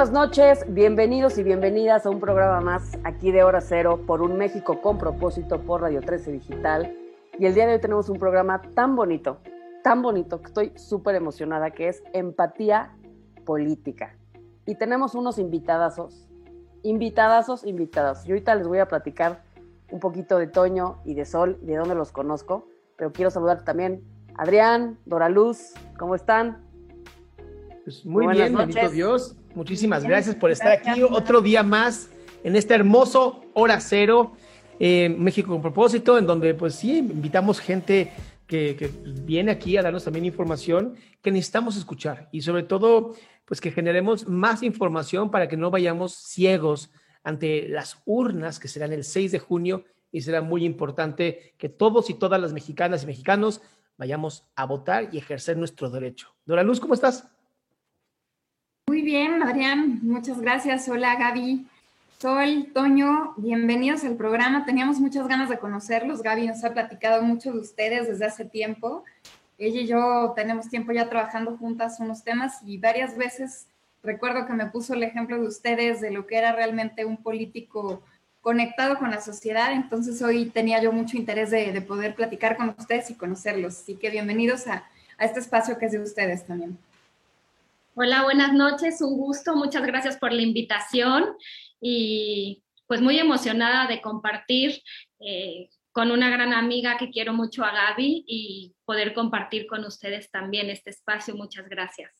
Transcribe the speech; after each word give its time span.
buenas 0.00 0.14
noches, 0.14 0.64
bienvenidos 0.66 1.36
y 1.36 1.42
bienvenidas 1.42 2.06
a 2.06 2.10
un 2.10 2.20
programa 2.20 2.62
más 2.62 2.96
aquí 3.04 3.32
de 3.32 3.42
Hora 3.44 3.60
Cero 3.60 4.00
por 4.06 4.22
un 4.22 4.38
México 4.38 4.80
con 4.80 4.96
propósito 4.96 5.60
por 5.60 5.82
Radio 5.82 6.00
13 6.00 6.32
Digital. 6.32 6.96
Y 7.38 7.44
el 7.44 7.52
día 7.52 7.66
de 7.66 7.74
hoy 7.74 7.80
tenemos 7.82 8.08
un 8.08 8.18
programa 8.18 8.62
tan 8.74 8.96
bonito, 8.96 9.40
tan 9.84 10.00
bonito, 10.00 10.40
que 10.40 10.46
estoy 10.46 10.72
súper 10.74 11.16
emocionada, 11.16 11.72
que 11.72 11.88
es 11.88 12.02
Empatía 12.14 12.96
Política. 13.44 14.16
Y 14.64 14.76
tenemos 14.76 15.14
unos 15.14 15.38
invitadazos, 15.38 16.26
invitadazos, 16.82 17.66
invitadas. 17.66 18.26
Y 18.26 18.30
ahorita 18.30 18.54
les 18.54 18.66
voy 18.66 18.78
a 18.78 18.88
platicar 18.88 19.42
un 19.90 20.00
poquito 20.00 20.38
de 20.38 20.46
Toño 20.46 21.02
y 21.04 21.12
de 21.12 21.26
Sol, 21.26 21.58
de 21.60 21.76
dónde 21.76 21.94
los 21.94 22.10
conozco, 22.10 22.66
pero 22.96 23.12
quiero 23.12 23.30
saludar 23.30 23.64
también 23.64 24.02
a 24.34 24.44
Adrián, 24.44 24.98
Dora 25.04 25.28
Luz, 25.28 25.74
¿cómo 25.98 26.14
están? 26.14 26.64
Pues 27.84 28.06
muy 28.06 28.28
bien, 28.28 28.56
bendito 28.56 28.88
Dios. 28.88 29.36
Muchísimas 29.54 30.04
gracias 30.04 30.36
por 30.36 30.50
estar 30.50 30.72
aquí 30.72 31.02
otro 31.02 31.40
día 31.40 31.62
más 31.62 32.08
en 32.44 32.54
este 32.54 32.74
hermoso 32.74 33.44
Hora 33.54 33.80
Cero, 33.80 34.32
México 34.78 35.50
con 35.50 35.60
propósito, 35.60 36.16
en 36.18 36.26
donde 36.26 36.54
pues 36.54 36.76
sí, 36.76 36.98
invitamos 36.98 37.58
gente 37.58 38.12
que, 38.46 38.76
que, 38.76 38.90
viene 39.24 39.50
aquí 39.50 39.76
a 39.76 39.82
darnos 39.82 40.04
también 40.04 40.24
información 40.24 40.94
que 41.20 41.30
necesitamos 41.30 41.76
escuchar 41.76 42.28
y 42.32 42.42
sobre 42.42 42.62
todo 42.62 43.14
pues 43.44 43.60
que 43.60 43.72
generemos 43.72 44.28
más 44.28 44.62
información 44.62 45.30
para 45.30 45.48
que 45.48 45.56
no 45.56 45.70
vayamos 45.70 46.14
ciegos 46.14 46.90
ante 47.24 47.68
las 47.68 48.00
urnas 48.06 48.60
que 48.60 48.68
serán 48.68 48.92
el 48.92 49.04
6 49.04 49.32
de 49.32 49.38
junio 49.40 49.84
y 50.12 50.20
será 50.22 50.42
muy 50.42 50.64
importante 50.64 51.54
que 51.58 51.68
todos 51.68 52.08
y 52.08 52.14
todas 52.14 52.40
las 52.40 52.52
mexicanas 52.52 53.02
y 53.02 53.06
mexicanos 53.06 53.60
vayamos 53.98 54.48
a 54.54 54.64
votar 54.64 55.08
y 55.12 55.18
ejercer 55.18 55.56
nuestro 55.56 55.90
derecho. 55.90 56.28
Dora 56.46 56.62
Luz, 56.62 56.80
¿cómo 56.80 56.94
estás? 56.94 57.28
Muy 58.90 59.02
bien, 59.02 59.40
Adrián, 59.44 60.00
muchas 60.02 60.40
gracias. 60.40 60.88
Hola, 60.88 61.14
Gaby. 61.14 61.64
Sol, 62.18 62.72
Toño, 62.74 63.34
bienvenidos 63.36 64.02
al 64.02 64.16
programa. 64.16 64.64
Teníamos 64.64 64.98
muchas 64.98 65.28
ganas 65.28 65.48
de 65.48 65.60
conocerlos. 65.60 66.24
Gaby 66.24 66.48
nos 66.48 66.64
ha 66.64 66.72
platicado 66.72 67.22
mucho 67.22 67.52
de 67.52 67.60
ustedes 67.60 68.08
desde 68.08 68.26
hace 68.26 68.44
tiempo. 68.44 69.04
Ella 69.58 69.82
y 69.82 69.86
yo 69.86 70.32
tenemos 70.34 70.68
tiempo 70.68 70.90
ya 70.90 71.08
trabajando 71.08 71.56
juntas 71.56 72.00
unos 72.00 72.24
temas 72.24 72.62
y 72.66 72.78
varias 72.78 73.16
veces 73.16 73.68
recuerdo 74.02 74.44
que 74.44 74.54
me 74.54 74.66
puso 74.66 74.94
el 74.94 75.04
ejemplo 75.04 75.40
de 75.40 75.46
ustedes 75.46 76.00
de 76.00 76.10
lo 76.10 76.26
que 76.26 76.38
era 76.38 76.50
realmente 76.50 77.04
un 77.04 77.16
político 77.16 78.02
conectado 78.40 78.98
con 78.98 79.12
la 79.12 79.20
sociedad. 79.20 79.70
Entonces 79.72 80.20
hoy 80.20 80.46
tenía 80.46 80.82
yo 80.82 80.90
mucho 80.90 81.16
interés 81.16 81.52
de, 81.52 81.70
de 81.70 81.80
poder 81.80 82.16
platicar 82.16 82.56
con 82.56 82.74
ustedes 82.76 83.08
y 83.10 83.14
conocerlos. 83.14 83.82
Así 83.82 83.94
que 83.94 84.10
bienvenidos 84.10 84.66
a, 84.66 84.82
a 85.16 85.26
este 85.26 85.38
espacio 85.38 85.78
que 85.78 85.86
es 85.86 85.92
de 85.92 86.00
ustedes 86.00 86.44
también. 86.44 86.76
Hola, 87.94 88.22
buenas 88.22 88.52
noches, 88.52 89.00
un 89.02 89.16
gusto, 89.16 89.56
muchas 89.56 89.84
gracias 89.84 90.16
por 90.16 90.32
la 90.32 90.42
invitación 90.42 91.24
y 91.80 92.62
pues 92.86 93.00
muy 93.00 93.18
emocionada 93.18 93.88
de 93.88 94.00
compartir 94.00 94.80
eh, 95.18 95.68
con 95.90 96.12
una 96.12 96.30
gran 96.30 96.52
amiga 96.52 96.96
que 96.96 97.10
quiero 97.10 97.32
mucho 97.32 97.64
a 97.64 97.72
Gaby 97.72 98.24
y 98.28 98.76
poder 98.84 99.12
compartir 99.12 99.66
con 99.66 99.84
ustedes 99.84 100.30
también 100.30 100.70
este 100.70 100.90
espacio. 100.90 101.34
Muchas 101.34 101.68
gracias. 101.68 102.12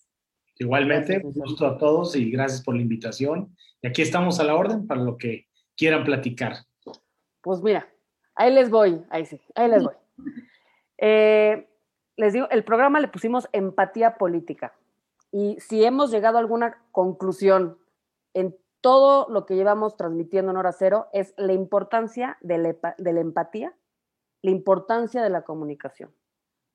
Igualmente, 0.58 1.20
un 1.22 1.32
gusto 1.32 1.64
a 1.64 1.78
todos 1.78 2.16
y 2.16 2.32
gracias 2.32 2.62
por 2.62 2.74
la 2.74 2.82
invitación. 2.82 3.56
Y 3.80 3.86
aquí 3.86 4.02
estamos 4.02 4.41
a 4.41 4.44
la 4.44 4.56
orden 4.56 4.88
para 4.88 5.00
lo 5.00 5.16
que 5.16 5.46
quieran 5.76 6.02
platicar. 6.02 6.64
Pues 7.41 7.62
mira, 7.62 7.88
ahí 8.34 8.52
les 8.52 8.70
voy, 8.70 9.00
ahí 9.08 9.24
sí, 9.24 9.41
ahí 9.54 9.70
les 9.70 9.82
voy. 9.84 9.94
Eh, 11.02 11.66
les 12.19 12.34
digo, 12.34 12.47
el 12.50 12.62
programa 12.62 13.00
le 13.00 13.08
pusimos 13.08 13.48
empatía 13.54 14.19
política 14.19 14.75
y 15.32 15.58
si 15.60 15.84
hemos 15.84 16.10
llegado 16.10 16.36
a 16.36 16.41
alguna 16.41 16.82
conclusión 16.92 17.78
en 18.34 18.56
todo 18.80 19.28
lo 19.28 19.46
que 19.46 19.54
llevamos 19.54 19.96
transmitiendo 19.96 20.50
en 20.50 20.56
hora 20.56 20.72
cero, 20.72 21.08
es 21.12 21.34
la 21.36 21.52
importancia 21.52 22.38
de 22.41 22.58
la, 22.58 23.20
empatía, 23.20 23.76
la 24.42 24.50
importancia 24.50 25.22
de 25.22 25.30
la 25.30 25.42
comunicación, 25.42 26.14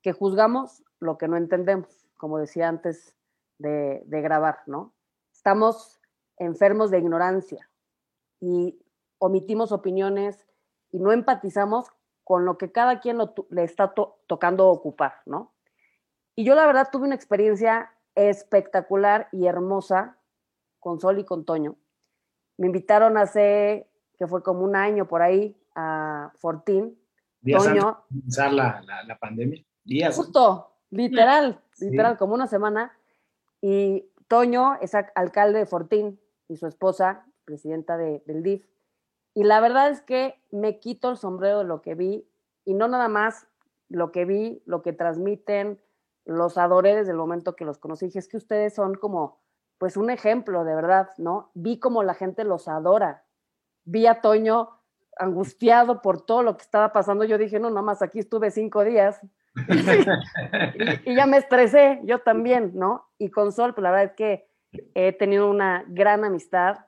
que 0.02 0.12
juzgamos 0.12 0.84
lo 1.00 1.18
que 1.18 1.28
no 1.28 1.36
entendemos, 1.36 2.06
como 2.16 2.38
decía 2.38 2.68
antes 2.68 3.14
de, 3.58 4.04
grabar, 4.08 4.60
¿no? 4.66 4.94
Estamos 5.32 6.00
enfermos 6.38 6.90
de 6.90 6.98
ignorancia 6.98 7.68
y 8.40 8.78
omitimos 9.18 9.72
opiniones 9.72 10.46
y 10.90 11.00
no 11.00 11.12
empatizamos 11.12 11.88
con 12.24 12.44
lo 12.44 12.58
que 12.58 12.72
cada 12.72 13.00
quien 13.00 13.18
le 13.50 13.64
está 13.64 13.94
to, 13.94 14.18
tocando 14.26 14.68
ocupar, 14.68 15.14
¿no? 15.26 15.52
Y 16.34 16.44
yo 16.44 16.54
la 16.54 16.66
verdad 16.66 16.88
tuve 16.92 17.06
una 17.06 17.14
experiencia 17.14 17.95
espectacular 18.16 19.28
y 19.30 19.46
hermosa 19.46 20.18
con 20.80 21.00
Sol 21.00 21.20
y 21.20 21.24
con 21.24 21.44
Toño. 21.44 21.76
Me 22.56 22.66
invitaron 22.66 23.16
hace, 23.18 23.88
que 24.18 24.26
fue 24.26 24.42
como 24.42 24.64
un 24.64 24.74
año 24.74 25.06
por 25.06 25.22
ahí, 25.22 25.56
a 25.74 26.32
Fortín. 26.36 26.98
Días 27.40 27.62
Toño, 27.62 27.88
antes 27.88 28.04
de 28.08 28.20
comenzar 28.20 28.52
la, 28.52 28.82
la, 28.84 29.04
la 29.04 29.18
pandemia. 29.18 29.64
Días. 29.84 30.16
Justo, 30.16 30.72
literal, 30.90 31.60
sí. 31.72 31.90
literal, 31.90 32.16
como 32.16 32.34
una 32.34 32.46
semana. 32.46 32.92
Y 33.60 34.08
Toño 34.26 34.78
es 34.80 34.94
alcalde 34.94 35.60
de 35.60 35.66
Fortín 35.66 36.18
y 36.48 36.56
su 36.56 36.66
esposa, 36.66 37.26
presidenta 37.44 37.96
de, 37.96 38.22
del 38.26 38.42
DIF. 38.42 38.66
Y 39.34 39.44
la 39.44 39.60
verdad 39.60 39.90
es 39.90 40.00
que 40.00 40.40
me 40.50 40.78
quito 40.80 41.10
el 41.10 41.18
sombrero 41.18 41.58
de 41.58 41.64
lo 41.64 41.82
que 41.82 41.94
vi, 41.94 42.26
y 42.64 42.74
no 42.74 42.88
nada 42.88 43.08
más 43.08 43.46
lo 43.88 44.10
que 44.10 44.24
vi, 44.24 44.62
lo 44.64 44.82
que 44.82 44.92
transmiten, 44.92 45.78
los 46.26 46.58
adoré 46.58 46.96
desde 46.96 47.12
el 47.12 47.16
momento 47.16 47.56
que 47.56 47.64
los 47.64 47.78
conocí. 47.78 48.06
Dije, 48.06 48.18
es 48.18 48.28
que 48.28 48.36
ustedes 48.36 48.74
son 48.74 48.96
como, 48.96 49.40
pues 49.78 49.96
un 49.96 50.10
ejemplo, 50.10 50.64
de 50.64 50.74
verdad, 50.74 51.10
¿no? 51.18 51.50
Vi 51.54 51.78
como 51.78 52.02
la 52.02 52.14
gente 52.14 52.44
los 52.44 52.68
adora. 52.68 53.24
Vi 53.84 54.06
a 54.06 54.20
Toño 54.20 54.70
angustiado 55.16 56.02
por 56.02 56.26
todo 56.26 56.42
lo 56.42 56.56
que 56.56 56.62
estaba 56.62 56.92
pasando. 56.92 57.24
Yo 57.24 57.38
dije, 57.38 57.60
no, 57.60 57.70
nada 57.70 57.82
más 57.82 58.02
aquí 58.02 58.18
estuve 58.18 58.50
cinco 58.50 58.84
días. 58.84 59.20
y, 61.06 61.10
y, 61.10 61.14
ya 61.14 61.26
me 61.26 61.38
estresé, 61.38 62.00
yo 62.04 62.18
también, 62.18 62.72
¿no? 62.74 63.08
Y 63.18 63.30
con 63.30 63.52
Sol, 63.52 63.72
pues 63.72 63.84
la 63.84 63.90
verdad 63.90 64.06
es 64.06 64.12
que 64.12 64.50
he 64.94 65.12
tenido 65.12 65.48
una 65.48 65.84
gran 65.86 66.24
amistad. 66.24 66.86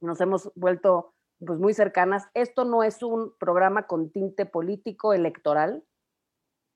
Nos 0.00 0.20
hemos 0.20 0.50
vuelto 0.54 1.14
pues 1.38 1.58
muy 1.58 1.74
cercanas. 1.74 2.28
Esto 2.32 2.64
no 2.64 2.82
es 2.82 3.02
un 3.02 3.36
programa 3.38 3.86
con 3.86 4.10
tinte 4.10 4.46
político 4.46 5.12
electoral, 5.12 5.84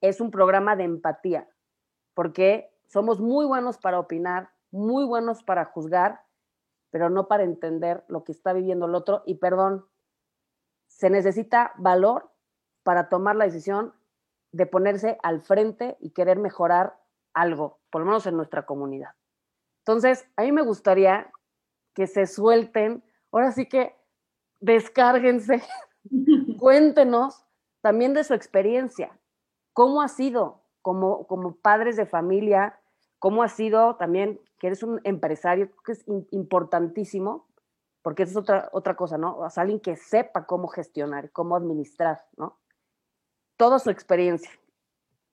es 0.01 0.21
un 0.21 0.29
programa 0.29 0.75
de 0.75 0.83
empatía 0.83 1.49
porque 2.19 2.69
somos 2.85 3.21
muy 3.21 3.45
buenos 3.45 3.77
para 3.77 3.97
opinar, 3.97 4.49
muy 4.71 5.05
buenos 5.05 5.41
para 5.41 5.63
juzgar, 5.63 6.25
pero 6.89 7.09
no 7.09 7.29
para 7.29 7.43
entender 7.43 8.03
lo 8.09 8.25
que 8.25 8.33
está 8.33 8.51
viviendo 8.51 8.87
el 8.87 8.95
otro. 8.95 9.23
Y 9.25 9.35
perdón, 9.35 9.85
se 10.87 11.09
necesita 11.09 11.71
valor 11.77 12.29
para 12.83 13.07
tomar 13.07 13.37
la 13.37 13.45
decisión 13.45 13.93
de 14.51 14.65
ponerse 14.65 15.17
al 15.23 15.39
frente 15.39 15.95
y 16.01 16.09
querer 16.09 16.39
mejorar 16.39 16.99
algo, 17.33 17.79
por 17.89 18.01
lo 18.01 18.07
menos 18.07 18.27
en 18.27 18.35
nuestra 18.35 18.65
comunidad. 18.65 19.11
Entonces, 19.85 20.27
a 20.35 20.41
mí 20.41 20.51
me 20.51 20.63
gustaría 20.63 21.31
que 21.93 22.05
se 22.05 22.27
suelten, 22.27 23.01
ahora 23.31 23.53
sí 23.53 23.65
que 23.65 23.95
descárguense, 24.59 25.63
cuéntenos 26.59 27.45
también 27.79 28.13
de 28.13 28.25
su 28.25 28.33
experiencia, 28.33 29.17
cómo 29.71 30.01
ha 30.01 30.09
sido, 30.09 30.65
como, 30.81 31.27
como 31.27 31.55
padres 31.55 31.95
de 31.95 32.05
familia, 32.05 32.79
cómo 33.19 33.43
ha 33.43 33.49
sido 33.49 33.95
también 33.95 34.39
que 34.59 34.67
eres 34.67 34.83
un 34.83 34.99
empresario, 35.03 35.69
que 35.85 35.93
es 35.93 36.05
importantísimo, 36.31 37.47
porque 38.01 38.23
eso 38.23 38.31
es 38.31 38.37
otra, 38.37 38.69
otra 38.71 38.95
cosa, 38.95 39.17
¿no? 39.17 39.37
O 39.37 39.49
sea, 39.49 39.63
alguien 39.63 39.79
que 39.79 39.95
sepa 39.95 40.45
cómo 40.45 40.67
gestionar, 40.67 41.31
cómo 41.31 41.55
administrar, 41.55 42.25
¿no? 42.37 42.59
Toda 43.57 43.79
su 43.79 43.89
experiencia. 43.89 44.51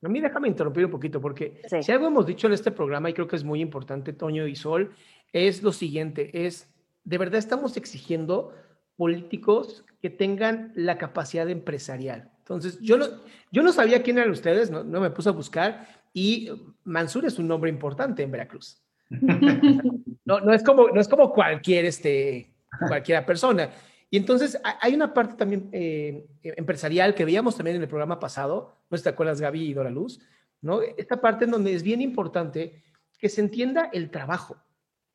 A 0.02 0.08
mí 0.08 0.20
déjame 0.20 0.48
interrumpir 0.48 0.84
un 0.84 0.90
poquito, 0.90 1.20
porque 1.20 1.62
sí. 1.68 1.82
si 1.82 1.92
algo 1.92 2.06
hemos 2.06 2.26
dicho 2.26 2.46
en 2.46 2.52
este 2.52 2.70
programa, 2.70 3.10
y 3.10 3.14
creo 3.14 3.26
que 3.26 3.36
es 3.36 3.44
muy 3.44 3.60
importante, 3.60 4.12
Toño 4.12 4.46
y 4.46 4.54
Sol, 4.54 4.94
es 5.32 5.62
lo 5.62 5.72
siguiente, 5.72 6.46
es, 6.46 6.72
de 7.04 7.18
verdad 7.18 7.38
estamos 7.38 7.76
exigiendo 7.76 8.52
políticos 8.96 9.84
que 10.00 10.10
tengan 10.10 10.72
la 10.74 10.98
capacidad 10.98 11.48
empresarial. 11.48 12.30
Entonces, 12.46 12.78
yo 12.80 12.96
no, 12.96 13.06
yo 13.50 13.64
no 13.64 13.72
sabía 13.72 14.04
quién 14.04 14.18
eran 14.18 14.30
ustedes, 14.30 14.70
no, 14.70 14.84
no 14.84 15.00
me 15.00 15.10
puse 15.10 15.28
a 15.28 15.32
buscar, 15.32 15.84
y 16.12 16.48
Mansur 16.84 17.26
es 17.26 17.40
un 17.40 17.48
nombre 17.48 17.68
importante 17.68 18.22
en 18.22 18.30
Veracruz. 18.30 18.80
no, 19.10 20.40
no, 20.40 20.52
es 20.54 20.62
como, 20.62 20.88
no 20.90 21.00
es 21.00 21.08
como 21.08 21.32
cualquier, 21.32 21.86
este, 21.86 22.54
cualquiera 22.86 23.26
persona. 23.26 23.70
Y 24.10 24.16
entonces 24.16 24.60
hay 24.80 24.94
una 24.94 25.12
parte 25.12 25.34
también 25.34 25.68
eh, 25.72 26.24
empresarial 26.42 27.16
que 27.16 27.24
veíamos 27.24 27.56
también 27.56 27.76
en 27.78 27.82
el 27.82 27.88
programa 27.88 28.20
pasado, 28.20 28.76
no 28.88 28.96
te 28.96 29.08
acuerdas 29.08 29.40
Gaby 29.40 29.70
y 29.70 29.74
Dora 29.74 29.90
Luz, 29.90 30.20
¿no? 30.60 30.80
Esta 30.82 31.20
parte 31.20 31.46
en 31.46 31.50
donde 31.50 31.74
es 31.74 31.82
bien 31.82 32.00
importante 32.00 32.84
que 33.18 33.28
se 33.28 33.40
entienda 33.40 33.90
el 33.92 34.10
trabajo, 34.10 34.56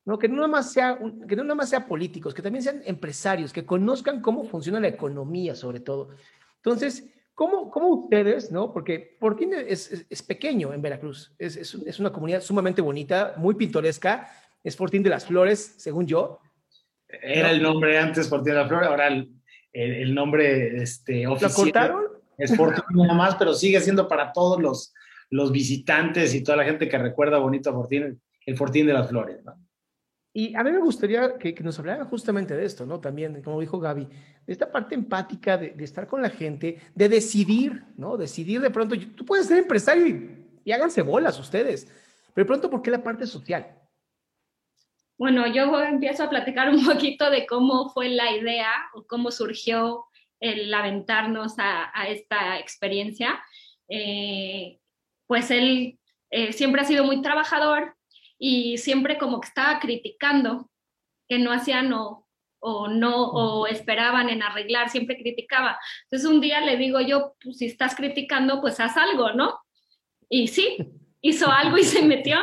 ¿no? 0.03 0.19
Que 0.19 0.27
no 0.27 0.35
nada 0.35 0.49
más 0.49 0.73
sea, 0.73 0.99
que 1.27 1.35
no 1.37 1.43
nada 1.43 1.55
más 1.55 1.69
sea 1.69 1.87
políticos, 1.87 2.33
que 2.33 2.41
también 2.41 2.63
sean 2.63 2.81
empresarios, 2.85 3.53
que 3.53 3.65
conozcan 3.65 4.21
cómo 4.21 4.43
funciona 4.43 4.81
la 4.81 4.89
economía 4.89 5.55
sobre 5.55 5.79
todo. 5.79 6.09
Entonces, 6.57 7.07
¿Cómo, 7.33 7.71
¿Cómo, 7.71 7.87
ustedes, 7.89 8.51
no? 8.51 8.71
Porque 8.71 9.17
Fortín 9.19 9.53
es, 9.53 9.91
es, 9.91 10.05
es 10.09 10.21
pequeño 10.21 10.73
en 10.73 10.81
Veracruz, 10.81 11.33
es, 11.39 11.55
es, 11.55 11.99
una 11.99 12.11
comunidad 12.11 12.41
sumamente 12.41 12.81
bonita, 12.81 13.33
muy 13.37 13.55
pintoresca, 13.55 14.29
es 14.63 14.75
Fortín 14.75 15.01
de 15.01 15.09
las 15.09 15.25
Flores, 15.25 15.75
según 15.77 16.05
yo. 16.05 16.39
Era 17.07 17.51
el 17.51 17.61
nombre 17.61 17.97
antes 17.97 18.29
Fortín 18.29 18.53
de 18.53 18.59
las 18.59 18.67
Flores, 18.67 18.87
ahora 18.87 19.07
el, 19.07 19.31
el, 19.73 20.13
nombre 20.13 20.81
este, 20.81 21.25
oficial. 21.25 21.51
¿Lo 21.51 21.55
cortaron? 21.55 22.03
Es 22.37 22.55
Fortín 22.55 22.83
nada 22.93 23.13
más, 23.13 23.35
pero 23.35 23.53
sigue 23.53 23.79
siendo 23.79 24.07
para 24.07 24.33
todos 24.33 24.61
los, 24.61 24.93
los 25.29 25.51
visitantes 25.51 26.35
y 26.35 26.43
toda 26.43 26.57
la 26.57 26.65
gente 26.65 26.89
que 26.89 26.97
recuerda 26.97 27.37
bonito 27.39 27.69
a 27.69 27.73
Fortín, 27.73 28.21
el 28.45 28.57
Fortín 28.57 28.85
de 28.85 28.93
las 28.93 29.07
Flores. 29.09 29.43
¿no? 29.43 29.55
Y 30.33 30.55
a 30.55 30.63
mí 30.63 30.71
me 30.71 30.79
gustaría 30.79 31.37
que, 31.37 31.53
nos 31.61 31.77
hablara 31.79 32.05
justamente 32.05 32.55
de 32.55 32.65
esto, 32.65 32.85
¿no? 32.85 32.99
También, 32.99 33.41
como 33.41 33.59
dijo 33.59 33.79
Gaby, 33.79 34.05
de 34.05 34.53
esta 34.53 34.71
parte 34.71 34.95
empática, 34.95 35.57
de, 35.57 35.75
estar 35.83 36.07
con 36.07 36.21
la 36.21 36.29
gente, 36.29 36.79
de 36.95 37.09
decidir, 37.09 37.83
¿no? 37.97 38.15
Decidir 38.15 38.61
de 38.61 38.69
pronto, 38.69 38.95
tú 39.15 39.25
puedes 39.25 39.47
ser 39.47 39.57
empresario 39.57 40.07
y, 40.07 40.47
y 40.63 40.71
háganse 40.71 41.01
bolas 41.01 41.37
ustedes, 41.37 41.85
pero 42.33 42.45
de 42.45 42.47
pronto, 42.47 42.69
¿por 42.69 42.81
qué 42.81 42.91
la 42.91 43.03
parte 43.03 43.27
social? 43.27 43.77
Bueno, 45.17 45.45
yo 45.47 45.79
empiezo 45.81 46.23
a 46.23 46.29
platicar 46.29 46.69
un 46.69 46.83
poquito 46.85 47.29
de 47.29 47.45
cómo 47.45 47.89
fue 47.89 48.09
la 48.09 48.35
idea 48.35 48.71
o 48.93 49.05
cómo 49.05 49.31
surgió 49.31 50.05
el 50.39 50.73
aventarnos 50.73 51.53
a, 51.59 51.91
esta 52.07 52.57
experiencia. 52.57 53.41
Eh, 53.87 54.79
pues 55.27 55.51
él 55.51 55.99
eh, 56.31 56.51
siempre 56.53 56.81
ha 56.81 56.85
sido 56.85 57.03
muy 57.03 57.21
trabajador, 57.21 57.95
y 58.43 58.79
siempre 58.79 59.19
como 59.19 59.39
que 59.39 59.49
estaba 59.49 59.79
criticando 59.79 60.67
que 61.29 61.37
no 61.37 61.53
hacían 61.53 61.93
o, 61.93 62.27
o 62.59 62.87
no 62.87 63.27
o 63.27 63.67
esperaban 63.67 64.29
en 64.29 64.41
arreglar, 64.41 64.89
siempre 64.89 65.15
criticaba. 65.15 65.79
Entonces 66.05 66.27
un 66.27 66.41
día 66.41 66.59
le 66.59 66.75
digo 66.75 66.99
yo, 67.01 67.35
pues 67.41 67.59
si 67.59 67.67
estás 67.67 67.95
criticando, 67.95 68.59
pues 68.59 68.79
haz 68.79 68.97
algo, 68.97 69.33
¿no? 69.33 69.59
Y 70.27 70.47
sí, 70.47 70.75
hizo 71.21 71.51
algo 71.51 71.77
y 71.77 71.83
se 71.83 72.01
metió. 72.01 72.39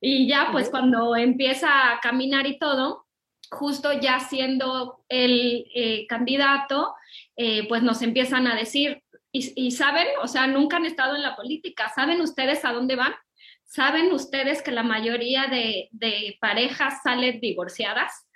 Y 0.00 0.26
ya 0.26 0.48
pues 0.52 0.70
cuando 0.70 1.14
empieza 1.14 1.92
a 1.92 2.00
caminar 2.00 2.46
y 2.46 2.58
todo, 2.58 3.06
justo 3.50 3.92
ya 3.92 4.20
siendo 4.20 5.04
el 5.10 5.66
eh, 5.74 6.06
candidato, 6.06 6.94
eh, 7.36 7.68
pues 7.68 7.82
nos 7.82 8.00
empiezan 8.00 8.46
a 8.46 8.56
decir, 8.56 9.02
y, 9.32 9.52
y, 9.54 9.72
saben, 9.72 10.06
o 10.22 10.28
sea, 10.28 10.46
nunca 10.46 10.78
han 10.78 10.86
estado 10.86 11.14
en 11.14 11.22
la 11.22 11.36
política, 11.36 11.92
¿saben 11.94 12.22
ustedes 12.22 12.64
a 12.64 12.72
dónde 12.72 12.96
van? 12.96 13.12
¿Saben 13.66 14.12
ustedes 14.12 14.62
que 14.62 14.70
la 14.70 14.82
mayoría 14.82 15.46
de, 15.48 16.38
parejas 16.40 17.02
salen 17.02 17.40
divorciadas? 17.40 18.26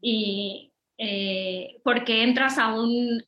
Y 0.00 0.72
eh, 0.98 1.80
porque 1.84 2.22
entras 2.22 2.58
a 2.58 2.74
un, 2.74 3.22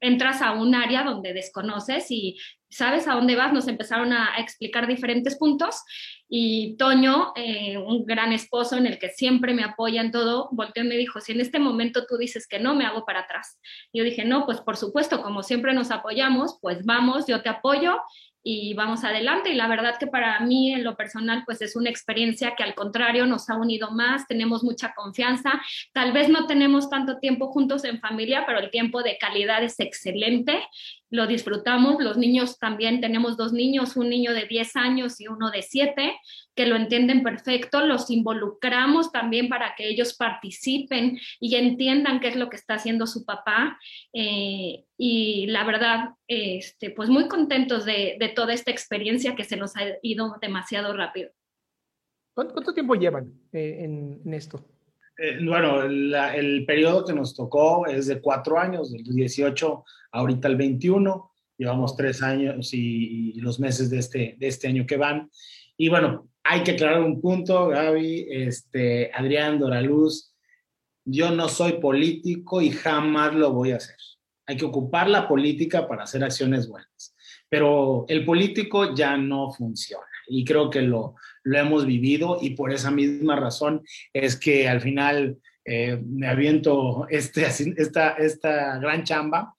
entras 0.00 0.42
a 0.42 0.52
un 0.52 0.74
área 0.74 1.04
donde 1.04 1.32
desconoces 1.32 2.10
y 2.10 2.36
sabes 2.70 3.08
a 3.08 3.14
dónde 3.14 3.34
vas, 3.34 3.52
nos 3.52 3.66
empezaron 3.68 4.12
a, 4.12 4.38
explicar 4.38 4.86
diferentes 4.86 5.36
puntos 5.36 5.82
y 6.28 6.76
Toño, 6.76 7.32
eh, 7.36 7.78
un 7.78 8.04
gran 8.04 8.32
esposo 8.32 8.76
en 8.76 8.86
el 8.86 8.98
que 8.98 9.08
siempre 9.08 9.54
me 9.54 9.64
apoya 9.64 10.02
en 10.02 10.10
todo, 10.10 10.48
volteó 10.52 10.84
y 10.84 10.88
me 10.88 10.96
dijo, 10.96 11.20
si 11.20 11.32
en 11.32 11.40
este 11.40 11.58
momento 11.58 12.04
tú 12.06 12.18
dices 12.18 12.46
que 12.46 12.58
no, 12.58 12.74
me 12.74 12.84
hago 12.84 13.06
para 13.06 13.20
atrás. 13.20 13.58
Yo 13.94 14.04
dije, 14.04 14.26
no, 14.26 14.44
pues 14.44 14.60
por 14.60 14.76
supuesto, 14.76 15.22
como 15.22 15.42
siempre 15.42 15.72
nos 15.72 15.90
apoyamos, 15.90 16.58
pues 16.60 16.84
vamos, 16.84 17.26
yo 17.26 17.40
te 17.42 17.48
apoyo 17.48 17.98
y 18.42 18.74
vamos 18.74 19.04
adelante. 19.04 19.50
Y 19.50 19.54
la 19.54 19.68
verdad 19.68 19.96
que 19.98 20.06
para 20.06 20.40
mí 20.40 20.72
en 20.72 20.84
lo 20.84 20.96
personal 20.96 21.42
pues 21.44 21.60
es 21.62 21.76
una 21.76 21.90
experiencia 21.90 22.54
que 22.56 22.62
al 22.62 22.74
contrario 22.74 23.26
nos 23.26 23.50
ha 23.50 23.56
unido 23.56 23.90
más, 23.90 24.26
tenemos 24.26 24.62
mucha 24.62 24.94
confianza. 24.94 25.60
Tal 25.92 26.12
vez 26.12 26.28
no 26.28 26.46
tenemos 26.46 26.88
tanto 26.90 27.18
tiempo 27.18 27.48
juntos 27.48 27.84
en 27.84 28.00
familia, 28.00 28.44
pero 28.46 28.58
el 28.58 28.70
tiempo 28.70 29.02
de 29.02 29.18
calidad 29.18 29.62
es 29.62 29.78
excelente 29.80 30.66
lo 31.10 31.26
disfrutamos. 31.26 32.02
Los 32.02 32.16
niños 32.16 32.58
también, 32.58 33.00
tenemos 33.00 33.36
dos 33.36 33.52
niños, 33.52 33.96
un 33.96 34.08
niño 34.10 34.34
de 34.34 34.46
10 34.46 34.76
años 34.76 35.20
y 35.20 35.28
uno 35.28 35.50
de 35.50 35.62
7, 35.62 36.16
que 36.54 36.66
lo 36.66 36.76
entienden 36.76 37.22
perfecto. 37.22 37.84
Los 37.84 38.10
involucramos 38.10 39.12
también 39.12 39.48
para 39.48 39.74
que 39.76 39.88
ellos 39.88 40.14
participen 40.14 41.18
y 41.40 41.54
entiendan 41.56 42.20
qué 42.20 42.28
es 42.28 42.36
lo 42.36 42.50
que 42.50 42.56
está 42.56 42.74
haciendo 42.74 43.06
su 43.06 43.24
papá. 43.24 43.78
Eh, 44.12 44.84
y 44.96 45.46
la 45.46 45.64
verdad, 45.64 46.10
este, 46.26 46.90
pues 46.90 47.08
muy 47.08 47.28
contentos 47.28 47.84
de, 47.84 48.16
toda 48.34 48.52
esta 48.52 48.70
experiencia 48.70 49.34
que 49.34 49.44
se 49.44 49.56
nos 49.56 49.76
ha 49.76 49.82
ido 50.02 50.36
demasiado 50.40 50.94
rápido. 50.94 51.30
¿Cuánto, 52.34 52.72
tiempo 52.72 52.94
llevan 52.94 53.32
eh, 53.52 53.78
en 53.84 54.32
esto? 54.32 54.64
Eh, 55.20 55.38
bueno, 55.44 55.82
el 55.82 56.64
periodo 56.64 57.04
que 57.04 57.12
nos 57.12 57.34
tocó 57.34 57.86
es 57.88 58.06
de 58.06 58.20
cuatro 58.20 58.58
años, 58.58 58.92
del 58.92 59.02
18 59.02 59.84
ahorita 60.12 60.46
al 60.46 60.56
21. 60.56 61.32
Llevamos 61.56 61.96
tres 61.96 62.22
años 62.22 62.72
y, 62.72 63.32
los 63.40 63.58
meses 63.58 63.90
de 63.90 63.98
este, 63.98 64.36
de 64.38 64.46
este 64.46 64.68
año 64.68 64.86
que 64.86 64.96
van. 64.96 65.28
Y 65.76 65.88
bueno, 65.88 66.28
hay 66.44 66.62
que 66.62 66.72
aclarar 66.72 67.02
un 67.02 67.20
punto, 67.20 67.66
Gaby, 67.66 68.28
este, 68.30 69.10
Adrián, 69.12 69.58
Doraluz. 69.58 70.32
Yo 71.04 71.32
no 71.32 71.48
soy 71.48 71.74
político 71.74 72.62
y 72.62 72.70
jamás 72.70 73.34
lo 73.34 73.52
voy 73.52 73.72
a 73.72 73.76
hacer. 73.76 73.96
Hay 74.46 74.56
que 74.56 74.64
ocupar 74.64 75.10
la 75.10 75.26
política 75.26 75.88
para 75.88 76.04
hacer 76.04 76.22
acciones 76.22 76.68
buenas. 76.68 77.16
Pero 77.48 78.04
el 78.08 78.24
político 78.24 78.94
ya 78.94 79.16
no 79.16 79.50
funciona 79.50 80.07
y 80.28 80.44
creo 80.44 80.70
que 80.70 80.82
lo, 80.82 81.14
lo 81.42 81.58
hemos 81.58 81.86
vivido 81.86 82.38
y 82.40 82.50
por 82.50 82.72
esa 82.72 82.90
misma 82.90 83.36
razón 83.36 83.82
es 84.12 84.36
que 84.36 84.68
al 84.68 84.80
final 84.80 85.38
eh, 85.64 86.00
me 86.04 86.26
aviento 86.26 87.06
este, 87.08 87.46
esta, 87.76 88.10
esta 88.10 88.78
gran 88.78 89.04
chamba. 89.04 89.54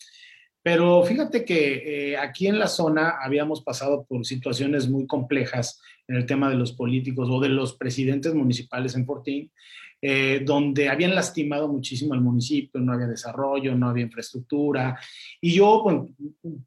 Pero 0.62 1.04
fíjate 1.04 1.46
que 1.46 2.12
eh, 2.12 2.18
aquí 2.18 2.48
en 2.48 2.60
la 2.60 2.68
zona 2.68 3.16
habíamos 3.22 3.64
pasado 3.64 4.06
por 4.08 4.26
situaciones 4.26 4.90
muy 4.90 5.08
complejas 5.08 5.82
en 6.08 6.18
el 6.18 6.26
tema 6.26 6.50
de 6.50 6.56
los 6.56 6.74
políticos 6.74 7.30
o 7.32 7.40
de 7.40 7.50
los 7.50 7.76
presidentes 7.78 8.34
municipales 8.34 8.96
en 8.96 9.06
Fortín, 9.06 9.52
eh, 10.02 10.42
donde 10.46 10.88
habían 10.88 11.14
lastimado 11.14 11.68
muchísimo 11.68 12.14
al 12.14 12.22
municipio, 12.22 12.80
no 12.80 12.94
había 12.94 13.08
desarrollo, 13.08 13.76
no 13.76 13.90
había 13.90 14.06
infraestructura. 14.06 14.98
Y 15.42 15.54
yo, 15.54 15.84
bueno, 15.84 16.10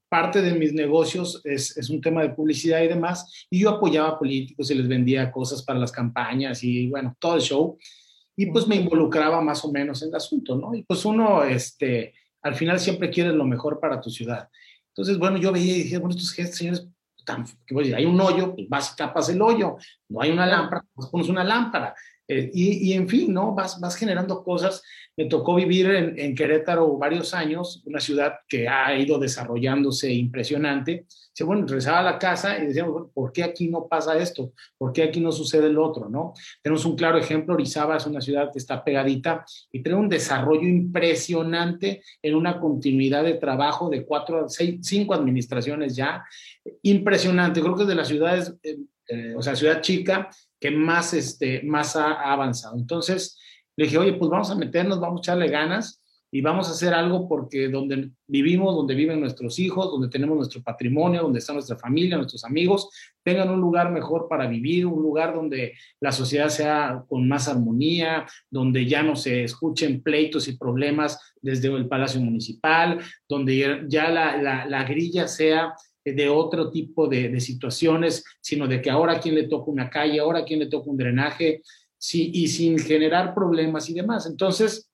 parte 0.08 0.42
de 0.42 0.52
mis 0.54 0.72
negocios 0.72 1.40
es, 1.44 1.76
es, 1.76 1.88
un 1.88 2.00
tema 2.00 2.22
de 2.22 2.30
publicidad 2.30 2.82
y 2.82 2.88
demás, 2.88 3.46
y 3.48 3.60
yo 3.60 3.70
apoyaba 3.70 4.10
a 4.10 4.18
políticos 4.18 4.70
y 4.70 4.74
les 4.74 4.86
vendía 4.86 5.32
cosas 5.32 5.62
para 5.62 5.78
las 5.78 5.92
campañas 5.92 6.62
y 6.62 6.88
bueno, 6.88 7.16
todo 7.18 7.36
el 7.36 7.42
show. 7.42 7.78
Y 8.36 8.46
pues 8.46 8.66
me 8.66 8.76
involucraba 8.76 9.40
más 9.40 9.64
o 9.64 9.72
menos 9.72 10.02
en 10.02 10.08
el 10.08 10.14
asunto, 10.14 10.56
¿no? 10.56 10.74
Y 10.74 10.82
pues 10.82 11.04
uno, 11.04 11.44
este, 11.44 12.14
al 12.42 12.54
final 12.54 12.80
siempre 12.80 13.10
quiere 13.10 13.32
lo 13.32 13.44
mejor 13.44 13.80
para 13.80 14.00
tu 14.00 14.10
ciudad. 14.10 14.48
Entonces, 14.88 15.18
bueno, 15.18 15.38
yo 15.38 15.52
veía 15.52 15.76
y 15.76 15.82
dije, 15.84 15.98
bueno, 15.98 16.14
estos 16.14 16.30
señores, 16.54 16.86
tan, 17.24 17.46
hay 17.94 18.04
un 18.04 18.20
hoyo, 18.20 18.54
pues 18.54 18.68
vas 18.68 18.92
y 18.92 18.96
tapas 18.96 19.28
el 19.30 19.40
hoyo, 19.40 19.76
no 20.08 20.20
hay 20.20 20.30
una 20.30 20.46
lámpara, 20.46 20.84
pues 20.92 21.08
pones 21.08 21.28
una 21.28 21.44
lámpara. 21.44 21.94
Eh, 22.32 22.50
y, 22.54 22.92
en 22.94 23.08
fin, 23.08 23.32
¿no? 23.32 23.54
Vas, 23.54 23.78
vas 23.78 23.94
generando 23.94 24.42
cosas. 24.42 24.82
Me 25.16 25.26
tocó 25.26 25.54
vivir 25.54 25.90
en, 25.90 26.34
Querétaro 26.34 26.96
varios 26.96 27.34
años, 27.34 27.82
una 27.84 28.00
ciudad 28.00 28.36
que 28.48 28.66
ha 28.66 28.96
ido 28.96 29.18
desarrollándose 29.18 30.10
impresionante. 30.10 31.04
Dice, 31.34 31.44
bueno, 31.44 31.66
regresaba 31.66 31.98
a 31.98 32.12
la 32.12 32.18
casa 32.18 32.58
y 32.58 32.68
decíamos, 32.68 33.10
¿por 33.12 33.32
qué 33.32 33.44
aquí 33.44 33.68
no 33.68 33.86
pasa 33.86 34.16
esto? 34.16 34.52
¿Por 34.78 34.94
qué 34.94 35.02
aquí 35.02 35.20
no 35.20 35.30
sucede 35.30 35.66
el 35.66 35.78
otro? 35.78 36.08
¿no? 36.08 36.32
Tenemos 36.62 36.86
un 36.86 36.96
claro 36.96 37.18
ejemplo, 37.18 37.52
Orizaba 37.52 37.98
es 37.98 38.06
una 38.06 38.22
ciudad 38.22 38.50
que 38.50 38.58
está 38.58 38.82
pegadita 38.82 39.44
y 39.70 39.82
tiene 39.82 39.98
un 39.98 40.08
desarrollo 40.08 40.66
impresionante 40.66 42.02
en 42.22 42.34
una 42.34 42.58
continuidad 42.58 43.24
de 43.24 43.34
trabajo 43.34 43.90
de 43.90 44.06
cuatro, 44.06 44.48
seis, 44.48 44.78
cinco 44.82 45.12
administraciones 45.12 45.94
ya. 45.94 46.24
Impresionante, 46.80 47.60
creo 47.60 47.76
que 47.76 47.82
es 47.82 47.88
de 47.88 47.94
las 47.94 48.08
ciudades, 48.08 48.54
eh, 48.62 48.78
eh, 49.08 49.34
o 49.36 49.42
sea, 49.42 49.54
ciudad 49.54 49.82
chica, 49.82 50.30
que 50.62 50.70
más, 50.70 51.12
este, 51.12 51.60
más 51.64 51.96
ha, 51.96 52.12
avanzado. 52.32 52.78
Entonces 52.78 53.36
le 53.76 53.86
dije, 53.86 53.98
oye, 53.98 54.12
pues 54.12 54.30
vamos 54.30 54.48
a 54.48 54.54
meternos, 54.54 55.00
vamos 55.00 55.18
a 55.18 55.22
echarle 55.22 55.48
ganas 55.48 56.00
y 56.30 56.40
vamos 56.40 56.68
a 56.68 56.70
hacer 56.70 56.94
algo 56.94 57.28
porque 57.28 57.68
donde 57.68 58.12
vivimos, 58.28 58.76
donde 58.76 58.94
viven 58.94 59.20
nuestros 59.20 59.58
hijos, 59.58 59.90
donde 59.90 60.08
tenemos 60.08 60.36
nuestro 60.36 60.62
patrimonio, 60.62 61.22
donde 61.22 61.40
está 61.40 61.52
nuestra 61.52 61.76
familia, 61.76 62.16
nuestros 62.16 62.44
amigos, 62.44 62.88
tengan 63.24 63.50
un 63.50 63.60
lugar 63.60 63.90
mejor 63.90 64.28
para 64.28 64.46
vivir, 64.46 64.86
un 64.86 65.02
lugar 65.02 65.34
donde 65.34 65.74
la 66.00 66.12
sociedad 66.12 66.48
sea 66.48 67.04
con 67.08 67.28
más 67.28 67.48
armonía, 67.48 68.24
donde 68.48 68.86
ya 68.86 69.02
no 69.02 69.16
se 69.16 69.42
escuchen 69.42 70.00
pleitos 70.00 70.46
y 70.46 70.56
problemas 70.56 71.34
desde 71.42 71.68
el 71.74 71.88
Palacio 71.88 72.20
Municipal, 72.20 73.00
donde 73.28 73.84
ya 73.88 74.08
la, 74.10 74.36
la, 74.40 74.64
la 74.66 74.84
grilla 74.84 75.26
sea 75.26 75.74
de 76.04 76.28
otro 76.28 76.70
tipo 76.70 77.08
de, 77.08 77.40
situaciones, 77.40 78.24
sino 78.40 78.66
de 78.66 78.80
que 78.80 78.90
ahora 78.90 79.14
a 79.14 79.20
quién 79.20 79.34
le 79.34 79.48
toca 79.48 79.70
una 79.70 79.90
calle, 79.90 80.20
ahora 80.20 80.40
a 80.40 80.44
quién 80.44 80.60
le 80.60 80.66
toca 80.66 80.90
un 80.90 80.96
drenaje, 80.96 81.62
sí, 81.98 82.30
y 82.34 82.48
sin 82.48 82.78
generar 82.78 83.34
problemas 83.34 83.88
y 83.88 83.94
demás. 83.94 84.26
Entonces, 84.26 84.90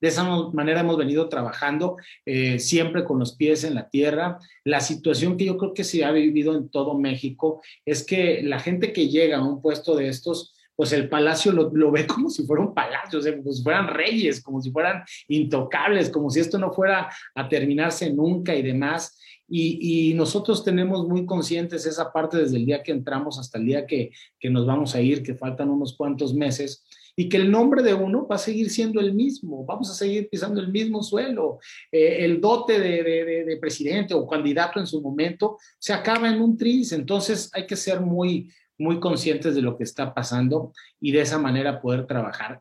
de 0.00 0.08
esa 0.08 0.24
manera 0.24 0.80
hemos 0.80 0.96
venido 0.96 1.28
trabajando 1.28 1.96
eh, 2.24 2.58
siempre 2.58 3.04
con 3.04 3.18
los 3.18 3.36
pies 3.36 3.64
en 3.64 3.74
la 3.74 3.88
tierra. 3.88 4.38
La 4.64 4.80
situación 4.80 5.36
que 5.36 5.44
yo 5.44 5.58
creo 5.58 5.74
que 5.74 5.84
se 5.84 6.04
ha 6.04 6.10
vivido 6.10 6.56
en 6.56 6.70
todo 6.70 6.98
México 6.98 7.62
es 7.84 8.04
que 8.04 8.42
la 8.42 8.58
gente 8.58 8.92
que 8.92 9.08
llega 9.08 9.38
a 9.38 9.44
un 9.44 9.60
puesto 9.60 9.94
de 9.94 10.08
estos, 10.08 10.54
pues 10.74 10.92
el 10.92 11.10
palacio 11.10 11.52
lo, 11.52 11.70
lo, 11.74 11.90
ve 11.90 12.06
como 12.06 12.30
si 12.30 12.46
fuera 12.46 12.62
un 12.62 12.74
palacio, 12.74 13.18
o 13.18 13.22
sea, 13.22 13.36
como 13.36 13.52
si 13.52 13.62
fueran 13.62 13.88
reyes, 13.88 14.42
como 14.42 14.62
si 14.62 14.70
fueran 14.70 15.02
intocables, 15.28 16.08
como 16.08 16.30
si 16.30 16.40
esto 16.40 16.58
no 16.58 16.72
fuera 16.72 17.10
a 17.34 17.48
terminarse 17.48 18.10
nunca 18.10 18.54
y 18.54 18.62
demás. 18.62 19.18
Y, 19.52 20.14
nosotros 20.14 20.62
tenemos 20.62 21.08
muy 21.08 21.26
conscientes 21.26 21.84
esa 21.84 22.12
parte 22.12 22.36
desde 22.36 22.56
el 22.56 22.66
día 22.66 22.82
que 22.82 22.92
entramos 22.92 23.38
hasta 23.38 23.58
el 23.58 23.66
día 23.66 23.86
que, 23.86 24.12
que 24.38 24.48
nos 24.48 24.64
vamos 24.64 24.94
a 24.94 25.00
ir, 25.00 25.22
que 25.22 25.34
faltan 25.34 25.70
unos 25.70 25.96
cuantos 25.96 26.32
meses, 26.34 26.84
y 27.16 27.28
que 27.28 27.36
el 27.36 27.50
nombre 27.50 27.82
de 27.82 27.92
uno 27.92 28.26
va 28.28 28.36
a 28.36 28.38
seguir 28.38 28.70
siendo 28.70 29.00
el 29.00 29.12
mismo, 29.12 29.64
vamos 29.64 29.90
a 29.90 29.94
seguir 29.94 30.28
pisando 30.30 30.60
el 30.60 30.70
mismo 30.70 31.02
suelo. 31.02 31.58
Eh, 31.90 32.24
el 32.24 32.40
dote 32.40 32.78
de, 32.78 33.02
de, 33.02 33.44
de, 33.44 33.56
presidente 33.56 34.14
o 34.14 34.26
candidato 34.26 34.78
en 34.78 34.86
su 34.86 35.02
momento 35.02 35.58
se 35.78 35.92
acaba 35.92 36.30
en 36.30 36.40
un 36.40 36.56
tris, 36.56 36.92
entonces 36.92 37.50
hay 37.52 37.66
que 37.66 37.76
ser 37.76 38.00
muy, 38.00 38.52
muy 38.78 39.00
conscientes 39.00 39.54
de 39.54 39.62
lo 39.62 39.76
que 39.76 39.84
está 39.84 40.14
pasando 40.14 40.72
y 41.00 41.12
de 41.12 41.22
esa 41.22 41.38
manera 41.38 41.80
poder 41.80 42.06
trabajar. 42.06 42.60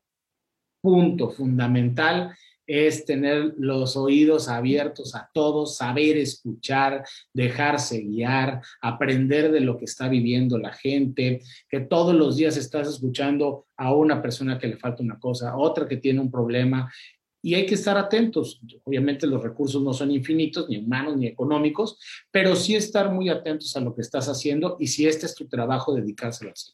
Punto 0.81 1.29
fundamental 1.29 2.35
es 2.69 3.03
tener 3.03 3.55
los 3.57 3.97
oídos 3.97 4.47
abiertos 4.47 5.15
a 5.15 5.27
todos, 5.33 5.77
saber 5.77 6.17
escuchar, 6.17 7.03
dejarse 7.33 8.01
guiar, 8.01 8.61
aprender 8.79 9.51
de 9.51 9.61
lo 9.61 9.75
que 9.75 9.85
está 9.85 10.07
viviendo 10.07 10.59
la 10.59 10.71
gente, 10.71 11.41
que 11.67 11.79
todos 11.79 12.13
los 12.13 12.37
días 12.37 12.57
estás 12.57 12.87
escuchando 12.87 13.65
a 13.75 13.91
una 13.95 14.21
persona 14.21 14.59
que 14.59 14.67
le 14.67 14.77
falta 14.77 15.01
una 15.01 15.17
cosa, 15.17 15.49
a 15.49 15.57
otra 15.57 15.87
que 15.87 15.97
tiene 15.97 16.19
un 16.19 16.29
problema. 16.29 16.93
Y 17.41 17.55
hay 17.55 17.65
que 17.65 17.73
estar 17.73 17.97
atentos. 17.97 18.61
Obviamente 18.83 19.25
los 19.25 19.41
recursos 19.41 19.81
no 19.81 19.91
son 19.91 20.11
infinitos, 20.11 20.69
ni 20.69 20.77
humanos, 20.77 21.17
ni 21.17 21.25
económicos, 21.25 21.97
pero 22.29 22.55
sí 22.55 22.75
estar 22.75 23.11
muy 23.11 23.29
atentos 23.29 23.75
a 23.75 23.79
lo 23.79 23.95
que 23.95 24.01
estás 24.01 24.29
haciendo 24.29 24.77
y 24.79 24.85
si 24.87 25.07
este 25.07 25.25
es 25.25 25.33
tu 25.33 25.47
trabajo, 25.47 25.95
dedicárselo 25.95 26.51
así. 26.51 26.73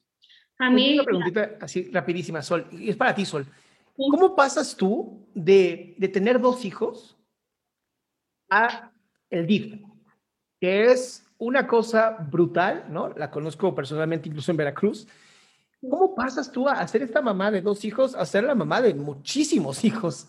A 0.57 0.69
mí... 0.69 0.95
Una 0.95 1.03
preguntita 1.05 1.51
así 1.61 1.89
rapidísima, 1.89 2.41
Sol. 2.41 2.65
Y 2.73 2.89
es 2.89 2.97
para 2.97 3.15
ti, 3.15 3.23
Sol. 3.23 3.45
¿Cómo 3.95 4.35
pasas 4.35 4.75
tú 4.75 5.25
de, 5.33 5.95
de, 5.97 6.07
tener 6.07 6.39
dos 6.39 6.65
hijos 6.65 7.17
a 8.49 8.91
el 9.29 9.47
DIF? 9.47 9.81
Que 10.59 10.91
es 10.91 11.25
una 11.37 11.67
cosa 11.67 12.11
brutal, 12.11 12.85
¿no? 12.89 13.09
La 13.09 13.31
conozco 13.31 13.73
personalmente 13.73 14.29
incluso 14.29 14.51
en 14.51 14.57
Veracruz. 14.57 15.07
¿Cómo 15.81 16.15
pasas 16.15 16.51
tú 16.51 16.67
a 16.67 16.85
ser 16.87 17.03
esta 17.03 17.21
mamá 17.21 17.51
de 17.51 17.61
dos 17.61 17.85
hijos 17.85 18.15
a 18.15 18.25
ser 18.25 18.43
la 18.43 18.55
mamá 18.55 18.81
de 18.81 18.93
muchísimos 18.93 19.83
hijos? 19.83 20.27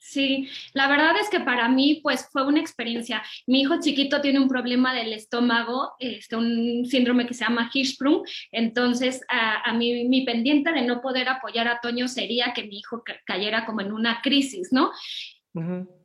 Sí, 0.00 0.48
la 0.74 0.88
verdad 0.88 1.14
es 1.20 1.28
que 1.28 1.40
para 1.40 1.68
mí 1.68 2.00
pues 2.02 2.28
fue 2.30 2.46
una 2.46 2.60
experiencia. 2.60 3.22
Mi 3.46 3.62
hijo 3.62 3.80
chiquito 3.80 4.20
tiene 4.20 4.38
un 4.38 4.48
problema 4.48 4.94
del 4.94 5.12
estómago, 5.12 5.92
este, 5.98 6.36
un 6.36 6.86
síndrome 6.86 7.26
que 7.26 7.34
se 7.34 7.44
llama 7.44 7.70
Hirschsprung, 7.72 8.22
entonces 8.52 9.20
a, 9.28 9.72
mí 9.74 10.04
mi 10.08 10.24
pendiente 10.24 10.72
de 10.72 10.82
no 10.82 11.00
poder 11.00 11.28
apoyar 11.28 11.68
a 11.68 11.80
Toño 11.80 12.08
sería 12.08 12.52
que 12.54 12.64
mi 12.64 12.78
hijo 12.78 13.02
cayera 13.26 13.66
como 13.66 13.80
en 13.80 13.92
una 13.92 14.20
crisis, 14.22 14.72
¿no? 14.72 14.92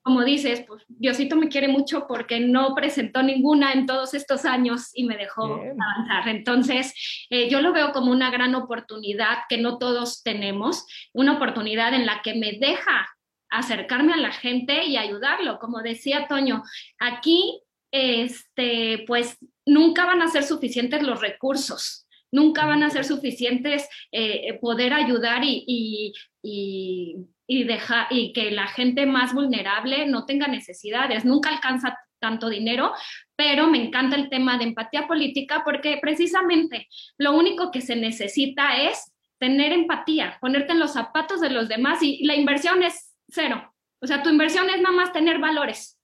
Como 0.02 0.24
dices, 0.24 0.66
pues 0.68 0.84
Diosito 0.88 1.36
me 1.36 1.48
quiere 1.48 1.68
mucho 1.68 2.08
porque 2.08 2.40
no 2.40 2.74
presentó 2.74 3.22
ninguna 3.22 3.72
en 3.74 3.86
todos 3.86 4.16
estos 4.16 4.46
años 4.46 4.90
y 4.94 5.04
me 5.04 5.16
dejó 5.16 5.44
avanzar. 5.44 6.28
Entonces, 6.30 6.94
eh, 7.30 7.50
yo 7.50 7.62
lo 7.62 7.72
veo 7.72 7.92
como 7.92 8.12
una 8.12 8.32
gran 8.32 8.56
oportunidad 8.56 9.40
que 9.48 9.60
no 9.60 9.78
todos 9.78 10.24
tenemos, 10.24 10.88
una 11.14 11.34
oportunidad 11.34 11.94
en 11.94 12.08
la 12.08 12.22
que 12.24 12.34
me 12.34 12.54
deja 12.54 13.06
acercarme 13.54 14.14
a 14.14 14.18
la 14.18 14.32
gente 14.32 14.86
y 14.86 14.98
ayudarlo. 14.98 15.60
Como 15.60 15.82
decía 15.82 16.28
Toño, 16.28 16.64
aquí, 17.00 17.62
este, 17.92 19.04
pues 19.08 19.38
nunca 19.66 20.06
van 20.06 20.22
a 20.22 20.28
ser 20.28 20.44
suficientes 20.44 21.04
los 21.04 21.22
recursos, 21.22 22.08
nunca 22.32 22.66
van 22.66 22.84
a 22.84 22.90
ser 22.90 23.06
suficientes 23.06 23.88
eh, 24.12 24.58
poder 24.60 24.94
ayudar 24.94 25.44
y, 25.44 26.14
y, 26.42 27.64
dejar, 27.66 28.08
y 28.10 28.34
que 28.34 28.52
la 28.52 28.68
gente 28.68 29.06
más 29.06 29.34
vulnerable 29.34 30.08
no 30.08 30.26
tenga 30.26 30.48
necesidades, 30.48 31.24
nunca 31.24 31.50
alcanza 31.50 31.98
tanto 32.20 32.50
dinero, 32.50 32.94
pero 33.36 33.68
me 33.68 33.86
encanta 33.86 34.16
el 34.16 34.30
tema 34.30 34.58
de 34.58 34.64
empatía 34.64 35.08
política 35.08 35.62
porque 35.64 36.00
precisamente 36.02 36.88
lo 37.18 37.36
único 37.38 37.70
que 37.70 37.82
se 37.82 37.96
necesita 37.96 38.82
es 38.82 39.14
tener 39.38 39.74
empatía, 39.74 40.38
ponerte 40.40 40.72
en 40.72 40.80
los 40.80 40.94
zapatos 40.94 41.42
de 41.42 41.50
los 41.50 41.68
demás 41.68 42.02
y 42.02 42.24
la 42.24 42.36
inversión 42.36 42.82
es 42.82 43.12
cero. 43.34 43.74
O 44.02 44.08
sea, 44.08 44.22
tu 44.22 44.30
inversión 44.30 44.70
es 44.70 44.82
nada 44.82 44.96
más 44.96 45.13
tener 45.13 45.40
valores. 45.40 46.00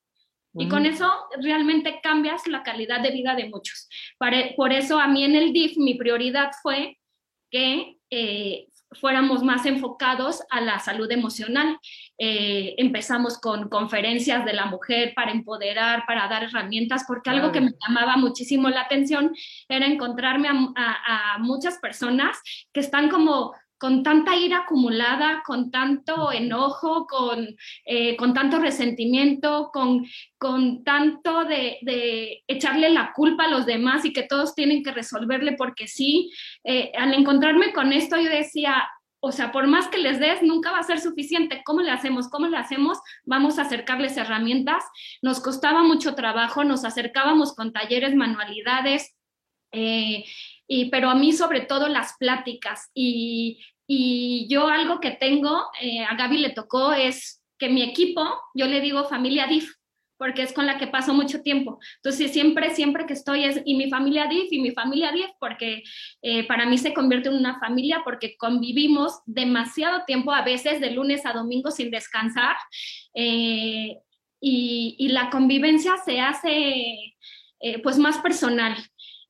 Y 0.55 0.67
con 0.67 0.85
eso 0.85 1.07
realmente 1.41 1.99
cambias 2.01 2.47
la 2.47 2.63
calidad 2.63 3.01
de 3.01 3.11
vida 3.11 3.35
de 3.35 3.47
muchos. 3.49 3.87
Por 4.57 4.73
eso 4.73 4.99
a 4.99 5.07
mí 5.07 5.23
en 5.23 5.35
el 5.35 5.53
DIF 5.53 5.77
mi 5.77 5.93
prioridad 5.93 6.51
fue 6.63 6.97
que 7.51 7.97
eh, 8.09 8.67
fuéramos 8.99 9.43
más 9.43 9.67
enfocados 9.67 10.41
a 10.49 10.59
la 10.61 10.79
salud 10.79 11.09
emocional. 11.11 11.77
Eh, 12.17 12.73
empezamos 12.77 13.39
con 13.39 13.69
conferencias 13.69 14.43
de 14.43 14.53
la 14.53 14.65
mujer 14.65 15.13
para 15.15 15.31
empoderar, 15.31 16.05
para 16.07 16.27
dar 16.27 16.43
herramientas, 16.43 17.05
porque 17.07 17.29
algo 17.29 17.51
que 17.51 17.61
me 17.61 17.73
llamaba 17.87 18.17
muchísimo 18.17 18.69
la 18.69 18.81
atención 18.81 19.31
era 19.67 19.85
encontrarme 19.85 20.49
a 20.49 21.37
muchas 21.39 21.77
personas 21.77 22.39
que 22.73 22.79
están 22.79 23.09
como 23.09 23.53
con 23.79 24.03
tanta 24.03 24.35
ira 24.35 24.59
acumulada, 24.59 25.41
con 25.45 25.71
tanto 25.71 26.31
enojo, 26.31 27.07
con, 27.07 27.47
eh, 27.85 28.17
con 28.17 28.33
tanto 28.33 28.59
resentimiento, 28.59 29.71
con, 29.73 30.05
con 30.37 30.83
tanto 30.83 31.45
de, 31.45 32.43
echarle 32.47 32.89
la 32.89 33.13
culpa 33.13 33.45
a 33.45 33.49
los 33.49 33.65
demás 33.65 34.03
y 34.03 34.13
que 34.13 34.23
todos 34.23 34.53
tienen 34.53 34.83
que 34.83 34.91
resolverle 34.91 35.53
porque 35.53 35.87
sí. 35.87 36.31
Eh, 36.63 36.91
al 36.97 37.13
encontrarme 37.13 37.71
con 37.71 37.93
esto 37.93 38.17
yo 38.17 38.29
decía, 38.29 38.87
o 39.21 39.31
sea, 39.31 39.51
por 39.51 39.67
más 39.67 39.87
que 39.87 39.97
les 39.97 40.19
des, 40.19 40.41
nunca 40.41 40.71
va 40.71 40.79
a 40.79 40.83
ser 40.83 40.99
suficiente. 40.99 41.61
¿Cómo 41.65 41.81
le 41.81 41.91
hacemos? 41.91 42.29
¿Cómo 42.29 42.47
le 42.47 42.57
hacemos? 42.57 42.99
Vamos 43.25 43.59
a 43.59 43.63
acercarles 43.63 44.17
herramientas. 44.17 44.83
Nos 45.21 45.39
costaba 45.41 45.83
mucho 45.83 46.15
trabajo, 46.15 46.63
nos 46.63 46.83
acercábamos 46.83 47.55
con 47.55 47.71
talleres, 47.71 48.15
manualidades. 48.15 49.15
Eh, 49.71 50.25
pero 50.91 51.09
a 51.09 51.15
mí 51.15 51.33
sobre 51.33 51.61
todo 51.61 51.87
las 51.87 52.15
pláticas 52.17 52.91
y, 52.93 53.59
yo 54.47 54.67
algo 54.67 54.99
que 54.99 55.09
tengo, 55.09 55.63
eh, 55.81 56.03
a 56.03 56.15
Gaby 56.15 56.37
le 56.37 56.51
tocó, 56.51 56.93
es 56.93 57.43
que 57.57 57.69
mi 57.69 57.81
equipo, 57.81 58.21
yo 58.53 58.67
le 58.67 58.81
digo 58.81 59.09
familia 59.09 59.47
DIF, 59.47 59.73
porque 60.15 60.43
es 60.43 60.53
con 60.53 60.67
la 60.67 60.77
que 60.77 60.85
paso 60.85 61.11
mucho 61.11 61.41
tiempo. 61.41 61.79
Entonces, 61.95 62.31
siempre, 62.31 62.69
siempre 62.75 63.07
que 63.07 63.13
estoy 63.13 63.45
es, 63.45 63.63
y 63.65 63.73
mi 63.73 63.89
familia 63.89 64.27
DIF, 64.27 64.53
y 64.53 64.61
mi 64.61 64.69
familia 64.69 65.11
DIF, 65.11 65.31
porque 65.39 65.81
eh, 66.21 66.45
para 66.45 66.67
mí 66.67 66.77
se 66.77 66.93
convierte 66.93 67.29
en 67.29 67.35
una 67.35 67.59
familia, 67.59 68.01
porque 68.03 68.37
convivimos 68.37 69.21
demasiado 69.25 70.03
tiempo, 70.05 70.31
a 70.31 70.43
veces 70.43 70.79
de 70.79 70.91
lunes 70.91 71.25
a 71.25 71.33
domingo 71.33 71.71
sin 71.71 71.89
descansar, 71.89 72.57
eh, 73.15 73.97
y, 74.39 75.07
la 75.09 75.31
convivencia 75.31 75.97
se 76.05 76.21
hace 76.21 77.15
pues 77.81 77.97
más 77.97 78.19
personal. 78.19 78.77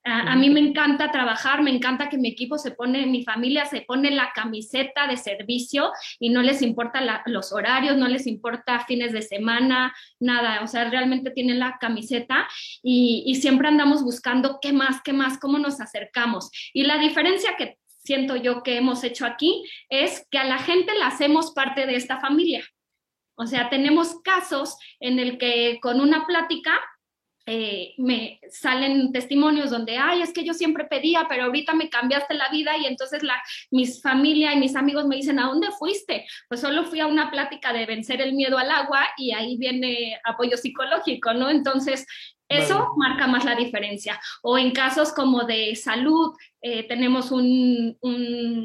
A, 0.03 0.35
mí 0.35 0.49
me 0.49 0.61
encanta 0.61 1.11
trabajar, 1.11 1.61
me 1.61 1.71
encanta 1.71 2.07
que 2.09 2.17
mi 2.17 2.29
equipo 2.29 2.57
se 2.57 2.71
pone, 2.71 3.05
mi 3.05 3.23
familia 3.23 3.65
se 3.65 3.81
pone 3.81 4.11
la 4.11 4.31
camiseta 4.33 5.07
de 5.07 5.17
servicio 5.17 5.91
y 6.19 6.29
no 6.29 6.41
les 6.41 6.61
importa 6.61 7.23
los 7.25 7.51
horarios, 7.51 7.97
no 7.97 8.07
les 8.07 8.25
importa 8.25 8.85
fines 8.85 9.11
de 9.11 9.21
semana, 9.21 9.93
nada, 10.19 10.63
o 10.63 10.67
sea, 10.67 10.89
realmente 10.89 11.31
tienen 11.31 11.59
la 11.59 11.77
camiseta 11.79 12.47
y, 12.81 13.23
y 13.25 13.35
siempre 13.35 13.67
andamos 13.67 14.01
buscando 14.01 14.59
qué 14.61 14.71
más, 14.71 15.01
qué 15.03 15.11
más, 15.11 15.37
cómo 15.37 15.59
nos 15.59 15.81
acercamos. 15.81 16.49
Y 16.73 16.83
la 16.83 16.97
diferencia 16.97 17.55
que 17.57 17.77
siento 18.03 18.35
yo 18.35 18.63
que 18.63 18.77
hemos 18.77 19.03
hecho 19.03 19.25
aquí 19.25 19.63
es 19.89 20.25
que 20.31 20.39
a 20.39 20.45
la 20.45 20.57
gente 20.57 20.93
la 20.97 21.07
hacemos 21.07 21.51
parte 21.51 21.85
de 21.85 21.95
esta 21.95 22.19
familia. 22.19 22.65
O 23.35 23.45
sea, 23.45 23.69
tenemos 23.69 24.19
casos 24.21 24.77
en 24.99 25.19
el 25.19 25.37
que 25.37 25.79
con 25.81 26.01
una 26.01 26.25
plática 26.25 26.71
eh, 27.51 27.95
me 27.97 28.39
salen 28.51 29.11
testimonios 29.11 29.71
donde, 29.71 29.97
ay, 29.97 30.21
es 30.21 30.31
que 30.31 30.43
yo 30.43 30.53
siempre 30.53 30.85
pedía, 30.85 31.25
pero 31.27 31.45
ahorita 31.45 31.73
me 31.73 31.89
cambiaste 31.89 32.35
la 32.35 32.47
vida 32.49 32.77
y 32.77 32.85
entonces 32.85 33.23
la, 33.23 33.41
mis 33.71 34.03
familia 34.03 34.53
y 34.53 34.59
mis 34.59 34.75
amigos 34.75 35.07
me 35.07 35.15
dicen, 35.15 35.39
¿a 35.39 35.47
dónde 35.47 35.69
fuiste? 35.71 36.27
Pues 36.47 36.61
solo 36.61 36.83
fui 36.83 36.99
a 36.99 37.07
una 37.07 37.31
plática 37.31 37.73
de 37.73 37.87
vencer 37.87 38.21
el 38.21 38.33
miedo 38.33 38.59
al 38.59 38.69
agua 38.69 39.07
y 39.17 39.31
ahí 39.31 39.57
viene 39.57 40.19
apoyo 40.25 40.57
psicológico, 40.57 41.33
¿no? 41.33 41.49
Entonces, 41.49 42.05
eso 42.49 42.93
marca 42.97 43.27
más 43.27 43.45
la 43.45 43.55
diferencia. 43.55 44.19
O 44.41 44.57
en 44.57 44.71
casos 44.71 45.13
como 45.13 45.43
de 45.43 45.75
salud, 45.75 46.35
eh, 46.61 46.87
tenemos 46.87 47.31
un, 47.31 47.95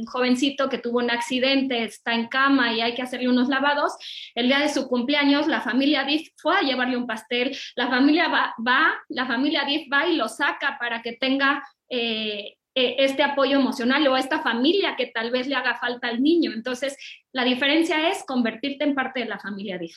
jovencito 0.07 0.69
que 0.69 0.79
tuvo 0.79 0.99
un 0.99 1.11
accidente, 1.11 1.85
está 1.85 2.15
en 2.15 2.29
cama 2.29 2.73
y 2.73 2.81
hay 2.81 2.95
que 2.95 3.03
hacerle 3.03 3.29
unos 3.29 3.49
lavados. 3.49 3.93
El 4.35 4.49
día 4.49 4.59
de 4.61 4.71
su 4.71 4.89
cumpleaños, 4.89 5.47
la 5.47 5.61
familia 5.61 6.05
DIF 6.05 6.31
fue 6.37 6.57
a 6.57 6.63
llevarle 6.63 6.97
un 6.97 7.07
pastel. 7.07 7.57
La 7.77 7.89
familia 7.89 8.29
va, 8.29 8.55
va 8.67 8.95
la 9.09 9.27
familia 9.27 9.65
DIF 9.65 9.87
va 9.93 10.07
y 10.07 10.17
lo 10.17 10.29
saca 10.29 10.79
para 10.81 11.03
que 11.03 11.13
tenga 11.13 11.63
eh, 11.91 12.57
e, 12.75 12.97
este 13.05 13.23
apoyo 13.23 13.59
emocional 13.59 14.07
o 14.09 14.15
a 14.15 14.21
esta 14.21 14.41
familia 14.41 14.97
que 14.97 15.07
tal 15.07 15.31
vez 15.31 15.47
le 15.47 15.57
haga 15.57 15.77
falta 15.77 16.09
al 16.09 16.23
niño. 16.23 16.53
Entonces, 16.53 16.97
la 17.33 17.45
diferencia 17.45 18.09
es 18.09 18.25
convertirte 18.25 18.85
en 18.85 18.95
parte 18.95 19.21
de 19.21 19.27
la 19.27 19.39
familia 19.39 19.77
DIF. 19.77 19.97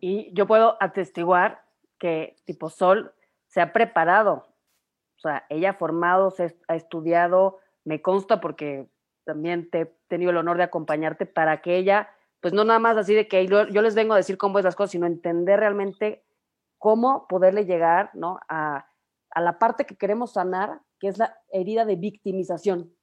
Y 0.00 0.32
yo 0.32 0.46
puedo 0.46 0.76
atestiguar 0.80 1.65
tipo 2.44 2.70
Sol 2.70 3.14
se 3.46 3.60
ha 3.60 3.72
preparado. 3.72 4.46
O 5.16 5.20
sea, 5.20 5.44
ella 5.48 5.70
ha 5.70 5.74
formado, 5.74 6.30
se 6.30 6.58
ha 6.68 6.76
estudiado, 6.76 7.58
me 7.84 8.02
consta 8.02 8.40
porque 8.40 8.88
también 9.24 9.70
te 9.70 9.80
he 9.80 9.86
tenido 10.08 10.30
el 10.30 10.36
honor 10.36 10.56
de 10.56 10.64
acompañarte 10.64 11.26
para 11.26 11.62
que 11.62 11.76
ella, 11.76 12.10
pues 12.40 12.54
no 12.54 12.64
nada 12.64 12.78
más 12.78 12.96
así 12.96 13.14
de 13.14 13.28
que 13.28 13.46
yo, 13.46 13.64
les 13.64 13.94
vengo 13.94 14.14
a 14.14 14.18
decir 14.18 14.38
cómo 14.38 14.58
es 14.58 14.64
las 14.64 14.76
cosas, 14.76 14.92
sino 14.92 15.06
entender 15.06 15.60
realmente 15.60 16.24
cómo 16.78 17.26
poderle 17.28 17.64
llegar 17.64 18.10
¿no? 18.14 18.38
a, 18.48 18.88
a 19.30 19.40
la 19.40 19.58
parte 19.58 19.86
que 19.86 19.96
queremos 19.96 20.34
sanar, 20.34 20.80
que 21.00 21.08
es 21.08 21.18
la 21.18 21.36
herida 21.50 21.84
de 21.84 21.96
victimización 21.96 22.94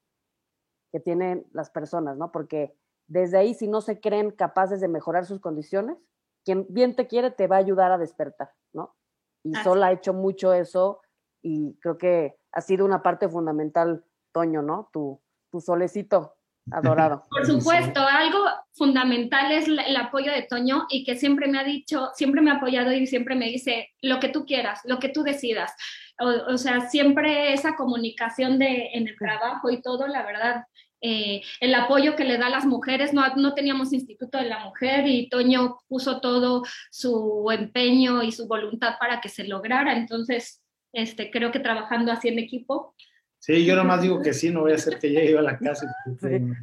que 0.92 1.00
tienen 1.00 1.48
las 1.52 1.72
personas, 1.72 2.18
¿no? 2.18 2.32
Porque 2.32 2.78
desde 3.08 3.38
ahí, 3.38 3.56
si 3.56 3.68
no 3.68 3.82
se 3.82 4.00
creen 4.00 4.32
capaces 4.32 4.80
de 4.80 4.88
mejorar 4.88 5.26
sus 5.26 5.40
condiciones, 5.40 5.98
quien 6.44 6.66
bien 6.70 6.96
te 6.96 7.08
quiere 7.08 7.32
te 7.32 7.48
va 7.48 7.58
a 7.58 7.60
ayudar 7.60 7.92
a 7.92 7.98
despertar, 7.98 8.52
¿no? 8.74 8.96
Y 9.44 9.56
Sol 9.56 9.84
ha 9.84 9.92
hecho 9.92 10.14
mucho 10.14 10.54
eso 10.54 11.02
y 11.42 11.78
creo 11.80 11.98
que 11.98 12.38
ha 12.52 12.62
sido 12.62 12.86
una 12.86 13.04
parte 13.04 13.28
fundamental, 13.28 14.06
Toño, 14.32 14.62
¿no? 14.62 14.90
Tu, 14.94 15.22
tu 15.52 15.60
solecito 15.60 16.36
adorado. 16.72 17.24
Por 17.30 17.46
supuesto, 17.46 18.02
algo 18.02 18.40
fundamental 18.74 19.52
es 19.52 19.68
el 19.68 19.96
apoyo 19.96 20.32
de 20.32 20.44
Toño 20.44 20.86
y 20.90 21.04
que 21.04 21.16
siempre 21.16 21.48
me 21.48 21.60
ha 21.60 21.64
dicho, 21.64 22.10
siempre 22.16 22.42
me 22.42 22.52
ha 22.52 22.56
apoyado 22.56 22.92
y 22.92 23.08
siempre 23.08 23.36
me 23.36 23.48
dice 23.48 23.90
lo 24.02 24.20
que 24.20 24.30
tú 24.30 24.46
quieras, 24.46 24.82
lo 24.86 25.00
que 25.00 25.10
tú 25.10 25.24
decidas. 25.24 25.74
O, 26.20 26.58
sea, 26.58 26.82
siempre 26.90 27.54
esa 27.54 27.76
comunicación 27.76 28.60
de, 28.60 28.92
en 28.94 29.08
el 29.08 29.18
trabajo 29.18 29.72
y 29.72 29.82
todo, 29.82 30.08
la 30.08 30.24
verdad, 30.24 30.64
eh, 31.02 31.42
el 31.60 31.74
apoyo 31.76 32.16
que 32.16 32.24
le 32.24 32.38
da 32.38 32.48
a 32.48 32.52
las 32.52 32.66
mujeres, 32.66 33.14
no, 33.14 33.28
no 33.36 33.54
teníamos 33.54 33.92
Instituto 33.92 34.38
de 34.38 34.46
la 34.46 34.60
Mujer 34.60 35.06
y 35.08 35.28
Toño 35.28 35.80
puso 35.90 36.22
todo 36.22 36.64
su 36.92 37.50
empeño 37.52 38.24
y 38.24 38.32
su 38.32 38.48
voluntad 38.48 38.96
para 39.00 39.20
que 39.20 39.28
se 39.28 39.46
lograra. 39.46 39.98
Entonces, 39.98 40.64
este, 40.94 41.32
creo 41.32 41.52
que 41.52 41.60
trabajando 41.60 42.12
así 42.12 42.30
en 42.30 42.40
equipo, 42.40 42.96
Sí, 43.44 43.66
yo 43.66 43.76
nomás 43.76 44.02
digo 44.02 44.22
que 44.22 44.34
sí, 44.34 44.52
no 44.52 44.62
voy 44.62 44.72
a 44.72 44.76
hacer 44.76 44.98
que 45.00 45.10
llegue 45.10 45.38
a 45.38 45.42
la 45.42 45.58
casa. 45.60 45.86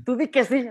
tú 0.02 0.16
di 0.16 0.28
que 0.28 0.46
sí, 0.46 0.66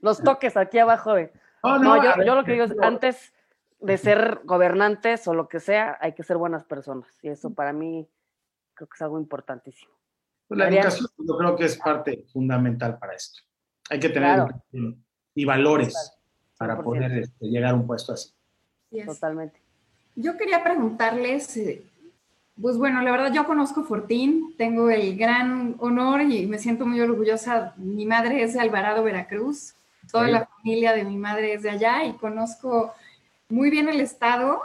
los 0.00 0.20
toques 0.20 0.56
aquí 0.56 0.80
abajo 0.80 1.14
de... 1.14 1.32
No, 1.62 2.02
yo, 2.24 2.34
lo 2.34 2.42
que 2.42 2.50
digo 2.54 2.64
es, 2.64 2.74
antes 2.82 3.32
de 3.78 3.96
ser 3.96 4.40
gobernantes 4.42 5.28
o 5.28 5.34
lo 5.34 5.48
que 5.48 5.60
sea, 5.60 5.96
hay 6.00 6.14
que 6.14 6.24
ser 6.24 6.36
buenas 6.36 6.64
personas. 6.64 7.16
Y 7.22 7.28
eso 7.28 7.54
para 7.54 7.72
mí 7.72 8.08
creo 8.74 8.88
que 8.88 8.96
es 8.96 9.02
algo 9.02 9.20
importantísimo. 9.20 9.92
Pues 10.48 10.58
la 10.58 10.68
educación 10.68 11.06
yo 11.16 11.38
creo 11.38 11.54
que 11.54 11.66
es 11.66 11.76
parte 11.76 12.24
fundamental 12.32 12.98
para 12.98 13.14
esto. 13.14 13.40
Hay 13.88 14.00
que 14.00 14.08
tener 14.08 14.44
y 15.32 15.44
valores 15.44 15.94
para 16.58 16.82
poder 16.82 17.12
este, 17.12 17.46
llegar 17.46 17.70
a 17.70 17.74
un 17.74 17.86
puesto 17.86 18.14
así. 18.14 18.32
Totalmente. 19.06 19.62
Yo 20.16 20.36
quería 20.36 20.64
preguntarles, 20.64 21.56
eh, 21.56 21.84
pues 22.60 22.76
bueno, 22.76 23.00
la 23.02 23.10
verdad 23.10 23.32
yo 23.32 23.46
conozco 23.46 23.84
Fortín, 23.84 24.54
tengo 24.58 24.90
el 24.90 25.16
gran 25.16 25.74
honor 25.78 26.22
y 26.22 26.46
me 26.46 26.58
siento 26.58 26.84
muy 26.84 27.00
orgullosa. 27.00 27.74
Mi 27.76 28.04
madre 28.04 28.42
es 28.42 28.54
de 28.54 28.60
Alvarado, 28.60 29.02
Veracruz, 29.02 29.74
toda 30.10 30.28
la 30.28 30.46
familia 30.46 30.92
de 30.92 31.04
mi 31.04 31.16
madre 31.16 31.54
es 31.54 31.62
de 31.62 31.70
allá 31.70 32.04
y 32.04 32.12
conozco 32.14 32.92
muy 33.48 33.70
bien 33.70 33.88
el 33.88 34.00
estado. 34.00 34.60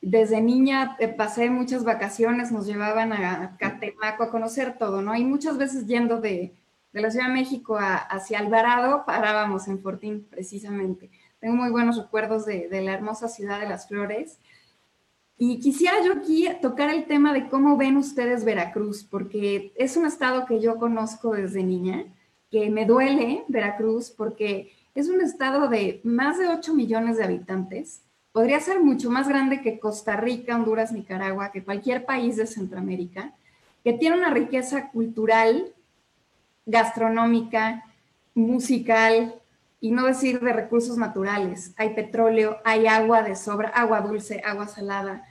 Desde 0.00 0.40
niña 0.40 0.96
eh, 0.98 1.08
pasé 1.08 1.48
muchas 1.48 1.84
vacaciones, 1.84 2.52
nos 2.52 2.66
llevaban 2.66 3.12
a 3.12 3.56
Catemaco 3.56 4.24
a 4.24 4.30
conocer 4.30 4.76
todo, 4.78 5.00
¿no? 5.00 5.14
Y 5.14 5.24
muchas 5.24 5.58
veces 5.58 5.86
yendo 5.86 6.20
de, 6.20 6.54
la 6.92 7.10
Ciudad 7.10 7.28
de 7.28 7.34
México 7.34 7.78
hacia 7.78 8.38
Alvarado, 8.38 9.04
parábamos 9.06 9.68
en 9.68 9.80
Fortín 9.80 10.26
precisamente. 10.30 11.10
Tengo 11.40 11.54
muy 11.54 11.70
buenos 11.70 11.98
recuerdos 11.98 12.46
de, 12.46 12.68
de 12.68 12.80
la 12.80 12.94
hermosa 12.94 13.28
ciudad 13.28 13.60
de 13.60 13.68
las 13.68 13.86
flores 13.86 14.38
y 15.38 15.60
quisiera 15.60 16.02
yo 16.02 16.14
aquí 16.14 16.48
tocar 16.62 16.90
el 16.90 17.06
tema 17.06 17.34
de 17.34 17.48
cómo 17.48 17.76
ven 17.76 17.96
ustedes 17.96 18.44
Veracruz, 18.44 19.04
porque 19.04 19.72
es 19.76 19.96
un 19.96 20.06
estado 20.06 20.46
que 20.46 20.60
yo 20.60 20.76
conozco 20.76 21.32
desde 21.32 21.62
niña, 21.62 22.04
que 22.50 22.70
me 22.70 22.86
duele 22.86 23.44
Veracruz 23.48 24.10
porque 24.10 24.72
es 24.94 25.08
un 25.10 25.20
estado 25.20 25.68
de 25.68 26.00
más 26.04 26.38
de 26.38 26.48
8 26.48 26.72
millones 26.72 27.18
de 27.18 27.24
habitantes. 27.24 28.02
Podría 28.32 28.60
ser 28.60 28.80
mucho 28.80 29.10
más 29.10 29.28
grande 29.28 29.60
que 29.60 29.78
Costa 29.78 30.16
Rica, 30.16 30.56
Honduras, 30.56 30.92
Nicaragua, 30.92 31.52
que 31.52 31.64
cualquier 31.64 32.06
país 32.06 32.36
de 32.36 32.46
Centroamérica, 32.46 33.34
que 33.84 33.92
tiene 33.92 34.16
una 34.16 34.30
riqueza 34.30 34.90
cultural, 34.90 35.72
gastronómica, 36.64 37.84
musical, 38.34 39.34
y 39.80 39.90
no 39.90 40.06
decir 40.06 40.40
de 40.40 40.52
recursos 40.52 40.96
naturales. 40.96 41.74
Hay 41.76 41.94
petróleo, 41.94 42.58
hay 42.64 42.86
agua 42.86 43.22
de 43.22 43.36
sobra, 43.36 43.68
agua 43.68 44.00
dulce, 44.00 44.42
agua 44.44 44.68
salada. 44.68 45.24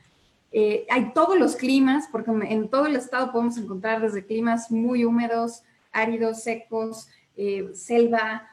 Eh, 0.52 0.86
hay 0.90 1.14
todos 1.14 1.38
los 1.38 1.56
climas, 1.56 2.08
porque 2.12 2.32
en 2.32 2.70
todo 2.70 2.86
el 2.86 2.96
estado 2.96 3.32
podemos 3.32 3.58
encontrar 3.58 4.02
desde 4.02 4.26
climas 4.26 4.72
muy 4.72 5.04
húmedos, 5.04 5.64
áridos, 5.92 6.44
secos, 6.44 7.10
eh, 7.36 7.72
selva. 7.74 8.48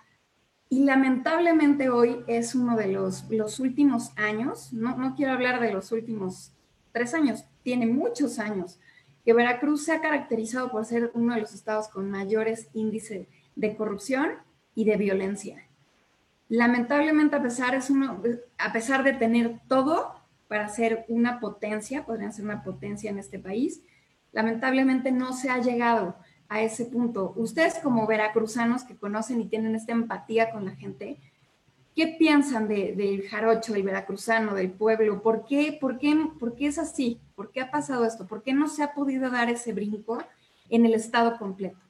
Y 0.69 0.85
lamentablemente 0.85 1.91
hoy 1.91 2.25
es 2.27 2.55
uno 2.55 2.77
de 2.77 2.89
los, 2.89 3.61
últimos 3.61 4.13
años, 4.17 4.73
no, 4.73 4.97
no 4.97 5.15
quiero 5.15 5.33
hablar 5.33 5.61
de 5.61 5.73
los 5.73 5.93
últimos 5.93 6.53
tres 6.93 7.13
años, 7.13 7.45
tiene 7.63 7.87
muchos 7.87 8.39
años, 8.39 8.81
que 9.25 9.35
Veracruz 9.35 9.85
se 9.85 9.93
ha 9.93 10.01
caracterizado 10.01 10.71
por 10.71 10.85
ser 10.85 11.11
uno 11.15 11.35
de 11.35 11.43
los 11.43 11.55
estados 11.55 11.89
con 11.89 12.11
mayores 12.11 12.69
índices 12.73 13.29
de 13.55 13.77
corrupción 13.77 14.33
y 14.75 14.85
de 14.85 14.97
violencia 14.97 15.69
lamentablemente 16.53 17.35
a 17.35 17.43
pesar, 17.43 17.75
es 17.75 17.89
uno, 17.89 18.23
a 18.59 18.73
pesar 18.75 19.05
de 19.05 19.15
tener 19.15 19.59
todo 19.69 20.13
para 20.49 20.69
ser 20.69 21.07
una 21.09 21.41
potencia, 21.41 22.05
podrían 22.05 22.35
ser 22.35 22.45
una 22.45 22.63
potencia 22.63 23.11
en 23.11 23.19
este 23.19 23.39
país, 23.39 23.81
lamentablemente 24.33 25.13
no 25.13 25.33
se 25.33 25.49
ha 25.49 25.63
llegado 25.63 26.15
a 26.51 26.61
ese 26.61 26.85
punto. 26.85 27.33
Ustedes 27.37 27.79
como 27.79 28.07
veracruzanos 28.07 28.85
que 28.85 28.99
conocen 28.99 29.41
y 29.41 29.49
tienen 29.49 29.75
esta 29.75 29.93
empatía 29.93 30.51
con 30.51 30.67
la 30.67 30.77
gente, 30.77 31.17
¿qué 31.97 32.17
piensan 32.19 32.69
del 32.69 33.27
jarocho, 33.31 33.73
del 33.73 33.85
veracruzano, 33.85 34.55
del 34.55 34.73
pueblo? 34.73 35.23
¿Por 35.23 35.47
qué, 35.47 35.79
por, 35.81 35.99
qué, 35.99 36.15
¿Por 36.39 36.55
qué 36.55 36.67
es 36.67 36.77
así? 36.77 37.19
¿Por 37.35 37.51
qué 37.51 37.63
ha 37.63 37.71
pasado 37.71 38.05
esto? 38.05 38.27
¿Por 38.27 38.43
qué 38.43 38.53
no 38.53 38.69
se 38.69 38.83
ha 38.83 38.93
podido 38.93 39.31
dar 39.31 39.49
ese 39.49 39.73
brinco 39.73 40.23
en 40.69 40.85
el 40.85 40.93
estado 40.93 41.39
completo? 41.39 41.82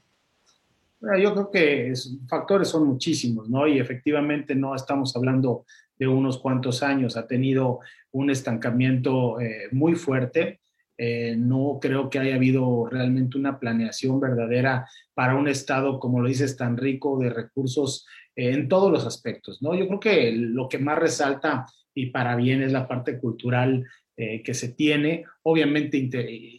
Yo 1.19 1.33
creo 1.33 1.51
que 1.51 1.93
factores 2.29 2.69
son 2.69 2.87
muchísimos, 2.87 3.49
¿no? 3.49 3.67
Y 3.67 3.79
efectivamente 3.79 4.55
no 4.55 4.75
estamos 4.75 5.17
hablando 5.17 5.65
de 5.99 6.07
unos 6.07 6.39
cuantos 6.39 6.83
años, 6.83 7.17
ha 7.17 7.27
tenido 7.27 7.81
un 8.13 8.31
estancamiento 8.31 9.41
eh, 9.41 9.69
muy 9.73 9.95
fuerte. 9.95 10.61
Eh, 10.99 11.35
no 11.37 11.79
creo 11.81 12.11
que 12.11 12.19
haya 12.19 12.37
habido 12.37 12.87
realmente 12.87 13.39
una 13.39 13.59
planeación 13.59 14.21
verdadera 14.21 14.89
para 15.15 15.35
un 15.35 15.49
Estado, 15.49 15.99
como 15.99 16.21
lo 16.21 16.29
dices, 16.29 16.57
tan 16.57 16.77
rico 16.77 17.19
de 17.19 17.31
recursos 17.31 18.07
eh, 18.37 18.53
en 18.53 18.69
todos 18.69 18.93
los 18.93 19.07
aspectos, 19.07 19.63
¿no? 19.63 19.75
Yo 19.75 19.87
creo 19.89 20.01
que 20.01 20.33
lo 20.33 20.69
que 20.69 20.79
más 20.79 20.99
resalta 20.99 21.67
y 21.95 22.07
para 22.07 22.37
bien 22.37 22.63
es 22.63 22.73
la 22.73 22.87
parte 22.87 23.19
cultural 23.19 23.87
eh, 24.15 24.43
que 24.43 24.53
se 24.53 24.69
tiene. 24.69 25.25
Obviamente 25.43 25.97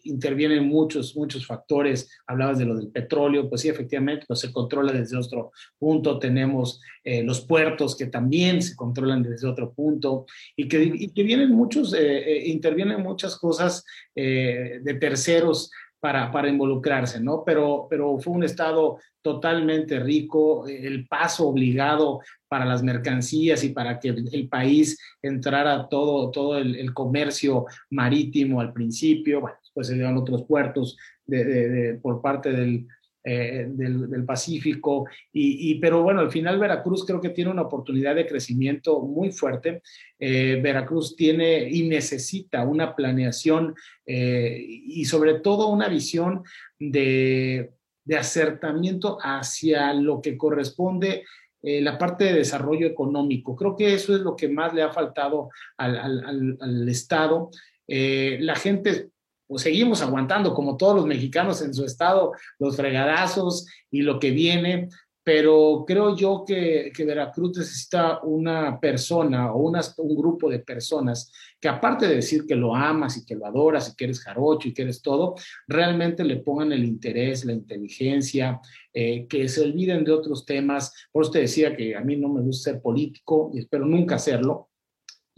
intervienen 0.04 0.68
muchos, 0.68 1.16
muchos 1.16 1.46
factores. 1.46 2.10
Hablabas 2.26 2.58
de 2.58 2.66
lo 2.66 2.76
del 2.76 2.88
petróleo, 2.88 3.48
pues 3.48 3.62
sí, 3.62 3.70
efectivamente, 3.70 4.26
pues 4.28 4.40
se 4.40 4.52
controla 4.52 4.92
desde 4.92 5.18
otro 5.18 5.52
punto. 5.78 6.18
Tenemos 6.18 6.82
eh, 7.04 7.22
los 7.22 7.42
puertos 7.42 7.96
que 7.96 8.08
también 8.08 8.64
se 8.64 8.76
controlan 8.76 9.22
desde 9.22 9.48
otro 9.48 9.72
punto 9.72 10.26
y 10.56 10.68
que, 10.68 10.82
y 10.96 11.10
que 11.10 11.24
vienen 11.24 11.52
muchos, 11.52 11.94
eh, 11.94 12.44
intervienen 12.48 13.04
muchas 13.04 13.38
cosas 13.38 13.86
de 14.16 14.98
terceros 15.00 15.72
para, 16.04 16.30
para, 16.34 16.50
involucrarse, 16.50 17.22
¿no? 17.22 17.46
Pero, 17.46 17.88
pero 17.90 18.20
fue 18.20 18.34
un 18.34 18.44
estado 18.44 19.00
totalmente 19.22 20.02
rico, 20.02 20.68
el 20.68 21.08
paso 21.08 21.48
obligado 21.48 22.20
para 22.50 22.66
las 22.66 22.84
mercancías 22.84 23.64
y 23.64 23.70
para 23.70 24.02
que 24.02 24.10
el, 24.10 24.50
país 24.50 25.00
entrara 25.22 25.88
todo, 25.88 26.30
todo 26.30 26.58
el, 26.58 26.94
comercio 26.94 27.68
marítimo 27.90 28.60
al 28.60 28.74
principio, 28.74 29.40
bueno, 29.40 29.56
después 29.62 29.88
se 29.88 29.94
dieron 29.94 30.18
otros 30.18 30.44
puertos 30.44 30.98
de, 31.26 31.98
por 32.02 32.22
parte 32.22 32.52
del, 32.52 32.86
eh, 33.26 33.66
del, 33.70 34.26
Pacífico, 34.26 35.06
y, 35.32 35.76
pero 35.76 36.04
bueno, 36.04 36.22
al 36.22 36.32
final 36.32 36.60
Veracruz 36.60 37.06
creo 37.06 37.22
que 37.22 37.30
tiene 37.30 37.52
una 37.52 37.64
oportunidad 37.64 38.16
de 38.16 38.26
crecimiento 38.26 39.00
muy 39.02 39.32
fuerte. 39.32 39.82
Eh, 40.20 40.60
Veracruz 40.62 41.16
tiene 41.16 41.70
y 41.70 41.88
necesita 41.88 42.64
una 42.66 42.96
planeación 42.96 43.76
eh, 44.06 44.58
y 44.68 45.06
sobre 45.06 45.36
todo 45.36 45.68
una 45.68 45.88
visión 45.88 46.44
de, 46.80 47.72
de 48.04 48.18
acertamiento 48.18 49.18
hacia 49.22 49.94
lo 49.94 50.22
que 50.22 50.38
corresponde 50.38 51.24
la 51.66 51.98
parte 51.98 52.26
de 52.26 52.34
desarrollo 52.34 52.86
económico. 52.86 53.56
Creo 53.56 53.78
que 53.78 53.94
eso 53.94 54.14
es 54.14 54.20
lo 54.20 54.36
que 54.36 54.50
más 54.50 54.74
le 54.74 54.82
ha 54.82 54.92
faltado 54.92 55.50
al, 55.78 56.90
Estado. 56.90 57.52
Eh, 57.88 58.38
la 58.42 58.56
gente, 58.56 59.12
pues 59.54 59.62
seguimos 59.62 60.02
aguantando, 60.02 60.52
como 60.56 60.78
todos 60.78 60.96
los 60.96 61.06
mexicanos 61.06 61.62
en 61.62 61.76
su 61.76 61.86
estado, 61.86 62.32
los 62.58 62.76
fregadazos 62.76 63.68
y 63.92 64.02
lo 64.02 64.18
que 64.18 64.32
viene, 64.32 64.90
pero 65.24 65.86
creo 65.86 66.16
yo 66.16 66.44
que, 66.44 66.92
Veracruz 67.06 67.56
necesita 67.56 68.20
una 68.24 68.80
persona 68.80 69.54
o 69.54 69.60
un 69.60 70.16
grupo 70.16 70.50
de 70.50 70.58
personas 70.58 71.32
que 71.62 71.68
aparte 71.68 72.08
de 72.08 72.16
decir 72.16 72.48
que 72.48 72.56
lo 72.56 72.76
amas 72.76 73.16
y 73.16 73.26
que 73.28 73.36
lo 73.36 73.46
adoras 73.46 73.90
y 73.90 73.96
que 73.96 74.06
eres 74.06 74.22
jarocho 74.22 74.70
y 74.70 74.74
que 74.74 74.82
eres 74.82 75.04
todo, 75.04 75.36
realmente 75.68 76.24
le 76.24 76.38
pongan 76.38 76.72
el 76.72 76.84
interés, 76.84 77.46
la 77.46 77.54
inteligencia, 77.54 78.60
eh, 78.92 79.28
que 79.28 79.48
se 79.50 79.62
olviden 79.62 80.04
de 80.04 80.14
otros 80.14 80.48
temas. 80.48 80.92
Por 81.12 81.26
eso 81.26 81.32
te 81.34 81.42
decía 81.42 81.76
que 81.76 81.96
a 81.96 82.02
mí 82.02 82.16
no 82.18 82.30
me 82.30 82.42
gusta 82.42 82.72
ser 82.72 82.82
político 82.82 83.52
y 83.54 83.60
espero 83.60 83.86
nunca 83.86 84.16
hacerlo, 84.16 84.72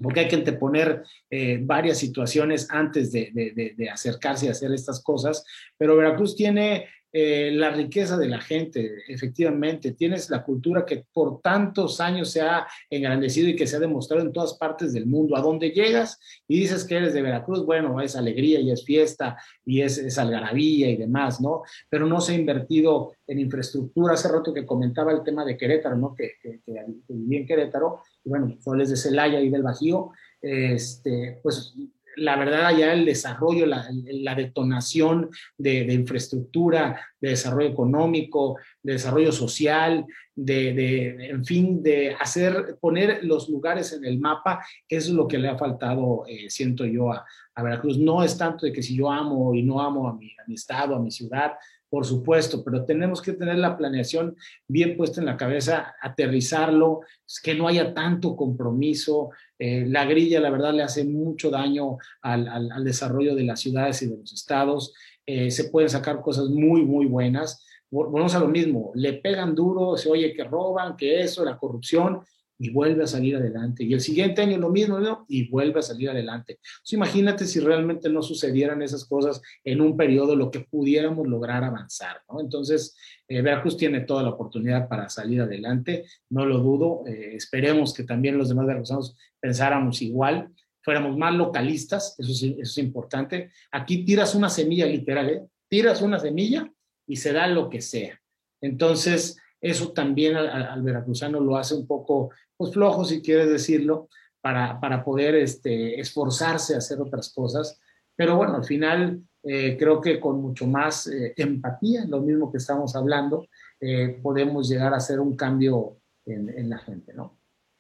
porque 0.01 0.21
hay 0.21 0.27
que 0.27 0.35
anteponer 0.35 1.03
eh, 1.29 1.59
varias 1.61 1.97
situaciones 1.97 2.67
antes 2.69 3.11
de, 3.11 3.31
de, 3.33 3.89
acercarse 3.89 4.47
a 4.47 4.51
hacer 4.51 4.71
estas 4.73 5.01
cosas, 5.01 5.45
pero 5.77 5.95
Veracruz 5.95 6.35
tiene 6.35 6.87
eh, 7.17 7.49
la 7.53 7.69
riqueza 7.69 8.17
de 8.17 8.27
la 8.27 8.41
gente, 8.41 8.91
efectivamente, 9.07 9.93
tienes 9.93 10.29
la 10.29 10.43
cultura 10.43 10.85
que 10.85 11.05
por 11.13 11.39
tantos 11.39 12.01
años 12.01 12.29
se 12.29 12.41
ha 12.41 12.67
engrandecido 12.89 13.47
y 13.47 13.55
que 13.55 13.67
se 13.67 13.77
ha 13.77 13.79
demostrado 13.79 14.21
en 14.21 14.33
todas 14.33 14.55
partes 14.55 14.91
del 14.91 15.05
mundo. 15.05 15.37
A 15.37 15.41
donde 15.41 15.69
llegas 15.69 16.19
y 16.45 16.59
dices 16.59 16.83
que 16.83 16.97
eres 16.97 17.13
de 17.13 17.21
Veracruz, 17.21 17.65
bueno, 17.65 18.01
es 18.01 18.17
alegría 18.17 18.59
y 18.59 18.69
es 18.69 18.83
fiesta 18.83 19.37
y 19.65 19.79
es, 19.79 19.97
es 19.97 20.17
algarabía 20.17 20.89
y 20.89 20.97
demás, 20.97 21.39
¿no? 21.39 21.61
Pero 21.89 22.05
no 22.05 22.19
se 22.19 22.33
ha 22.33 22.35
invertido 22.35 23.13
en 23.27 23.39
infraestructura. 23.39 24.15
Hace 24.15 24.27
rato 24.27 24.53
que 24.53 24.65
comentaba 24.65 25.13
el 25.13 25.23
tema 25.23 25.45
de 25.45 25.55
Querétaro, 25.55 25.95
¿no? 25.95 26.13
Que, 26.13 26.33
que, 26.41 26.59
viví 27.07 27.37
en 27.37 27.47
Querétaro, 27.47 28.01
bueno, 28.25 28.57
soles 28.59 28.89
de 28.89 28.97
Celaya 28.97 29.39
y 29.39 29.49
del 29.49 29.63
Bajío, 29.63 30.11
este, 30.41 31.39
pues 31.41 31.75
la 32.17 32.37
verdad 32.37 32.67
allá 32.67 32.93
el 32.93 33.05
desarrollo, 33.05 33.65
la, 33.65 34.35
detonación 34.35 35.29
de, 35.57 35.93
infraestructura, 35.93 36.99
de 37.19 37.29
desarrollo 37.29 37.69
económico, 37.69 38.57
de 38.81 38.93
desarrollo 38.93 39.31
social, 39.31 40.05
de, 40.33 41.29
en 41.29 41.45
fin, 41.45 41.83
de 41.83 42.15
hacer, 42.19 42.77
poner 42.79 43.23
los 43.23 43.49
lugares 43.49 43.93
en 43.93 44.05
el 44.05 44.19
mapa, 44.19 44.65
es 44.87 45.09
lo 45.09 45.27
que 45.27 45.37
le 45.37 45.49
ha 45.49 45.57
faltado, 45.57 46.23
eh, 46.27 46.49
siento 46.49 46.85
yo, 46.85 47.11
a, 47.11 47.25
Veracruz. 47.57 47.97
No 47.97 48.21
es 48.21 48.37
tanto 48.37 48.65
de 48.65 48.73
que 48.73 48.83
si 48.83 48.97
yo 48.97 49.09
amo 49.09 49.55
y 49.55 49.63
no 49.63 49.81
amo 49.81 50.09
a 50.09 50.13
mi, 50.13 50.31
a 50.31 50.45
mi 50.45 50.55
estado, 50.55 50.93
a 50.93 50.99
mi 50.99 51.09
ciudad, 51.09 51.53
por 51.95 52.05
supuesto, 52.05 52.61
pero 52.61 52.83
tenemos 52.83 53.21
que 53.21 53.31
tener 53.31 53.57
la 53.57 53.77
planeación 53.77 54.35
bien 54.67 54.97
puesta 54.97 55.21
en 55.21 55.27
la 55.27 55.37
cabeza, 55.37 55.95
aterrizarlo, 56.01 56.99
que 57.41 57.55
no 57.55 57.69
haya 57.69 57.93
tanto 57.93 58.35
compromiso. 58.35 59.29
Eh, 59.57 59.85
la 59.87 60.03
grilla, 60.03 60.41
la 60.41 60.49
verdad, 60.49 60.73
le 60.73 60.83
hace 60.83 61.05
mucho 61.05 61.49
daño 61.49 61.97
al, 62.21 62.83
desarrollo 62.83 63.33
de 63.33 63.45
las 63.45 63.61
ciudades 63.61 64.01
y 64.01 64.07
de 64.07 64.17
los 64.17 64.33
estados. 64.33 64.93
Eh, 65.25 65.49
se 65.49 65.69
pueden 65.69 65.89
sacar 65.89 66.19
cosas 66.19 66.49
muy, 66.49 66.81
muy 66.81 67.05
buenas. 67.05 67.65
Volvemos 67.89 68.35
a 68.35 68.39
lo 68.39 68.49
mismo, 68.49 68.91
le 68.93 69.13
pegan 69.13 69.55
duro, 69.55 69.95
se 69.95 70.09
oye 70.09 70.33
que 70.33 70.43
roban, 70.43 70.97
que 70.97 71.21
eso, 71.21 71.45
la 71.45 71.57
corrupción, 71.57 72.19
y 72.57 72.69
vuelve 72.69 73.03
a 73.03 73.07
salir 73.07 73.35
adelante. 73.35 73.83
Y 73.83 73.93
el 73.93 74.01
siguiente 74.01 74.41
año 74.41 74.57
lo 74.57 74.69
mismo. 74.69 75.25
Y 75.27 75.49
vuelve 75.49 75.79
a 75.79 75.83
salir 75.83 76.09
adelante. 76.09 76.59
imagínate 76.91 77.45
si 77.45 77.59
realmente 77.59 78.09
no 78.09 78.21
sucedieran 78.21 78.81
esas 78.81 79.05
cosas 79.05 79.41
en 79.63 79.81
un 79.81 79.97
periodo, 79.97 80.35
lo 80.35 80.51
que 80.51 80.61
pudiéramos 80.61 81.27
lograr 81.27 81.63
avanzar. 81.63 82.21
Entonces, 82.39 82.95
eh, 83.27 83.41
Veracruz 83.41 83.77
tiene 83.77 84.01
toda 84.01 84.23
la 84.23 84.29
oportunidad 84.29 84.87
para 84.87 85.09
salir 85.09 85.41
adelante, 85.41 86.05
no 86.29 86.45
lo 86.45 86.59
dudo. 86.59 87.03
Eh, 87.07 87.35
esperemos 87.35 87.93
que 87.93 88.03
también 88.03 88.37
los 88.37 88.49
demás 88.49 88.65
veracruzanos 88.65 89.17
pensáramos 89.39 90.01
igual, 90.01 90.49
fuéramos 90.81 91.17
más 91.17 91.33
localistas, 91.33 92.15
eso, 92.19 92.31
eso 92.31 92.55
es 92.61 92.77
importante. 92.77 93.51
Aquí 93.71 94.05
tiras 94.05 94.35
una 94.35 94.49
semilla 94.49 94.85
literal, 94.85 95.29
¿eh? 95.29 95.41
Tiras 95.67 96.01
una 96.01 96.19
semilla 96.19 96.71
y 97.07 97.15
se 97.17 97.33
da 97.33 97.47
lo 97.47 97.69
que 97.69 97.81
sea. 97.81 98.21
Entonces, 98.61 99.37
eso 99.65 99.91
también 99.93 100.35
al, 100.35 100.83
veracruzano 100.83 101.39
lo 101.39 101.57
hace 101.57 101.73
un 101.73 101.87
poco 101.87 102.29
pues, 102.55 102.71
flojo, 102.71 103.03
si 103.03 103.21
quieres 103.23 103.49
decirlo, 103.49 104.09
para, 104.39 104.79
para 104.79 105.03
poder 105.03 105.33
este, 105.33 105.99
esforzarse 105.99 106.75
a 106.75 106.77
hacer 106.77 107.01
otras 107.01 107.33
cosas. 107.33 107.81
Pero 108.15 108.35
bueno, 108.35 108.57
al 108.57 108.63
final 108.63 109.23
eh, 109.41 109.75
creo 109.75 109.99
que 109.99 110.19
con 110.19 110.39
mucho 110.39 110.67
más 110.67 111.07
eh, 111.07 111.33
empatía, 111.37 112.05
lo 112.05 112.21
mismo 112.21 112.51
que 112.51 112.59
estamos 112.59 112.95
hablando, 112.95 113.47
eh, 113.81 114.19
podemos 114.21 114.69
llegar 114.69 114.93
a 114.93 114.97
hacer 114.97 115.19
un 115.19 115.35
cambio 115.35 115.97
en, 116.27 116.47
en, 116.49 116.69
la 116.69 116.77
gente, 116.77 117.11
¿no? 117.15 117.39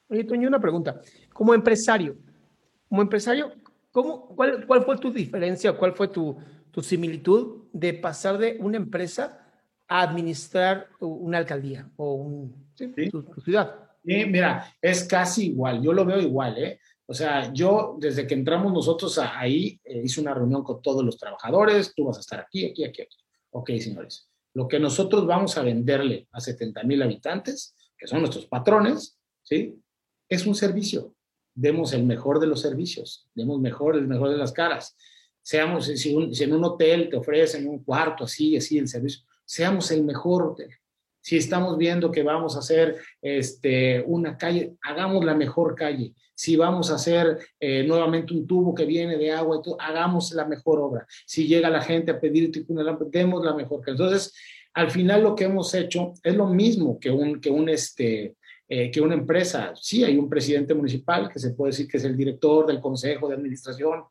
Oye, 0.09 0.23
Toño, 0.23 0.47
una 0.47 0.59
pregunta. 0.59 0.99
Como 1.33 1.53
empresario, 1.53 2.17
como 2.89 3.03
empresario, 3.03 3.51
¿cómo, 3.91 4.29
cuál, 4.29 4.65
¿cuál 4.65 4.83
fue 4.83 4.97
tu 4.97 5.13
diferencia, 5.13 5.73
cuál 5.73 5.93
fue 5.93 6.07
tu, 6.07 6.35
tu 6.71 6.81
similitud 6.81 7.65
de 7.73 7.93
pasar 7.93 8.39
de 8.39 8.57
una 8.59 8.77
empresa 8.77 9.44
administrar 9.87 10.89
una 10.99 11.37
alcaldía 11.37 11.89
o 11.97 12.13
un, 12.15 12.71
Tu, 12.75 13.25
ciudad. 13.43 13.75
Sí, 14.03 14.25
mira, 14.25 14.73
es 14.81 15.03
casi 15.05 15.47
igual, 15.47 15.81
yo 15.81 15.93
lo 15.93 16.05
veo 16.05 16.19
igual, 16.19 16.57
¿eh? 16.57 16.79
O 17.07 17.13
sea, 17.13 17.53
yo 17.53 17.97
desde 17.99 18.25
que 18.25 18.33
entramos 18.33 18.73
nosotros 18.73 19.17
ahí, 19.19 19.79
eh, 19.83 20.01
hice 20.03 20.21
una 20.21 20.33
reunión 20.33 20.63
con 20.63 20.81
todos 20.81 21.03
los 21.03 21.17
trabajadores, 21.17 21.93
tú 21.95 22.05
vas 22.05 22.17
a 22.17 22.21
estar 22.21 22.39
aquí, 22.39 22.65
aquí, 22.65 22.83
aquí, 22.83 23.03
aquí. 23.03 23.17
Ok, 23.51 23.71
señores, 23.79 24.29
lo 24.53 24.67
que 24.67 24.79
nosotros 24.79 25.25
vamos 25.27 25.57
a 25.57 25.61
venderle 25.61 26.27
a 26.31 26.39
70 26.39 26.83
mil 26.83 27.01
habitantes, 27.01 27.75
que 27.97 28.07
son 28.07 28.19
nuestros 28.19 28.47
patrones, 28.47 29.19
¿sí? 29.43 29.79
Es 30.27 30.45
un 30.47 30.55
servicio. 30.55 31.13
Demos 31.53 31.93
el 31.93 32.03
mejor 32.03 32.39
de 32.39 32.47
los 32.47 32.61
servicios, 32.61 33.29
demos 33.33 33.59
mejor, 33.59 33.95
el 33.95 34.07
mejor 34.07 34.29
de 34.29 34.37
las 34.37 34.51
caras. 34.51 34.97
Seamos, 35.41 35.85
si, 35.85 35.97
si 35.97 36.43
en 36.43 36.53
un 36.53 36.63
hotel 36.63 37.09
te 37.09 37.17
ofrecen 37.17 37.67
un 37.67 37.83
cuarto 37.83 38.23
así, 38.23 38.57
así 38.57 38.77
el 38.77 38.87
servicio, 38.87 39.25
seamos 39.45 39.91
el 39.91 40.03
mejor 40.03 40.43
hotel. 40.43 40.69
Si 41.21 41.37
estamos 41.37 41.77
viendo 41.77 42.11
que 42.11 42.21
vamos 42.21 42.55
a 42.55 42.59
hacer 42.59 42.97
este, 43.19 44.03
una 44.05 44.37
calle, 44.37 44.75
hagamos 44.83 45.25
la 45.25 45.33
mejor 45.33 45.73
calle. 45.73 46.13
Si 46.35 46.55
vamos 46.55 46.91
a 46.91 46.95
hacer 46.95 47.39
eh, 47.59 47.83
nuevamente 47.83 48.33
un 48.33 48.45
tubo 48.45 48.75
que 48.75 48.85
viene 48.85 49.17
de 49.17 49.31
agua, 49.31 49.59
hagamos 49.79 50.31
la 50.33 50.45
mejor 50.45 50.79
obra. 50.79 51.07
Si 51.25 51.47
llega 51.47 51.69
la 51.69 51.81
gente 51.81 52.11
a 52.11 52.19
pedir 52.19 52.51
una 52.67 52.83
lámpara, 52.83 53.09
demos 53.11 53.43
la 53.43 53.55
mejor. 53.55 53.81
Entonces, 53.87 54.35
al 54.75 54.91
final 54.91 55.23
lo 55.23 55.33
que 55.35 55.45
hemos 55.45 55.73
hecho 55.73 56.13
es 56.21 56.35
lo 56.35 56.45
mismo 56.47 56.99
que 56.99 57.09
un, 57.09 57.41
que 57.41 57.49
un, 57.49 57.69
este, 57.69 58.35
eh, 58.67 58.89
que 58.89 59.01
una 59.01 59.13
empresa. 59.13 59.73
Sí, 59.75 60.03
hay 60.03 60.17
un 60.17 60.27
presidente 60.27 60.73
municipal 60.73 61.29
que 61.31 61.39
se 61.39 61.51
puede 61.51 61.71
decir 61.71 61.87
que 61.87 61.97
es 61.97 62.03
el 62.03 62.17
director 62.17 62.65
del 62.65 62.81
consejo 62.81 63.27
de 63.27 63.35
administración, 63.35 64.05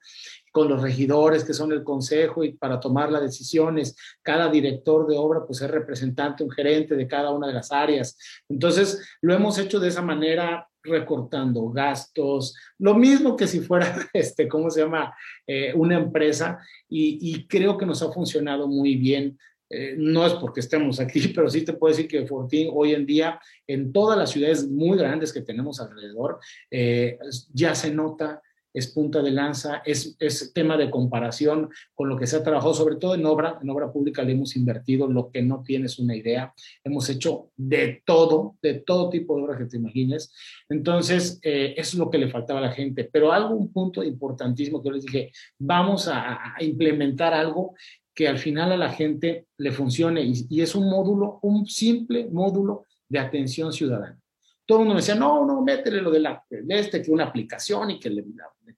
con 0.52 0.68
los 0.68 0.80
regidores 0.80 1.42
que 1.42 1.52
son 1.52 1.72
el 1.72 1.82
consejo 1.82 2.44
y 2.44 2.52
para 2.52 2.78
tomar 2.78 3.10
las 3.10 3.22
decisiones. 3.22 3.96
Cada 4.22 4.48
director 4.48 5.08
de 5.08 5.18
obra 5.18 5.44
pues 5.44 5.60
es 5.60 5.70
representante, 5.70 6.44
un 6.44 6.50
gerente 6.50 6.94
de 6.94 7.08
cada 7.08 7.32
una 7.32 7.48
de 7.48 7.54
las 7.54 7.72
áreas. 7.72 8.16
Entonces, 8.48 9.02
lo 9.20 9.34
hemos 9.34 9.58
hecho 9.58 9.80
de 9.80 9.88
esa 9.88 10.02
manera 10.02 10.68
recortando 10.84 11.70
gastos, 11.70 12.54
lo 12.78 12.94
mismo 12.94 13.36
que 13.36 13.46
si 13.46 13.60
fuera, 13.60 13.96
este, 14.12 14.46
¿cómo 14.46 14.70
se 14.70 14.82
llama?, 14.82 15.14
eh, 15.46 15.72
una 15.74 15.96
empresa, 15.96 16.58
y, 16.88 17.18
y, 17.20 17.46
creo 17.46 17.76
que 17.76 17.86
nos 17.86 18.02
ha 18.02 18.12
funcionado 18.12 18.68
muy 18.68 18.96
bien. 18.96 19.38
Eh, 19.74 19.94
no 19.98 20.24
es 20.24 20.34
porque 20.34 20.60
estemos 20.60 21.00
aquí, 21.00 21.28
pero 21.34 21.50
sí 21.50 21.62
te 21.62 21.72
puedo 21.72 21.94
decir 21.94 22.08
que 22.08 22.26
Fortín 22.26 22.68
hoy 22.72 22.94
en 22.94 23.04
día, 23.04 23.40
en 23.66 23.92
todas 23.92 24.16
las 24.16 24.30
ciudades 24.30 24.68
muy 24.68 24.96
grandes 24.96 25.32
que 25.32 25.40
tenemos 25.40 25.80
alrededor, 25.80 26.38
eh, 26.70 27.18
ya 27.52 27.74
se 27.74 27.92
nota, 27.92 28.40
es 28.72 28.88
punta 28.88 29.22
de 29.22 29.30
lanza, 29.30 29.82
es, 29.84 30.16
es, 30.18 30.52
tema 30.52 30.76
de 30.76 30.90
comparación 30.90 31.70
con 31.94 32.08
lo 32.08 32.16
que 32.16 32.26
se 32.26 32.36
ha 32.36 32.42
trabajado, 32.42 32.74
sobre 32.74 32.96
todo 32.96 33.14
en 33.14 33.24
obra, 33.24 33.58
en 33.62 33.70
obra 33.70 33.92
pública 33.92 34.22
le 34.22 34.32
hemos 34.32 34.56
invertido 34.56 35.08
lo 35.08 35.30
que 35.30 35.42
no 35.42 35.62
tienes 35.62 36.00
una 36.00 36.16
idea, 36.16 36.52
hemos 36.82 37.08
hecho 37.08 37.50
de 37.56 38.02
todo, 38.04 38.56
de 38.62 38.74
todo 38.74 39.10
tipo 39.10 39.36
de 39.36 39.42
obra 39.44 39.58
que 39.58 39.66
te 39.66 39.76
imagines, 39.76 40.32
entonces 40.68 41.38
eh, 41.42 41.74
es 41.76 41.94
lo 41.94 42.10
que 42.10 42.18
le 42.18 42.28
faltaba 42.28 42.58
a 42.58 42.62
la 42.62 42.72
gente, 42.72 43.08
pero 43.12 43.32
algo, 43.32 43.54
un 43.54 43.72
punto 43.72 44.02
importantísimo 44.02 44.82
que 44.82 44.88
yo 44.88 44.94
les 44.94 45.04
dije, 45.04 45.30
vamos 45.56 46.08
a 46.08 46.54
implementar 46.58 47.32
algo 47.32 47.74
que 48.14 48.28
al 48.28 48.38
final 48.38 48.72
a 48.72 48.76
la 48.76 48.90
gente 48.90 49.48
le 49.58 49.72
funcione 49.72 50.22
y, 50.22 50.60
es 50.60 50.74
un 50.74 50.88
módulo, 50.88 51.40
un 51.42 51.66
simple 51.66 52.28
módulo 52.30 52.84
de 53.08 53.18
atención 53.18 53.72
ciudadana. 53.72 54.18
Todo 54.64 54.78
el 54.78 54.84
mundo 54.84 54.94
me 54.94 55.00
decía, 55.00 55.16
no, 55.16 55.44
no, 55.44 55.62
métele 55.62 56.00
lo 56.00 56.10
de, 56.10 56.20
la, 56.20 56.42
de 56.48 56.78
este, 56.78 57.02
que 57.02 57.10
una 57.10 57.24
aplicación 57.24 57.90
y 57.90 57.98
que 57.98 58.10
le, 58.10 58.24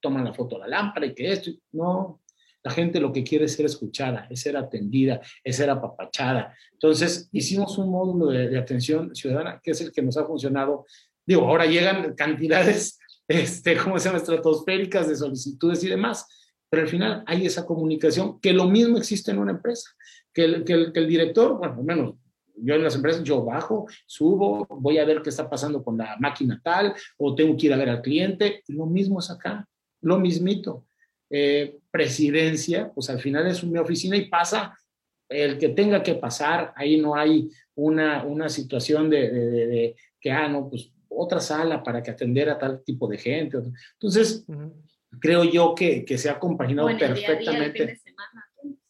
toman 0.01 0.25
la 0.25 0.33
foto 0.33 0.55
a 0.57 0.59
la 0.59 0.67
lámpara 0.67 1.05
y 1.05 1.13
que 1.13 1.31
esto. 1.31 1.51
No, 1.71 2.21
la 2.63 2.71
gente 2.71 2.99
lo 2.99 3.13
que 3.13 3.23
quiere 3.23 3.45
es 3.45 3.53
ser 3.53 3.67
escuchada, 3.67 4.27
es 4.29 4.41
ser 4.41 4.57
atendida, 4.57 5.21
es 5.43 5.55
ser 5.55 5.69
apapachada. 5.69 6.53
Entonces, 6.73 7.29
hicimos 7.31 7.77
un 7.77 7.91
módulo 7.91 8.27
de, 8.31 8.49
de 8.49 8.57
atención 8.57 9.15
ciudadana 9.15 9.61
que 9.63 9.71
es 9.71 9.81
el 9.81 9.91
que 9.91 10.01
nos 10.01 10.17
ha 10.17 10.25
funcionado. 10.25 10.85
Digo, 11.25 11.47
ahora 11.47 11.65
llegan 11.67 12.15
cantidades, 12.15 12.99
este, 13.27 13.77
¿cómo 13.77 13.99
se 13.99 14.09
llama?, 14.09 14.17
estratosféricas 14.17 15.07
de 15.07 15.15
solicitudes 15.15 15.83
y 15.83 15.89
demás 15.89 16.25
pero 16.69 16.83
al 16.83 16.89
final 16.89 17.23
hay 17.25 17.45
esa 17.45 17.65
comunicación 17.65 18.39
que 18.39 18.53
lo 18.53 18.65
mismo 18.65 18.97
existe 18.97 19.31
en 19.31 19.39
una 19.39 19.51
empresa, 19.51 19.91
que 20.33 20.43
el, 20.43 20.63
que 20.63 20.73
el, 20.73 21.07
director, 21.07 21.57
bueno, 21.57 21.75
al 21.75 21.83
menos 21.83 22.15
yo 22.55 22.75
en 22.75 22.83
las 22.83 22.95
empresas, 22.95 23.23
yo 23.23 23.43
bajo, 23.43 23.87
subo, 24.05 24.65
voy 24.69 24.97
a 24.97 25.05
ver 25.05 25.21
qué 25.21 25.29
está 25.29 25.49
pasando 25.49 25.83
con 25.83 25.97
la 25.97 26.17
máquina 26.19 26.59
tal, 26.63 26.93
o 27.17 27.35
tengo 27.35 27.55
que 27.55 27.67
ir 27.67 27.73
a 27.73 27.77
ver 27.77 27.89
al 27.89 28.01
cliente, 28.01 28.63
lo 28.67 28.85
mismo 28.85 29.19
es 29.19 29.29
acá, 29.29 29.67
lo 30.01 30.19
mismito. 30.19 30.85
Eh, 31.29 31.77
presidencia, 31.91 32.91
pues 32.93 33.09
al 33.09 33.19
final 33.19 33.47
es 33.47 33.63
mi 33.63 33.77
oficina 33.77 34.15
y 34.15 34.29
pasa 34.29 34.77
el 35.29 35.57
que 35.57 35.69
tenga 35.69 36.01
que 36.01 36.15
pasar, 36.15 36.73
ahí 36.75 36.97
no 36.97 37.15
hay 37.15 37.49
una, 37.75 38.23
una 38.23 38.49
situación 38.49 39.09
de, 39.09 39.29
de, 39.29 39.95
que, 40.19 40.31
ah, 40.31 40.47
no, 40.47 40.69
pues 40.69 40.91
otra 41.09 41.39
sala 41.39 41.83
para 41.83 42.01
que 42.01 42.11
atender 42.11 42.49
a 42.49 42.57
tal 42.57 42.83
tipo 42.83 43.07
de 43.07 43.17
gente. 43.17 43.57
Entonces, 43.93 44.45
creo 45.19 45.43
yo 45.43 45.73
que, 45.75 46.03
que 46.05 46.17
se 46.17 46.29
ha 46.29 46.39
compaginado 46.39 46.87
perfectamente. 46.97 48.01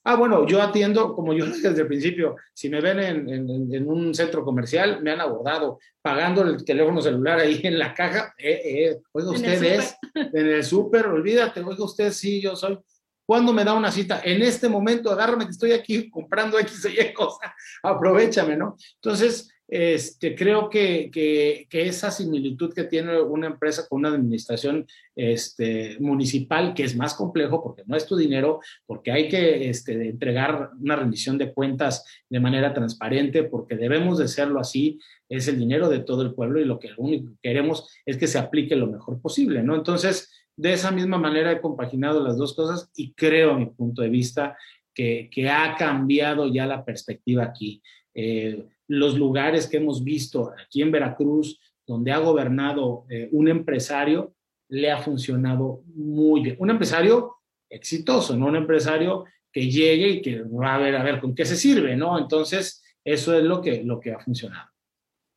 Ah, 0.10 0.16
bueno, 0.16 0.48
yo 0.48 0.62
atiendo, 0.62 1.14
como 1.14 1.34
yo 1.34 1.46
dije 1.48 1.68
desde 1.68 1.82
el 1.82 1.88
principio, 1.88 2.38
si 2.54 2.70
me 2.70 2.80
ven 2.80 3.00
en, 3.00 3.90
un 3.90 4.16
centro 4.16 4.46
comercial, 4.46 5.02
me 5.04 5.12
han 5.12 5.20
abordado 5.20 5.80
pagando 6.02 6.44
el 6.44 6.64
teléfono 6.64 7.02
celular 7.02 7.40
ahí 7.40 7.60
en 7.64 7.78
la 7.78 7.94
caja. 7.94 8.34
Eh, 8.38 8.62
eh, 8.64 8.98
oiga, 9.12 9.32
usted 9.32 9.64
es 9.64 9.98
en 10.16 10.48
el 10.48 10.64
súper, 10.64 11.08
olvídate, 11.08 11.62
oiga, 11.62 11.84
usted 11.84 12.14
sí, 12.14 12.42
yo 12.42 12.56
soy. 12.56 12.80
¿Cuándo 13.26 13.52
me 13.52 13.66
da 13.66 13.74
una 13.74 13.92
cita? 13.92 14.22
En 14.24 14.42
este 14.42 14.70
momento, 14.70 15.12
agárrame 15.12 15.44
que 15.44 15.52
estoy 15.52 15.74
aquí 15.74 16.10
comprando 16.10 16.58
X 16.58 16.86
o 16.86 16.88
Y 16.88 17.14
cosa, 17.14 17.54
aprovechame, 17.84 18.56
¿no? 18.56 18.78
Entonces, 18.96 19.50
este, 19.68 20.34
creo 20.36 20.70
que, 20.70 21.12
que, 21.12 21.68
esa 21.70 22.10
similitud 22.10 22.74
que 22.74 22.86
tiene 22.86 23.20
una 23.22 23.48
empresa 23.48 23.86
con 23.88 24.00
una 24.00 24.10
administración 24.10 24.88
este, 25.16 25.98
municipal, 26.00 26.74
que 26.74 26.84
es 26.84 26.96
más 26.96 27.14
complejo 27.14 27.62
porque 27.62 27.84
no 27.86 27.98
es 27.98 28.06
tu 28.06 28.16
dinero, 28.16 28.62
porque 28.86 29.12
hay 29.12 29.28
que 29.28 29.70
este, 29.70 30.08
entregar 30.08 30.72
una 30.80 30.96
rendición 30.96 31.38
de 31.38 31.54
cuentas 31.54 32.06
de 32.30 32.40
manera 32.40 32.74
transparente, 32.74 33.44
porque 33.44 33.76
debemos 33.76 34.18
de 34.18 34.26
hacerlo 34.26 34.62
así, 34.62 35.00
es 35.28 35.48
el 35.50 35.60
dinero 35.60 35.90
de 35.90 36.00
todo 36.00 36.22
el 36.22 36.34
pueblo 36.34 36.62
y 36.62 36.66
lo 36.66 36.80
que 36.80 36.92
único 36.98 37.32
que 37.32 37.50
queremos 37.50 37.90
es 38.06 38.18
que 38.18 38.28
se 38.28 38.40
aplique 38.40 38.76
lo 38.78 38.88
mejor 38.88 39.22
posible, 39.22 39.64
¿no? 39.64 39.76
Entonces, 39.76 40.32
de 40.56 40.74
esa 40.74 40.92
misma 40.92 41.18
manera 41.18 41.52
he 41.52 41.62
compaginado 41.62 42.24
las 42.24 42.38
dos 42.38 42.56
cosas 42.56 42.90
y 42.96 43.14
creo, 43.14 43.52
a 43.52 43.60
mi 43.60 43.66
punto 43.66 44.02
de 44.02 44.10
vista, 44.10 44.58
que, 44.94 45.30
que 45.32 45.50
ha 45.50 45.76
cambiado 45.76 46.52
ya 46.52 46.66
la 46.66 46.86
perspectiva 46.86 47.44
aquí. 47.44 47.82
Eh, 48.16 48.66
los 48.88 49.18
lugares 49.18 49.68
que 49.68 49.78
hemos 49.78 50.04
visto 50.04 50.54
aquí 50.64 50.82
en 50.82 50.92
Veracruz, 50.92 51.60
donde 51.86 52.12
ha 52.12 52.20
gobernado 52.20 53.06
eh, 53.10 53.30
un 53.32 53.48
empresario, 53.48 54.34
le 54.70 54.92
ha 54.92 54.98
funcionado 54.98 55.82
muy 55.94 56.42
bien. 56.42 56.56
Un 56.60 56.70
empresario 56.70 57.38
exitoso, 57.70 58.36
no 58.36 58.48
un 58.48 58.56
empresario 58.56 59.26
que 59.52 59.70
llegue 59.70 60.10
y 60.10 60.22
que 60.22 60.44
va 60.44 60.76
a 60.76 60.80
ver 60.80 60.96
a 60.96 61.04
ver 61.04 61.20
con 61.20 61.34
qué 61.34 61.46
se 61.46 61.56
sirve, 61.56 61.96
¿no? 61.96 62.20
Entonces, 62.20 62.84
eso 63.04 63.38
es 63.38 63.44
lo 63.44 63.62
que, 63.62 63.84
lo 63.84 64.00
que 64.00 64.12
ha 64.12 64.20
funcionado. 64.20 64.70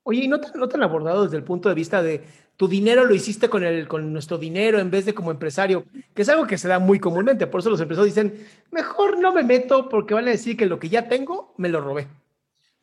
Oye, 0.02 0.24
¿y 0.24 0.28
no 0.28 0.40
te, 0.40 0.48
no 0.58 0.68
han 0.72 0.82
abordado 0.82 1.24
desde 1.24 1.36
el 1.36 1.44
punto 1.44 1.68
de 1.68 1.74
vista 1.74 2.02
de 2.02 2.22
tu 2.56 2.68
dinero 2.68 3.06
lo 3.06 3.14
hiciste 3.14 3.48
con, 3.48 3.64
el, 3.64 3.88
con 3.88 4.12
nuestro 4.12 4.36
dinero 4.36 4.80
en 4.80 4.90
vez 4.90 5.06
de 5.06 5.14
como 5.14 5.30
empresario, 5.30 5.86
que 6.14 6.20
es 6.20 6.28
algo 6.28 6.46
que 6.46 6.58
se 6.58 6.68
da 6.68 6.78
muy 6.78 6.98
comúnmente. 6.98 7.46
Por 7.46 7.60
eso 7.60 7.70
los 7.70 7.80
empresarios 7.80 8.14
dicen, 8.14 8.46
mejor 8.70 9.18
no 9.18 9.32
me 9.32 9.42
meto 9.42 9.88
porque 9.88 10.12
van 10.12 10.28
a 10.28 10.32
decir 10.32 10.58
que 10.58 10.66
lo 10.66 10.78
que 10.78 10.90
ya 10.90 11.08
tengo 11.08 11.54
me 11.56 11.70
lo 11.70 11.80
robé. 11.80 12.06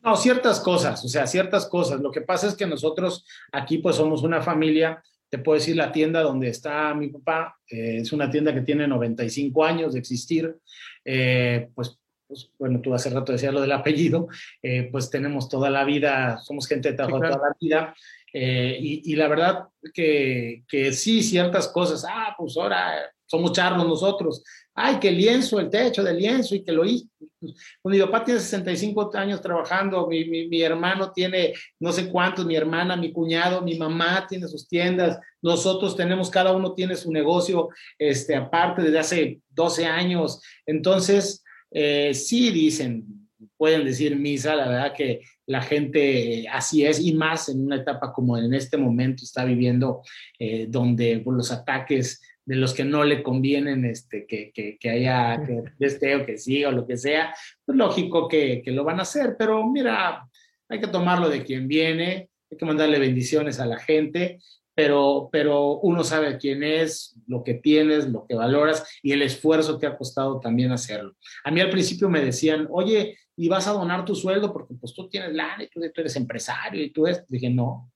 No, 0.08 0.16
ciertas 0.16 0.60
cosas, 0.60 1.04
o 1.04 1.08
sea, 1.08 1.26
ciertas 1.26 1.66
cosas. 1.66 2.00
Lo 2.00 2.10
que 2.10 2.22
pasa 2.22 2.46
es 2.46 2.54
que 2.54 2.66
nosotros 2.66 3.26
aquí 3.52 3.76
pues 3.76 3.96
somos 3.96 4.22
una 4.22 4.40
familia, 4.40 5.02
te 5.28 5.36
puedo 5.36 5.58
decir 5.58 5.76
la 5.76 5.92
tienda 5.92 6.22
donde 6.22 6.48
está 6.48 6.94
mi 6.94 7.08
papá, 7.08 7.58
eh, 7.68 7.98
es 7.98 8.10
una 8.14 8.30
tienda 8.30 8.54
que 8.54 8.62
tiene 8.62 8.88
95 8.88 9.64
años 9.66 9.92
de 9.92 9.98
existir, 9.98 10.56
eh, 11.04 11.68
pues, 11.74 11.98
pues, 12.26 12.50
bueno, 12.58 12.80
tú 12.80 12.94
hace 12.94 13.10
rato 13.10 13.32
decías 13.32 13.52
lo 13.52 13.60
del 13.60 13.72
apellido, 13.72 14.28
eh, 14.62 14.88
pues 14.90 15.10
tenemos 15.10 15.46
toda 15.50 15.68
la 15.68 15.84
vida, 15.84 16.38
somos 16.38 16.66
gente 16.66 16.92
de 16.92 16.96
toda 16.96 17.28
la 17.28 17.54
vida, 17.60 17.94
eh, 18.32 18.78
y, 18.80 19.14
la 19.14 19.28
verdad 19.28 19.64
que, 19.92 20.62
que, 20.68 20.92
sí, 20.94 21.22
ciertas 21.22 21.68
cosas, 21.68 22.06
ah, 22.08 22.34
pues 22.36 22.56
ahora 22.56 22.94
somos 23.28 23.52
charlos 23.52 23.86
nosotros, 23.86 24.42
ay, 24.74 24.98
que 24.98 25.10
lienzo, 25.10 25.60
el 25.60 25.70
techo 25.70 26.02
del 26.02 26.18
lienzo 26.18 26.54
y 26.54 26.64
que 26.64 26.72
lo 26.72 26.84
hizo. 26.84 27.06
Pues, 27.40 27.54
mi 27.84 28.00
papá 28.00 28.24
tiene 28.24 28.40
65 28.40 29.10
años 29.14 29.40
trabajando, 29.40 30.06
mi, 30.08 30.24
mi, 30.24 30.62
hermano 30.62 31.12
tiene 31.12 31.52
no 31.78 31.92
sé 31.92 32.08
cuántos, 32.08 32.46
mi 32.46 32.56
hermana, 32.56 32.96
mi 32.96 33.12
cuñado, 33.12 33.62
mi 33.62 33.78
mamá 33.78 34.26
tiene 34.28 34.48
sus 34.48 34.66
tiendas, 34.66 35.18
nosotros 35.42 35.94
tenemos, 35.94 36.30
cada 36.30 36.52
uno 36.52 36.72
tiene 36.74 36.96
su 36.96 37.12
negocio 37.12 37.68
este, 37.98 38.34
aparte 38.34 38.82
desde 38.82 38.98
hace 38.98 39.40
12 39.50 39.86
años. 39.86 40.40
Entonces, 40.66 41.44
eh, 41.70 42.14
sí 42.14 42.50
dicen, 42.50 43.28
pueden 43.56 43.84
decir 43.84 44.16
misa, 44.16 44.54
la 44.54 44.68
verdad 44.68 44.94
que 44.96 45.20
la 45.46 45.62
gente 45.62 46.46
así 46.50 46.84
es 46.84 47.00
y 47.00 47.14
más 47.14 47.48
en 47.48 47.64
una 47.64 47.76
etapa 47.76 48.12
como 48.12 48.36
en 48.36 48.54
este 48.54 48.76
momento 48.76 49.24
está 49.24 49.44
viviendo, 49.44 50.02
eh, 50.38 50.66
donde 50.68 51.22
los 51.26 51.50
ataques 51.50 52.20
de 52.48 52.56
los 52.56 52.72
que 52.72 52.82
no 52.82 53.04
le 53.04 53.22
convienen 53.22 53.84
este, 53.84 54.26
que, 54.26 54.50
que, 54.54 54.90
haya 54.90 55.38
que 55.46 55.84
esté 55.84 56.16
o 56.16 56.24
que 56.24 56.38
siga 56.38 56.70
o 56.70 56.72
lo 56.72 56.86
que 56.86 56.96
sea, 56.96 57.34
pues 57.62 57.76
lógico 57.76 58.26
que, 58.26 58.62
que, 58.64 58.70
lo 58.70 58.84
van 58.84 59.00
a 59.00 59.02
hacer, 59.02 59.36
pero 59.38 59.68
mira, 59.68 60.26
hay 60.66 60.80
que 60.80 60.86
tomarlo 60.86 61.28
de 61.28 61.44
quien 61.44 61.68
viene, 61.68 62.30
hay 62.50 62.56
que 62.56 62.64
mandarle 62.64 62.98
bendiciones 62.98 63.60
a 63.60 63.66
la 63.66 63.78
gente, 63.78 64.38
pero, 64.74 65.28
pero 65.30 65.78
uno 65.80 66.02
sabe 66.02 66.38
quién 66.38 66.62
es, 66.62 67.20
lo 67.26 67.44
que 67.44 67.52
tienes, 67.52 68.08
lo 68.08 68.24
que 68.26 68.34
valoras 68.34 68.82
y 69.02 69.12
el 69.12 69.20
esfuerzo 69.20 69.78
que 69.78 69.86
ha 69.86 69.98
costado 69.98 70.40
también 70.40 70.72
hacerlo. 70.72 71.16
A 71.44 71.50
mí 71.50 71.60
al 71.60 71.68
principio 71.68 72.08
me 72.08 72.24
decían, 72.24 72.66
oye, 72.70 73.18
y 73.36 73.46
vas 73.48 73.68
a 73.68 73.72
donar 73.72 74.06
tu 74.06 74.14
sueldo 74.14 74.54
porque 74.54 74.72
pues 74.72 74.94
tú 74.94 75.06
tienes 75.10 75.34
lana 75.34 75.64
y 75.64 75.68
tú, 75.68 75.82
eres 75.82 76.16
empresario 76.16 76.82
y 76.82 76.90
tú 76.92 77.06
es. 77.06 77.26
Dije, 77.28 77.50
no. 77.50 77.92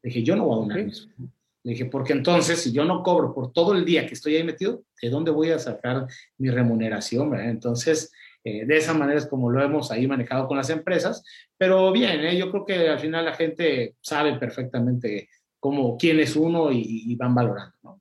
Dije, 0.00 0.22
yo 0.22 0.36
no 0.36 0.44
voy 0.44 0.58
a 0.58 0.60
donar 0.60 0.84
mi 0.84 0.92
sueldo. 0.92 1.39
Dije, 1.62 1.84
porque 1.86 2.12
entonces 2.12 2.62
si 2.62 2.72
yo 2.72 2.84
no 2.84 3.02
cobro 3.02 3.34
por 3.34 3.52
todo 3.52 3.74
el 3.74 3.84
día 3.84 4.06
que 4.06 4.14
estoy 4.14 4.36
ahí 4.36 4.44
metido, 4.44 4.82
¿de 5.00 5.10
dónde 5.10 5.30
voy 5.30 5.50
a 5.50 5.58
sacar 5.58 6.06
mi 6.38 6.50
remuneración? 6.50 7.34
Entonces, 7.38 8.12
eh, 8.42 8.64
de 8.64 8.76
esa 8.76 8.94
manera 8.94 9.18
es 9.18 9.26
como 9.26 9.50
lo 9.50 9.62
hemos 9.62 9.90
ahí 9.90 10.06
manejado 10.06 10.48
con 10.48 10.56
las 10.56 10.70
empresas. 10.70 11.24
Pero 11.58 11.92
bien, 11.92 12.20
¿eh? 12.20 12.36
yo 12.36 12.50
creo 12.50 12.64
que 12.64 12.88
al 12.88 12.98
final 12.98 13.24
la 13.24 13.34
gente 13.34 13.96
sabe 14.00 14.38
perfectamente 14.38 15.28
cómo, 15.58 15.96
quién 15.98 16.20
es 16.20 16.36
uno 16.36 16.72
y, 16.72 17.14
van 17.16 17.34
valorando. 17.34 17.76
¿no? 17.82 18.00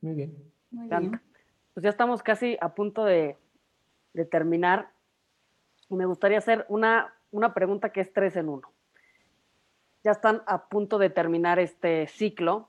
Muy 0.00 0.14
bien. 0.14 0.52
Muy 0.70 0.88
bien. 0.88 1.20
Pues 1.74 1.84
ya 1.84 1.90
estamos 1.90 2.22
casi 2.22 2.56
a 2.60 2.74
punto 2.74 3.04
de, 3.04 3.36
de 4.14 4.24
terminar 4.24 4.90
y 5.88 5.94
me 5.94 6.06
gustaría 6.06 6.38
hacer 6.38 6.64
una, 6.68 7.14
una 7.30 7.52
pregunta 7.54 7.90
que 7.90 8.00
es 8.00 8.12
tres 8.12 8.36
en 8.36 8.48
uno. 8.48 8.71
Ya 10.04 10.10
están 10.10 10.42
a 10.46 10.68
punto 10.68 10.98
de 10.98 11.10
terminar 11.10 11.58
este 11.58 12.06
ciclo 12.08 12.68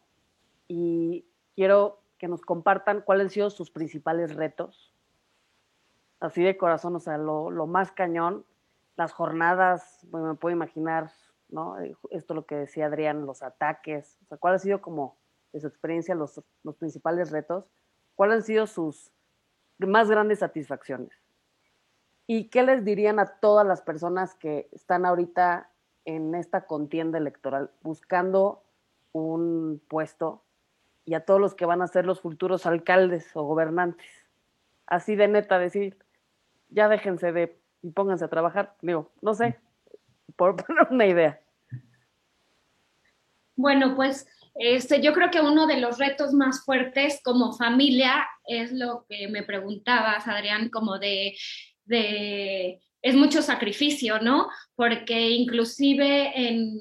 y 0.68 1.26
quiero 1.56 2.00
que 2.18 2.28
nos 2.28 2.42
compartan 2.42 3.02
cuáles 3.02 3.26
han 3.26 3.30
sido 3.32 3.50
sus 3.50 3.72
principales 3.72 4.36
retos. 4.36 4.94
Así 6.20 6.44
de 6.44 6.58
corazón, 6.58 6.96
o 6.96 7.00
sea, 7.00 7.18
lo, 7.18 7.50
más 7.68 7.92
cañón, 7.92 8.46
las 8.96 9.12
jornadas, 9.12 10.08
me 10.12 10.36
puedo 10.36 10.56
imaginar, 10.56 11.12
¿no? 11.50 11.76
Esto 12.12 12.34
lo 12.34 12.46
que 12.46 12.56
decía 12.56 12.86
Adrián, 12.86 13.26
los 13.26 13.44
ataques, 13.44 14.20
o 14.24 14.28
sea, 14.28 14.38
¿cuál 14.38 14.54
ha 14.54 14.60
sido 14.60 14.82
como 14.82 15.18
de 15.52 15.60
su 15.60 15.68
experiencia 15.68 16.16
los, 16.16 16.42
los 16.64 16.78
principales 16.78 17.32
retos? 17.32 17.66
¿Cuáles 18.16 18.38
han 18.38 18.44
sido 18.44 18.68
sus 18.68 19.12
más 19.80 20.10
grandes 20.10 20.40
satisfacciones? 20.40 21.12
¿Y 22.26 22.50
qué 22.50 22.64
les 22.64 22.86
dirían 22.86 23.20
a 23.20 23.40
todas 23.40 23.68
las 23.68 23.82
personas 23.82 24.34
que 24.36 24.70
están 24.72 25.06
ahorita 25.06 25.73
en 26.06 26.36
esta 26.36 26.66
contienda 26.66 27.18
electoral 27.18 27.72
buscando 27.82 28.64
un 29.12 29.82
puesto 29.88 30.44
y 31.06 31.14
a 31.14 31.26
todos 31.26 31.40
los 31.40 31.56
que 31.56 31.66
van 31.66 31.82
a 31.82 31.88
ser 31.88 32.06
los 32.06 32.22
futuros 32.22 32.66
alcaldes 32.66 33.36
o 33.36 33.44
gobernantes? 33.44 34.08
Así 34.86 35.16
de 35.16 35.28
neta 35.28 35.60
decir, 35.60 35.98
ya 36.70 36.88
déjense 36.88 37.32
de 37.32 37.58
y 37.82 37.92
pónganse 37.92 38.26
a 38.26 38.30
trabajar. 38.30 38.76
Digo, 38.82 39.12
no 39.22 39.34
sé, 39.34 39.60
por 40.36 40.56
una 40.92 41.06
idea. 41.06 41.42
Bueno, 43.56 43.96
pues 43.96 44.28
este, 44.56 45.02
yo 45.02 45.14
creo 45.14 45.30
que 45.32 45.42
uno 45.42 45.68
de 45.68 45.80
los 45.80 46.00
retos 46.00 46.34
más 46.34 46.64
fuertes 46.64 47.22
como 47.24 47.54
familia 47.54 48.28
es 48.46 48.72
lo 48.72 49.06
que 49.08 49.28
me 49.28 49.44
preguntabas, 49.44 50.28
Adrián, 50.28 50.70
como 50.70 50.98
de 51.00 51.36
de, 51.86 52.82
es 53.04 53.16
mucho 53.16 53.42
sacrificio, 53.42 54.20
¿no? 54.20 54.48
Porque 54.76 55.30
inclusive 55.30 56.32
en, 56.36 56.80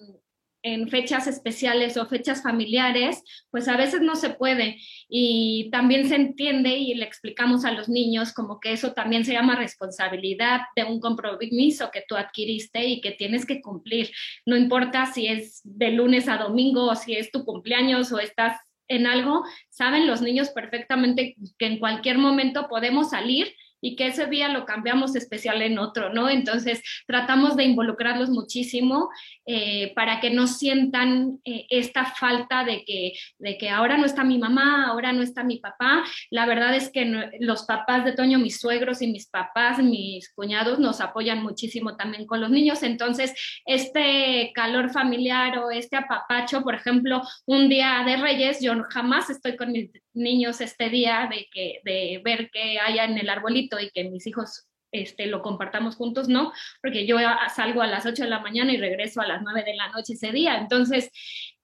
en 0.63 0.89
fechas 0.89 1.27
especiales 1.27 1.97
o 1.97 2.07
fechas 2.07 2.43
familiares, 2.43 3.23
pues 3.51 3.67
a 3.67 3.77
veces 3.77 4.01
no 4.01 4.15
se 4.15 4.31
puede. 4.31 4.79
Y 5.09 5.69
también 5.73 6.09
se 6.09 6.15
entiende 6.15 6.77
y 6.77 6.95
le 6.95 7.05
explicamos 7.05 7.65
a 7.65 7.73
los 7.73 7.89
niños 7.89 8.33
como 8.33 8.61
que 8.61 8.73
eso 8.73 8.93
también 8.93 9.25
se 9.25 9.33
llama 9.33 9.57
responsabilidad 9.57 10.61
de 10.77 10.85
un 10.85 11.01
compromiso 11.01 11.91
que 11.93 12.05
tú 12.09 12.17
adquiriste 12.17 12.87
y 12.87 13.01
que 13.01 13.11
tienes 13.11 13.45
que 13.45 13.61
cumplir. 13.61 14.11
No 14.47 14.57
importa 14.57 15.07
si 15.07 15.27
es 15.27 15.61
de 15.65 15.91
lunes 15.91 16.29
a 16.29 16.39
domingo 16.39 16.87
o 16.87 16.95
si 16.95 17.15
es 17.15 17.33
tu 17.33 17.45
cumpleaños 17.45 18.13
o 18.13 18.21
estás 18.21 18.59
en 18.87 19.07
algo, 19.07 19.43
saben 19.71 20.07
los 20.07 20.23
niños 20.23 20.51
perfectamente 20.51 21.35
que 21.59 21.67
en 21.67 21.79
cualquier 21.79 22.19
momento 22.19 22.69
podemos 22.69 23.11
salir 23.11 23.55
y 23.83 23.97
que 23.97 24.07
ese 24.07 24.27
día 24.27 24.49
lo 24.49 24.65
cambiamos 24.65 25.17
especial 25.17 25.61
en 25.61 25.79
otro, 25.79 26.15
¿no? 26.15 26.31
Entonces, 26.31 26.83
tratamos 27.07 27.57
de 27.57 27.65
involucrarlos 27.65 28.31
muchísimo 28.31 29.11
eh, 29.45 29.93
para 29.95 30.21
que 30.21 30.31
no 30.31 30.47
sientan 30.47 31.41
eh, 31.45 31.67
esta 31.69 32.07
falta 32.07 32.65
de 32.65 32.85
que, 32.85 33.13
de 33.39 33.59
que 33.59 33.69
ahora 33.69 33.99
no 33.99 34.07
está 34.07 34.23
mi 34.23 34.39
mamá, 34.39 34.87
ahora 34.87 35.13
no 35.13 35.23
está 35.23 35.43
mi 35.43 35.59
papá. 35.59 36.05
La 36.31 36.47
verdad 36.47 36.75
es 36.77 36.91
que 36.91 37.31
los 37.41 37.65
papás 37.65 38.05
de 38.05 38.13
Toño, 38.13 38.39
mis 38.39 38.61
suegros 38.61 39.03
y 39.03 39.09
mis 39.09 39.27
papás, 39.27 39.83
mis 39.83 40.33
cuñados, 40.33 40.79
nos 40.79 41.01
apoyan 41.01 41.43
muchísimo 41.43 41.97
también 41.97 42.25
con 42.25 42.41
los 42.41 42.51
niños. 42.51 42.85
Entonces, 42.85 43.35
este 43.67 44.53
calor 44.55 44.91
familiar 44.91 45.59
o 45.59 45.73
este 45.73 45.97
apapacho, 45.97 46.63
por 46.63 46.77
ejemplo, 46.77 47.21
un 47.47 47.69
día 47.69 48.05
de 48.07 48.17
Reyes, 48.17 48.61
yo 48.61 48.75
jamás 48.91 49.29
estoy 49.29 49.57
con 49.57 49.73
mis 49.73 49.91
niños 50.15 50.61
este 50.61 50.89
día, 50.89 51.29
de, 51.31 51.49
que, 51.53 51.81
de 51.85 52.21
ver 52.25 52.51
que 52.51 52.79
haya 52.79 53.05
en 53.05 53.19
el 53.19 53.31
arbolito 53.31 53.79
y 53.81 53.91
que 53.91 54.05
mis 54.05 54.27
hijos 54.27 54.69
este, 54.93 55.27
lo 55.27 55.41
compartamos 55.41 55.97
juntos, 55.97 56.29
no, 56.29 56.53
porque 56.83 57.07
yo 57.07 57.17
salgo 57.55 57.81
a 57.81 57.87
las 57.87 58.05
8 58.05 58.25
de 58.25 58.29
la 58.29 58.41
mañana 58.41 58.73
y 58.73 58.77
regreso 58.77 59.23
a 59.23 59.27
las 59.27 59.43
9 59.43 59.65
de 59.65 59.75
la 59.75 59.89
noche 59.89 60.13
ese 60.13 60.33
día. 60.33 60.59
Entonces, 60.59 61.11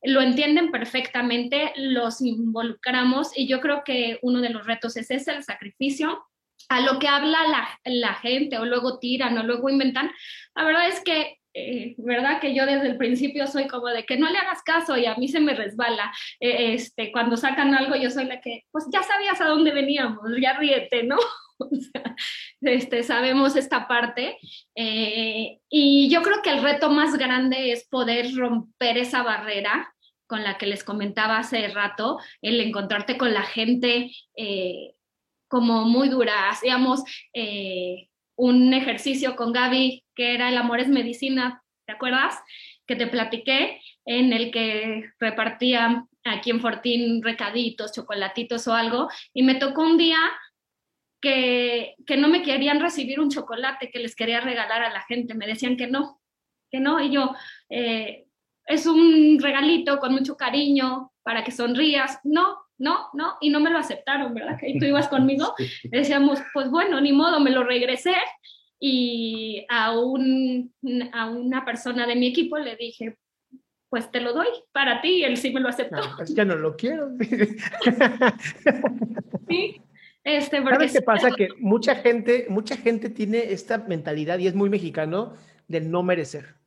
lo 0.03 0.23
entienden 0.23 0.71
perfectamente, 0.71 1.73
los 1.77 2.23
involucramos 2.23 3.37
y 3.37 3.47
yo 3.47 3.61
creo 3.61 3.83
que 3.85 4.19
uno 4.23 4.41
de 4.41 4.49
los 4.49 4.67
retos 4.67 4.97
es 4.97 5.11
ese, 5.11 5.33
el 5.33 5.45
sacrificio. 5.45 6.25
A 6.71 6.81
lo 6.81 6.99
que 6.99 7.09
habla 7.09 7.39
la, 7.47 7.81
la 7.85 8.15
gente 8.15 8.59
o 8.59 8.65
luego 8.65 8.99
tiran 8.99 9.39
o 9.39 9.43
luego 9.43 9.71
inventan, 9.71 10.11
la 10.55 10.65
verdad 10.65 10.89
es 10.89 11.01
que 11.01 11.38
eh, 11.55 11.95
¿verdad? 11.99 12.41
Que 12.41 12.55
yo 12.55 12.67
desde 12.67 12.89
el 12.89 12.97
principio 12.97 13.47
soy 13.47 13.67
como 13.67 13.89
de 13.89 14.05
que 14.05 14.17
no 14.17 14.31
le 14.31 14.39
hagas 14.39 14.63
caso 14.63 14.97
y 14.97 15.07
a 15.07 15.15
mí 15.17 15.29
se 15.29 15.41
me 15.41 15.55
resbala. 15.55 16.13
Eh, 16.41 16.75
este, 16.75 17.11
cuando 17.11 17.37
sacan 17.37 17.75
algo, 17.75 17.97
yo 17.97 18.11
soy 18.11 18.27
la 18.27 18.41
que, 18.41 18.65
pues 18.71 18.87
ya 18.93 19.03
sabías 19.03 19.41
a 19.41 19.47
dónde 19.47 19.73
veníamos, 19.73 20.23
ya 20.41 20.55
ríete, 20.55 21.05
¿no? 21.05 21.17
este, 22.61 23.03
sabemos 23.03 23.57
esta 23.57 23.89
parte. 23.89 24.39
Eh, 24.75 25.59
y 25.69 26.09
yo 26.11 26.23
creo 26.23 26.43
que 26.43 26.51
el 26.51 26.63
reto 26.63 26.91
más 26.91 27.17
grande 27.17 27.73
es 27.73 27.89
poder 27.89 28.35
romper 28.35 28.99
esa 28.99 29.23
barrera 29.23 29.93
con 30.27 30.45
la 30.45 30.59
que 30.59 30.67
les 30.67 30.85
comentaba 30.85 31.39
hace 31.39 31.69
rato, 31.69 32.19
el 32.43 32.61
encontrarte 32.61 33.17
con 33.17 33.33
la 33.33 33.45
gente 33.45 34.11
como 35.49 35.87
muy 35.87 36.11
dura. 36.11 36.51
Hacíamos 36.51 37.03
un 38.39 38.73
ejercicio 38.73 39.37
con 39.37 39.53
Gaby 39.53 40.05
que 40.15 40.35
era 40.35 40.49
El 40.49 40.57
amor 40.57 40.81
es 40.81 40.89
medicina, 40.89 41.63
¿te 41.87 41.93
acuerdas? 41.93 42.37
Que 42.87 42.97
te 42.97 43.09
platiqué, 43.09 43.81
en 44.07 44.33
el 44.33 44.51
que 44.51 45.11
repartía 45.19 46.07
aquí 46.25 46.51
en 46.51 46.61
Fortín 46.61 47.23
recaditos, 47.23 47.93
chocolatitos 47.93 48.67
o 48.69 48.75
algo, 48.75 49.09
y 49.35 49.43
me 49.43 49.57
tocó 49.57 49.83
un 49.83 49.99
día 49.99 50.19
que, 51.21 51.97
que 52.07 52.17
no 52.17 52.29
me 52.29 52.43
querían 52.43 52.81
recibir 52.81 53.19
un 53.21 53.31
chocolate 53.31 53.91
que 53.91 53.99
les 53.99 54.15
quería 54.15 54.41
regalar 54.41 54.83
a 54.83 54.93
la 54.93 55.03
gente, 55.03 55.35
me 55.35 55.47
decían 55.47 55.77
que 55.77 55.89
no, 55.89 56.21
que 56.71 56.79
no, 56.79 57.01
y 57.03 57.11
yo, 57.11 57.35
eh, 57.71 58.27
es 58.67 58.87
un 58.87 59.39
regalito 59.41 59.99
con 59.99 60.13
mucho 60.13 60.37
cariño 60.37 61.13
para 61.25 61.43
que 61.43 61.51
sonrías, 61.51 62.21
no, 62.23 62.59
no, 62.79 63.09
no, 63.13 63.37
y 63.41 63.51
no 63.51 63.61
me 63.61 63.71
lo 63.71 63.79
aceptaron, 63.79 64.35
¿verdad? 64.35 64.59
Que 64.59 64.77
tú 64.79 64.85
ibas 64.85 65.09
conmigo, 65.09 65.55
decíamos, 65.85 66.41
pues 66.53 66.71
bueno, 66.71 67.01
ni 67.01 67.13
modo, 67.13 67.41
me 67.41 67.51
lo 67.51 67.65
regresé 67.65 68.15
y 68.81 69.67
a, 69.69 69.99
un, 69.99 70.73
a 71.13 71.29
una 71.29 71.65
persona 71.65 72.07
de 72.07 72.17
mi 72.17 72.29
equipo 72.29 72.59
le 72.59 72.77
dije, 72.77 73.17
pues 73.89 74.11
te 74.11 74.21
lo 74.21 74.33
doy 74.33 74.49
para 74.73 75.01
ti, 75.01 75.21
y 75.21 75.25
él 75.25 75.37
sí 75.37 75.53
me 75.53 75.61
lo 75.61 75.69
aceptó. 75.69 75.97
No, 75.97 76.23
es 76.23 76.35
que 76.35 76.45
no 76.45 76.57
lo 76.57 76.77
quiero. 76.77 77.11
sí. 79.49 79.81
Este, 80.25 80.61
porque 80.61 80.75
¿Sabes 80.75 80.93
qué 80.93 81.03
pasa? 81.03 81.31
Que 81.31 81.49
mucha 81.59 81.97
gente, 81.97 82.47
mucha 82.51 82.77
gente 82.77 83.09
tiene 83.09 83.53
esta 83.53 83.79
mentalidad 83.79 84.39
y 84.39 84.47
es 84.47 84.55
muy 84.55 84.69
mexicano 84.69 85.35
del 85.69 85.91
no 85.91 86.03
merecer. 86.03 86.58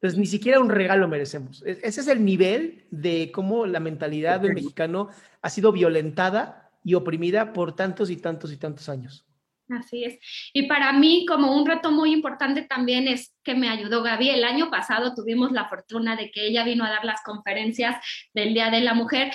Entonces, 0.00 0.18
ni 0.18 0.26
siquiera 0.26 0.60
un 0.60 0.70
regalo 0.70 1.08
merecemos. 1.08 1.62
E-, 1.66 1.80
ese 1.82 2.00
es 2.00 2.08
el 2.08 2.24
nivel 2.24 2.86
de 2.90 3.30
cómo 3.32 3.66
la 3.66 3.80
mentalidad 3.80 4.40
del 4.40 4.54
mexicano 4.54 5.08
ha 5.42 5.50
sido 5.50 5.72
violentada 5.72 6.70
y 6.84 6.94
oprimida 6.94 7.52
por 7.52 7.74
tantos 7.74 8.08
y 8.10 8.16
tantos 8.16 8.52
y 8.52 8.56
tantos 8.56 8.88
años. 8.88 9.26
Así 9.68 10.04
es. 10.04 10.18
Y 10.54 10.66
para 10.66 10.92
mí, 10.92 11.26
como 11.26 11.54
un 11.54 11.66
reto 11.66 11.90
muy 11.90 12.12
importante 12.12 12.62
también 12.62 13.06
es 13.06 13.34
que 13.42 13.54
me 13.54 13.68
ayudó 13.68 14.02
Gaby. 14.02 14.30
El 14.30 14.44
año 14.44 14.70
pasado 14.70 15.14
tuvimos 15.14 15.52
la 15.52 15.68
fortuna 15.68 16.16
de 16.16 16.30
que 16.30 16.46
ella 16.46 16.64
vino 16.64 16.84
a 16.84 16.90
dar 16.90 17.04
las 17.04 17.20
conferencias 17.22 17.96
del 18.32 18.54
Día 18.54 18.70
de 18.70 18.80
la 18.80 18.94
Mujer. 18.94 19.30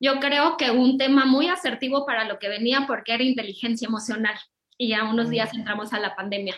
Yo 0.00 0.20
creo 0.20 0.56
que 0.56 0.70
un 0.70 0.96
tema 0.96 1.26
muy 1.26 1.48
asertivo 1.48 2.06
para 2.06 2.24
lo 2.24 2.38
que 2.38 2.48
venía 2.48 2.84
porque 2.86 3.12
era 3.14 3.24
inteligencia 3.24 3.86
emocional. 3.86 4.38
Y 4.78 4.88
ya 4.88 5.04
unos 5.04 5.28
días 5.28 5.52
mm. 5.52 5.58
entramos 5.58 5.92
a 5.92 6.00
la 6.00 6.14
pandemia. 6.16 6.54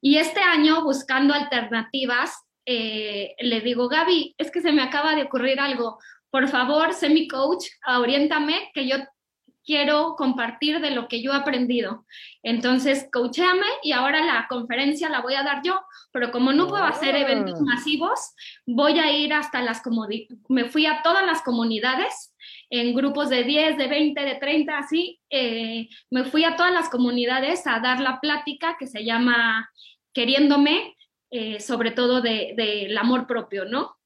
Y 0.00 0.16
este 0.16 0.40
año, 0.40 0.84
buscando 0.84 1.34
alternativas, 1.34 2.43
eh, 2.66 3.34
le 3.38 3.60
digo, 3.60 3.88
Gaby, 3.88 4.34
es 4.38 4.50
que 4.50 4.60
se 4.60 4.72
me 4.72 4.82
acaba 4.82 5.14
de 5.14 5.22
ocurrir 5.22 5.60
algo. 5.60 5.98
Por 6.30 6.48
favor, 6.48 6.92
sé 6.94 7.08
mi 7.10 7.28
coach, 7.28 7.66
oriéntame, 7.86 8.70
que 8.74 8.88
yo 8.88 8.96
quiero 9.64 10.14
compartir 10.16 10.80
de 10.80 10.90
lo 10.90 11.08
que 11.08 11.22
yo 11.22 11.32
he 11.32 11.36
aprendido. 11.36 12.04
Entonces, 12.42 13.08
coachéame 13.12 13.66
y 13.82 13.92
ahora 13.92 14.24
la 14.24 14.46
conferencia 14.48 15.08
la 15.08 15.22
voy 15.22 15.34
a 15.34 15.42
dar 15.42 15.62
yo, 15.64 15.80
pero 16.12 16.30
como 16.30 16.52
no 16.52 16.68
puedo 16.68 16.84
hacer 16.84 17.16
eventos 17.16 17.60
ah. 17.60 17.64
masivos, 17.64 18.34
voy 18.66 18.98
a 18.98 19.10
ir 19.10 19.32
hasta 19.32 19.62
las 19.62 19.82
comunidades, 19.82 20.38
me 20.48 20.66
fui 20.66 20.86
a 20.86 21.02
todas 21.02 21.24
las 21.24 21.42
comunidades 21.42 22.34
en 22.70 22.94
grupos 22.94 23.30
de 23.30 23.44
10, 23.44 23.78
de 23.78 23.86
20, 23.86 24.20
de 24.20 24.34
30, 24.34 24.78
así, 24.78 25.20
eh, 25.30 25.88
me 26.10 26.24
fui 26.24 26.44
a 26.44 26.56
todas 26.56 26.72
las 26.72 26.88
comunidades 26.88 27.66
a 27.66 27.80
dar 27.80 28.00
la 28.00 28.20
plática 28.20 28.76
que 28.78 28.86
se 28.86 29.04
llama 29.04 29.70
Queriéndome, 30.12 30.94
eh, 31.36 31.58
sobre 31.58 31.90
todo 31.90 32.20
del 32.20 32.54
de, 32.54 32.96
amor 32.96 33.26
propio, 33.26 33.64
¿no? 33.64 33.96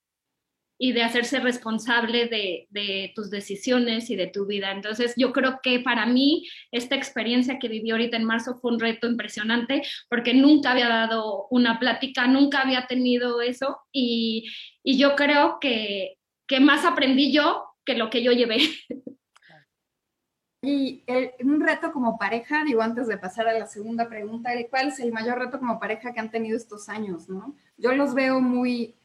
Y 0.79 0.93
de 0.93 1.03
hacerse 1.03 1.41
responsable 1.41 2.25
de, 2.27 2.67
de, 2.71 3.13
tus 3.15 3.29
decisiones 3.29 4.09
y 4.09 4.17
de 4.17 4.29
tu 4.29 4.47
vida. 4.47 4.73
Entonces, 4.73 5.13
yo 5.15 5.31
creo 5.35 5.61
que 5.63 5.81
para 5.81 6.07
mí 6.07 6.49
esta 6.73 6.95
experiencia 6.95 7.59
que 7.59 7.69
viví 7.69 7.91
ahorita 7.91 8.17
en 8.17 8.25
marzo 8.25 8.55
fue 8.55 8.73
un 8.73 8.81
reto 8.81 9.07
impresionante 9.07 9.83
porque 10.09 10.33
nunca 10.33 10.71
había 10.71 10.89
dado 10.89 11.49
una 11.51 11.79
plática, 11.79 12.27
nunca 12.27 12.63
había 12.63 12.87
tenido 12.87 13.43
eso 13.43 13.77
y, 13.93 14.49
y 14.83 14.97
yo 14.97 15.15
creo 15.15 15.59
que, 15.61 16.17
que 16.47 16.61
más 16.61 16.87
aprendí 16.87 17.31
yo 17.31 17.63
que 17.85 17.93
lo 17.93 18.09
que 18.09 18.23
yo 18.23 18.33
llevé. 18.33 18.61
Y 20.61 21.05
un 21.45 21.61
reto 21.61 21.93
como 21.93 22.19
pareja, 22.19 22.65
digo, 22.65 22.83
antes 22.83 23.07
de 23.07 23.17
pasar 23.17 23.47
a 23.47 23.57
la 23.57 23.67
segunda 23.67 24.09
pregunta, 24.09 24.51
¿cuál 24.71 24.89
es 24.89 24.99
el 24.99 25.13
mayor 25.13 25.39
reto 25.39 25.61
como 25.61 25.79
pareja 25.79 26.13
que 26.13 26.19
han 26.19 26.33
tenido 26.33 26.57
estos 26.57 26.89
años, 26.89 27.29
no? 27.29 27.55
Yo 27.77 27.93
los 27.93 28.13
veo 28.13 28.41
muy, 28.41 28.97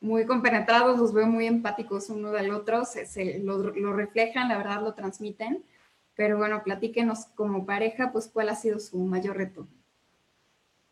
muy 0.00 0.24
compenetrados, 0.24 0.98
los 0.98 1.12
veo 1.12 1.26
muy 1.26 1.46
empáticos 1.46 2.10
uno 2.10 2.30
del 2.30 2.52
otro, 2.52 2.84
se, 2.84 3.40
lo, 3.40 3.58
lo, 3.58 3.92
reflejan, 3.92 4.48
la 4.48 4.58
verdad 4.58 4.82
lo 4.82 4.94
transmiten, 4.94 5.64
pero 6.14 6.38
bueno, 6.38 6.62
platíquenos 6.62 7.26
como 7.34 7.66
pareja, 7.66 8.12
pues, 8.12 8.28
¿cuál 8.28 8.48
ha 8.48 8.54
sido 8.54 8.78
su 8.78 8.98
mayor 8.98 9.36
reto? 9.36 9.66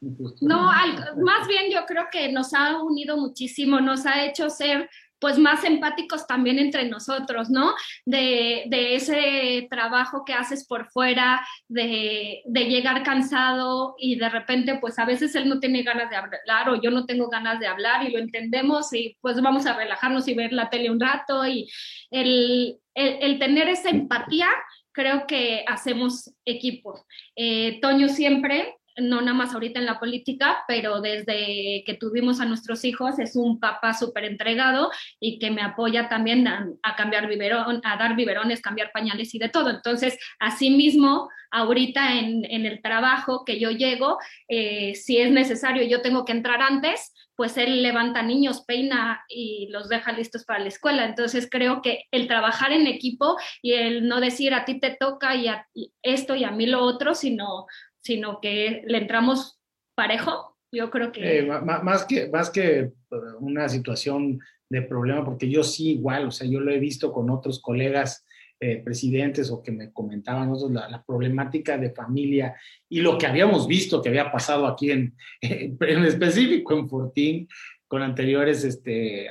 No, 0.00 0.70
más 1.16 1.48
bien 1.48 1.72
yo 1.72 1.84
creo 1.86 2.06
que 2.10 2.30
nos 2.32 2.54
ha 2.54 2.82
unido 2.82 3.16
muchísimo, 3.16 3.80
nos 3.80 4.06
ha 4.06 4.24
hecho 4.24 4.48
ser 4.50 4.88
pues 5.20 5.38
más 5.38 5.64
empáticos 5.64 6.26
también 6.26 6.58
entre 6.58 6.88
nosotros, 6.88 7.50
¿no? 7.50 7.74
De, 8.04 8.66
ese 8.94 9.66
trabajo 9.70 10.24
que 10.24 10.32
haces 10.32 10.66
por 10.66 10.90
fuera, 10.90 11.46
de, 11.68 12.42
llegar 12.46 13.02
cansado 13.02 13.94
y 13.98 14.16
de 14.16 14.28
repente 14.28 14.78
pues 14.80 14.98
a 14.98 15.04
veces 15.04 15.34
él 15.34 15.48
no 15.48 15.60
tiene 15.60 15.82
ganas 15.82 16.10
de 16.10 16.16
hablar 16.16 16.68
o 16.68 16.80
yo 16.80 16.90
no 16.90 17.06
tengo 17.06 17.28
ganas 17.28 17.60
de 17.60 17.66
hablar 17.66 18.04
y 18.04 18.10
lo 18.10 18.18
entendemos 18.18 18.92
y 18.92 19.16
pues 19.20 19.40
vamos 19.40 19.66
a 19.66 19.74
relajarnos 19.74 20.28
y 20.28 20.34
ver 20.34 20.52
la 20.52 20.70
tele 20.70 20.90
un 20.90 21.00
rato 21.00 21.46
y 21.46 21.68
el, 22.10 22.78
tener 22.94 23.68
esa 23.68 23.90
empatía 23.90 24.48
creo 24.92 25.26
que 25.26 25.64
hacemos 25.66 26.32
equipo. 26.44 27.06
Eh, 27.36 27.78
Toño 27.80 28.08
siempre 28.08 28.77
no 29.00 29.20
nada 29.20 29.34
más 29.34 29.54
ahorita 29.54 29.78
en 29.78 29.86
la 29.86 29.98
política, 29.98 30.64
pero 30.66 31.00
desde 31.00 31.82
que 31.84 31.96
tuvimos 31.98 32.40
a 32.40 32.44
nuestros 32.44 32.84
hijos 32.84 33.18
es 33.18 33.36
un 33.36 33.60
papá 33.60 33.94
súper 33.94 34.24
entregado 34.24 34.90
y 35.20 35.38
que 35.38 35.50
me 35.50 35.62
apoya 35.62 36.08
también 36.08 36.46
a, 36.48 36.68
cambiar 36.96 37.28
biberón, 37.28 37.80
a 37.84 37.96
dar 37.96 38.16
biberones, 38.16 38.60
cambiar 38.60 38.90
pañales 38.92 39.34
y 39.34 39.38
de 39.38 39.48
todo. 39.48 39.70
Entonces, 39.70 40.18
asimismo, 40.38 41.28
ahorita 41.50 42.18
en, 42.18 42.44
el 42.44 42.82
trabajo 42.82 43.44
que 43.44 43.58
yo 43.58 43.70
llego, 43.70 44.18
eh, 44.48 44.94
si 44.94 45.18
es 45.18 45.30
necesario, 45.30 45.82
yo 45.84 46.02
tengo 46.02 46.24
que 46.24 46.32
entrar 46.32 46.60
antes, 46.62 47.12
pues 47.38 47.56
él 47.56 47.84
levanta 47.84 48.20
niños, 48.20 48.64
peina 48.66 49.24
y 49.28 49.68
los 49.70 49.88
deja 49.88 50.10
listos 50.10 50.44
para 50.44 50.58
la 50.58 50.66
escuela. 50.66 51.04
Entonces 51.04 51.48
creo 51.48 51.82
que 51.82 52.06
el 52.10 52.26
trabajar 52.26 52.72
en 52.72 52.88
equipo 52.88 53.36
y 53.62 53.74
el 53.74 54.08
no 54.08 54.20
decir 54.20 54.54
a 54.54 54.64
ti 54.64 54.80
te 54.80 54.96
toca 54.98 55.36
y, 55.36 55.46
a, 55.46 55.64
y 55.72 55.92
esto 56.02 56.34
y 56.34 56.42
a 56.42 56.50
mí 56.50 56.66
lo 56.66 56.82
otro, 56.82 57.14
sino 57.14 57.66
sino 58.08 58.40
que 58.40 58.82
le 58.86 58.96
entramos 58.96 59.60
parejo. 59.94 60.56
Yo 60.72 60.88
creo 60.90 61.12
que... 61.12 61.40
Eh, 61.40 61.42
más 61.42 62.06
que... 62.06 62.30
Más 62.30 62.48
que 62.48 62.78
eh, 62.78 62.92
una 63.40 63.68
situación 63.68 64.40
de 64.70 64.80
problema, 64.80 65.26
porque 65.26 65.50
yo 65.50 65.62
sí 65.62 65.90
igual, 65.90 66.28
o 66.28 66.30
sea, 66.30 66.48
yo 66.48 66.58
lo 66.60 66.70
he 66.70 66.78
visto 66.78 67.12
con 67.12 67.28
otros 67.28 67.60
colegas 67.60 68.24
eh, 68.60 68.80
presidentes 68.82 69.50
o 69.50 69.62
que 69.62 69.72
me 69.72 69.92
comentaban 69.92 70.48
nosotros 70.48 70.82
la, 70.90 71.02
problemática 71.02 71.76
de 71.76 71.90
familia 71.90 72.56
y 72.88 73.02
lo 73.02 73.18
que 73.18 73.26
habíamos 73.26 73.68
visto 73.68 74.00
que 74.00 74.08
había 74.08 74.32
pasado 74.32 74.66
aquí 74.66 74.90
en, 74.90 75.14
en 75.42 76.04
específico 76.04 76.78
en 76.78 76.88
Fortín 76.88 77.48
con 77.86 78.00
anteriores 78.00 78.64
este, 78.64 79.28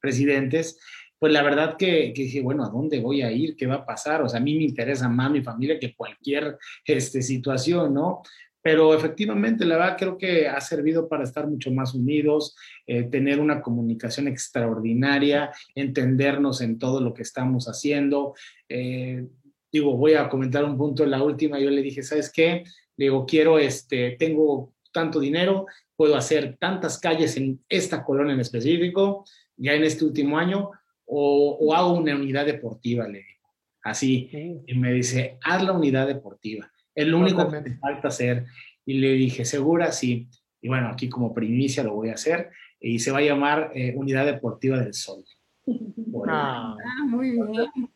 presidentes, 0.00 0.78
pues 1.20 1.34
la 1.34 1.42
verdad 1.42 1.76
que, 1.76 2.14
dije, 2.16 2.40
bueno, 2.40 2.64
¿a 2.64 2.70
dónde 2.70 2.98
voy 2.98 3.20
a 3.20 3.30
ir? 3.30 3.54
¿Qué 3.54 3.66
va 3.66 3.74
a 3.76 3.86
pasar? 3.86 4.22
O 4.22 4.28
sea, 4.28 4.40
a 4.40 4.42
mí 4.42 4.56
me 4.56 4.64
interesa 4.64 5.06
más 5.06 5.30
mi 5.30 5.42
familia 5.42 5.78
que 5.78 5.94
cualquier 5.94 6.56
este, 6.86 7.20
situación, 7.20 7.92
¿no? 7.92 8.22
Pero 8.62 8.94
efectivamente, 8.94 9.66
la 9.66 9.76
verdad 9.76 9.96
creo 9.98 10.16
que 10.16 10.48
ha 10.48 10.60
servido 10.62 11.08
para 11.10 11.24
estar 11.24 11.46
mucho 11.46 11.70
más 11.70 11.94
unidos, 11.94 12.56
eh, 12.86 13.02
tener 13.02 13.38
una 13.38 13.60
comunicación 13.60 14.28
extraordinaria, 14.28 15.50
entendernos 15.74 16.62
en 16.62 16.78
todo 16.78 17.02
lo 17.02 17.12
que 17.12 17.22
estamos 17.22 17.66
haciendo. 17.66 18.34
Eh, 18.66 19.26
digo, 19.70 19.98
voy 19.98 20.14
a 20.14 20.26
comentar 20.30 20.64
un 20.64 20.78
punto 20.78 21.04
en 21.04 21.10
la 21.10 21.22
última, 21.22 21.60
yo 21.60 21.68
le 21.68 21.82
dije, 21.82 22.02
¿sabes 22.02 22.32
qué? 22.32 22.64
Le 22.96 23.04
digo, 23.04 23.26
quiero, 23.26 23.58
este, 23.58 24.16
tengo 24.18 24.72
tanto 24.90 25.20
dinero, 25.20 25.66
puedo 25.96 26.16
hacer 26.16 26.56
tantas 26.58 26.98
calles 26.98 27.36
en 27.36 27.62
esta 27.68 28.02
colonia 28.04 28.32
en 28.32 28.40
específico, 28.40 29.24
ya 29.56 29.74
en 29.74 29.84
este 29.84 30.06
último 30.06 30.38
año, 30.38 30.70
o, 31.10 31.74
hago 31.74 31.94
una 31.94 32.14
unidad 32.14 32.46
deportiva, 32.46 33.06
le 33.06 33.18
digo. 33.18 33.48
Así, 33.82 34.30
y 34.66 34.74
me 34.74 34.92
dice, 34.92 35.38
haz 35.42 35.62
la 35.64 35.72
unidad 35.72 36.06
deportiva, 36.06 36.70
es 36.94 37.06
lo 37.06 37.18
único 37.18 37.48
que 37.48 37.60
te 37.62 37.76
falta 37.76 38.08
hacer. 38.08 38.44
Y 38.84 38.94
le 38.94 39.12
dije, 39.12 39.44
¿segura? 39.44 39.90
Sí. 39.90 40.28
Y 40.60 40.68
bueno, 40.68 40.88
aquí 40.88 41.08
como 41.08 41.32
primicia 41.32 41.82
lo 41.82 41.94
voy 41.94 42.10
a 42.10 42.14
hacer, 42.14 42.50
y 42.78 42.98
se 42.98 43.10
va 43.10 43.18
a 43.18 43.22
llamar 43.22 43.72
eh, 43.74 43.94
Unidad 43.96 44.26
Deportiva 44.26 44.78
del 44.78 44.92
Sol. 44.92 45.24
ah, 46.28 46.76
muy 47.06 47.30
bien 47.30 47.88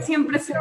siempre 0.00 0.38
se 0.38 0.54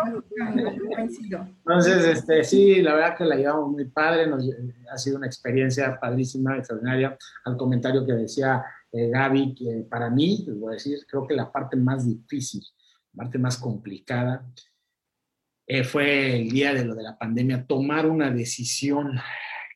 Entonces, 1.65 2.05
este, 2.05 2.43
sí, 2.43 2.81
la 2.81 2.93
verdad 2.93 3.17
que 3.17 3.25
la 3.25 3.35
llevamos 3.35 3.71
muy 3.71 3.85
padre, 3.85 4.27
nos, 4.27 4.43
ha 4.91 4.97
sido 4.97 5.17
una 5.17 5.27
experiencia 5.27 5.99
padrísima, 5.99 6.57
extraordinaria. 6.57 7.17
Al 7.45 7.57
comentario 7.57 8.05
que 8.05 8.13
decía 8.13 8.63
eh, 8.91 9.09
Gaby, 9.09 9.55
que 9.55 9.85
para 9.89 10.09
mí, 10.09 10.43
les 10.45 10.59
voy 10.59 10.71
a 10.71 10.73
decir, 10.73 10.99
creo 11.07 11.25
que 11.25 11.35
la 11.35 11.51
parte 11.51 11.77
más 11.77 12.05
difícil, 12.05 12.61
la 13.13 13.23
parte 13.23 13.37
más 13.37 13.57
complicada, 13.57 14.45
eh, 15.67 15.83
fue 15.83 16.41
el 16.41 16.49
día 16.49 16.73
de 16.73 16.83
lo 16.83 16.95
de 16.95 17.03
la 17.03 17.17
pandemia, 17.17 17.65
tomar 17.65 18.05
una 18.05 18.29
decisión 18.29 19.17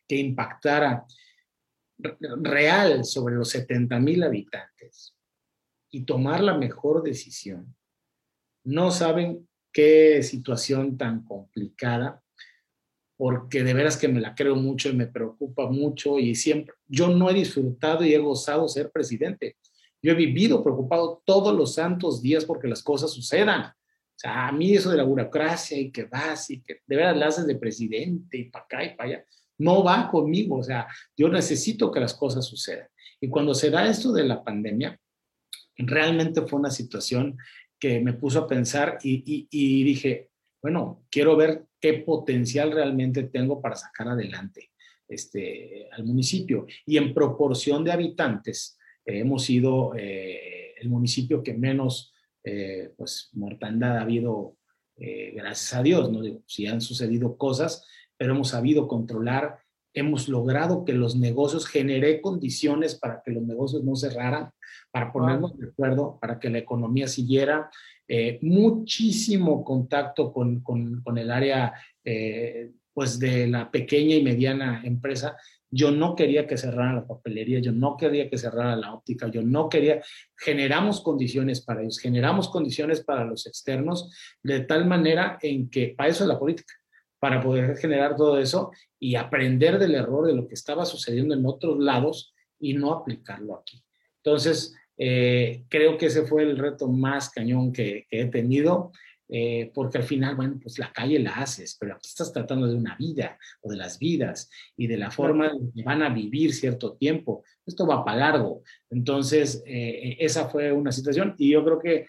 que 0.07 0.18
impactara 0.18 1.05
real 2.41 3.05
sobre 3.05 3.36
los 3.36 3.49
70 3.49 3.99
mil 3.99 4.24
habitantes 4.24 5.16
y 5.89 6.03
tomar 6.03 6.41
la 6.41 6.57
mejor 6.57 7.03
decisión. 7.03 7.74
No 8.66 8.91
saben 8.91 9.47
qué 9.72 10.22
situación 10.24 10.97
tan 10.97 11.24
complicada, 11.24 12.22
porque 13.18 13.63
de 13.63 13.74
veras 13.74 13.97
que 13.97 14.07
me 14.07 14.20
la 14.20 14.36
creo 14.36 14.55
mucho 14.55 14.89
y 14.89 14.93
me 14.93 15.07
preocupa 15.07 15.70
mucho 15.70 16.20
y 16.20 16.36
siempre, 16.36 16.76
yo 16.88 17.09
no 17.09 17.30
he 17.30 17.34
disfrutado 17.34 18.03
y 18.03 18.13
he 18.13 18.18
gozado 18.18 18.68
ser 18.68 18.91
presidente. 18.91 19.57
Yo 20.01 20.11
he 20.11 20.16
vivido 20.16 20.63
preocupado 20.63 21.22
todos 21.26 21.55
los 21.55 21.76
santos 21.76 22.22
días 22.22 22.45
porque 22.45 22.68
las 22.68 22.84
cosas 22.84 23.11
sucedan. 23.11 23.61
O 23.61 24.18
sea, 24.18 24.47
a 24.47 24.51
mí 24.51 24.74
eso 24.74 24.91
de 24.91 24.97
la 24.97 25.03
burocracia 25.03 25.78
y 25.78 25.91
que 25.91 26.03
vas 26.03 26.49
y 26.49 26.61
que 26.61 26.82
de 26.86 26.95
veras 26.95 27.18
la 27.18 27.28
haces 27.28 27.47
de 27.47 27.55
presidente 27.55 28.38
y 28.38 28.43
para 28.45 28.66
acá 28.66 28.84
y 28.84 28.95
para 28.95 29.09
allá, 29.09 29.26
no 29.57 29.84
va 29.84 30.09
conmigo. 30.09 30.57
O 30.57 30.63
sea, 30.63 30.88
yo 31.18 31.28
necesito 31.30 31.91
que 31.91 31.99
las 31.99 32.13
cosas 32.13 32.45
sucedan. 32.45 32.88
Y 33.20 33.30
cuando 33.30 33.53
se 33.53 33.70
da 33.70 33.88
esto 33.88 34.11
de 34.11 34.24
la 34.24 34.43
pandemia, 34.43 34.99
realmente 35.78 36.41
fue 36.41 36.59
una 36.59 36.72
situación 36.72 37.38
que 37.80 37.99
me 37.99 38.13
puso 38.13 38.39
a 38.39 38.47
pensar 38.47 38.97
y, 39.01 39.84
dije, 39.84 40.30
bueno, 40.61 41.03
quiero 41.09 41.36
ver 41.36 41.66
qué 41.86 41.94
potencial 42.00 42.72
realmente 42.72 43.22
tengo 43.26 43.62
para 43.62 43.76
sacar 43.76 44.08
adelante 44.08 44.72
este, 45.08 45.88
al 45.92 46.04
municipio. 46.04 46.66
Y 46.84 46.98
en 46.98 47.14
proporción 47.14 47.84
de 47.84 47.92
habitantes, 47.92 48.80
eh, 49.06 49.20
hemos 49.20 49.44
sido 49.44 49.94
eh, 49.96 50.74
el 50.82 50.90
municipio 50.90 51.44
que 51.44 51.54
menos 51.54 52.12
eh, 52.44 52.90
pues, 52.98 53.30
mortandad 53.34 53.98
ha 54.00 54.02
habido, 54.02 54.58
gracias 54.98 55.76
a 55.76 55.84
Dios. 55.84 56.12
No 56.12 56.24
digo, 56.24 56.42
si 56.48 56.66
han 56.66 56.82
sucedido 56.82 57.38
cosas, 57.38 57.86
pero 58.18 58.34
hemos 58.34 58.48
sabido 58.48 58.88
controlar, 58.88 59.60
hemos 59.96 60.28
logrado 60.28 60.86
que 60.86 60.93
los 60.93 61.16
negocios, 61.16 61.66
generé 61.66 62.22
condiciones 62.22 62.96
para 62.96 63.22
que 63.24 63.32
los 63.32 63.43
negocios 63.43 63.84
no 63.84 63.96
cerraran, 63.96 64.52
para 64.91 65.12
ponernos 65.12 65.58
de 65.58 65.68
acuerdo, 65.68 66.20
para 66.22 66.39
que 66.39 66.50
la 66.50 66.60
economía 66.60 67.08
siguiera. 67.08 67.72
Eh, 68.08 68.38
muchísimo 68.43 69.64
contacto 69.64 70.32
con, 70.32 70.62
con, 70.62 71.18
el 71.18 71.32
área 71.32 71.74
eh, 72.04 72.72
pues 72.93 73.18
de 73.20 73.48
la 73.48 73.72
pequeña 73.72 74.16
y 74.16 74.24
mediana 74.24 74.82
empresa. 74.84 75.38
Yo 75.72 75.91
no 75.91 76.16
quería 76.16 76.46
que 76.46 76.58
cerrara 76.58 76.93
la 76.93 77.08
papelería, 77.08 77.60
yo 77.60 77.72
no 77.72 77.98
quería 77.98 78.30
que 78.30 78.38
cerrara 78.38 78.76
la 78.76 78.93
óptica, 78.93 79.28
yo 79.28 79.41
no 79.41 79.68
quería, 79.68 80.02
generamos 80.38 81.02
condiciones 81.02 81.62
para 81.62 81.82
ellos, 81.82 82.00
generamos 82.00 82.48
condiciones 82.50 83.04
para 83.04 83.26
los 83.26 83.48
externos, 83.48 84.14
de 84.41 84.62
tal 84.62 84.86
manera 84.86 85.38
en 85.41 85.70
que, 85.70 85.93
para 85.98 86.10
eso 86.10 86.24
es 86.24 86.30
la 86.30 86.39
política, 86.39 86.74
para 87.26 87.42
poder 87.42 87.76
generar 87.78 88.16
todo 88.16 88.38
eso 88.38 88.72
y 89.00 89.16
aprender 89.16 89.80
del 89.80 89.96
error 89.96 90.28
de 90.28 90.36
lo 90.36 90.48
que 90.48 90.54
estaba 90.54 90.86
sucediendo 90.86 91.34
en 91.34 91.44
otros 91.44 91.80
lados 91.80 92.36
y 92.60 92.76
no 92.76 92.94
aplicarlo 92.94 93.56
aquí. 93.56 93.84
Entonces, 94.18 94.76
eh, 94.96 95.66
creo 95.68 95.98
que 95.98 96.06
ese 96.06 96.28
fue 96.28 96.44
el 96.44 96.56
reto 96.56 96.88
más 96.88 97.32
cañón 97.32 97.74
que, 97.74 98.06
he 98.12 98.26
tenido, 98.26 98.92
eh, 99.30 99.72
porque 99.74 99.98
al 99.98 100.04
final, 100.04 100.36
bueno, 100.36 100.60
pues 100.62 100.78
la 100.80 100.92
calle 100.92 101.20
la 101.20 101.34
haces, 101.36 101.78
pero 101.80 101.96
aquí 101.96 102.08
estás 102.08 102.32
tratando 102.32 102.68
de 102.68 102.76
una 102.76 102.96
vida 102.96 103.38
o 103.62 103.70
de 103.70 103.78
las 103.78 103.98
vidas 104.00 104.50
y 104.78 104.88
de 104.88 104.98
la 104.98 105.12
forma 105.12 105.48
en 105.48 105.72
que 105.72 105.84
van 105.84 106.04
a 106.04 106.10
vivir 106.10 106.54
cierto 106.54 106.94
tiempo. 106.94 107.44
Esto 107.66 107.88
va 107.88 108.06
para 108.06 108.18
largo. 108.18 108.64
Entonces, 108.90 109.64
eh, 109.66 110.18
esa 110.20 110.48
fue 110.50 110.72
una 110.72 110.92
situación 110.92 111.36
y 111.38 111.52
yo 111.52 111.64
creo 111.64 111.80
que 111.80 112.06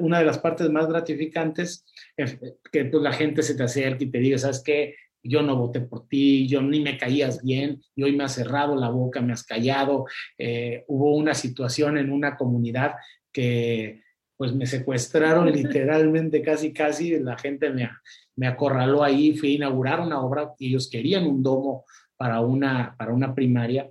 una 0.00 0.20
de 0.20 0.24
las 0.24 0.38
partes 0.38 0.70
más 0.70 0.86
gratificantes 0.88 1.84
es 2.16 2.38
que 2.70 2.84
pues, 2.84 3.02
la 3.02 3.12
gente 3.12 3.42
se 3.42 3.54
te 3.54 3.64
acerque 3.64 4.04
y 4.04 4.10
te 4.10 4.18
diga, 4.18 4.38
¿sabes 4.38 4.62
qué? 4.64 4.94
yo 5.22 5.42
no 5.42 5.56
voté 5.56 5.80
por 5.80 6.08
ti, 6.08 6.46
yo 6.48 6.62
ni 6.62 6.80
me 6.80 6.96
caías 6.96 7.42
bien, 7.42 7.82
y 7.94 8.02
hoy 8.02 8.16
me 8.16 8.24
has 8.24 8.34
cerrado 8.34 8.76
la 8.76 8.88
boca, 8.88 9.20
me 9.20 9.32
has 9.32 9.44
callado. 9.44 10.06
Eh, 10.38 10.84
hubo 10.88 11.16
una 11.16 11.34
situación 11.34 11.98
en 11.98 12.10
una 12.10 12.36
comunidad 12.36 12.94
que 13.32 14.02
pues 14.38 14.54
me 14.54 14.66
secuestraron 14.66 15.46
literalmente, 15.52 16.40
casi, 16.40 16.72
casi, 16.72 17.18
la 17.18 17.36
gente 17.36 17.68
me, 17.68 17.90
me 18.36 18.46
acorraló 18.46 19.02
ahí, 19.04 19.36
fui 19.36 19.52
a 19.52 19.56
inaugurar 19.56 20.00
una 20.00 20.22
obra 20.22 20.54
y 20.58 20.68
ellos 20.68 20.88
querían 20.88 21.26
un 21.26 21.42
domo 21.42 21.84
para 22.16 22.40
una, 22.40 22.94
para 22.96 23.12
una 23.12 23.34
primaria. 23.34 23.90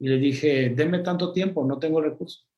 Y 0.00 0.08
le 0.08 0.18
dije, 0.18 0.70
denme 0.70 0.98
tanto 1.00 1.32
tiempo, 1.32 1.64
no 1.64 1.78
tengo 1.78 2.00
recursos. 2.00 2.48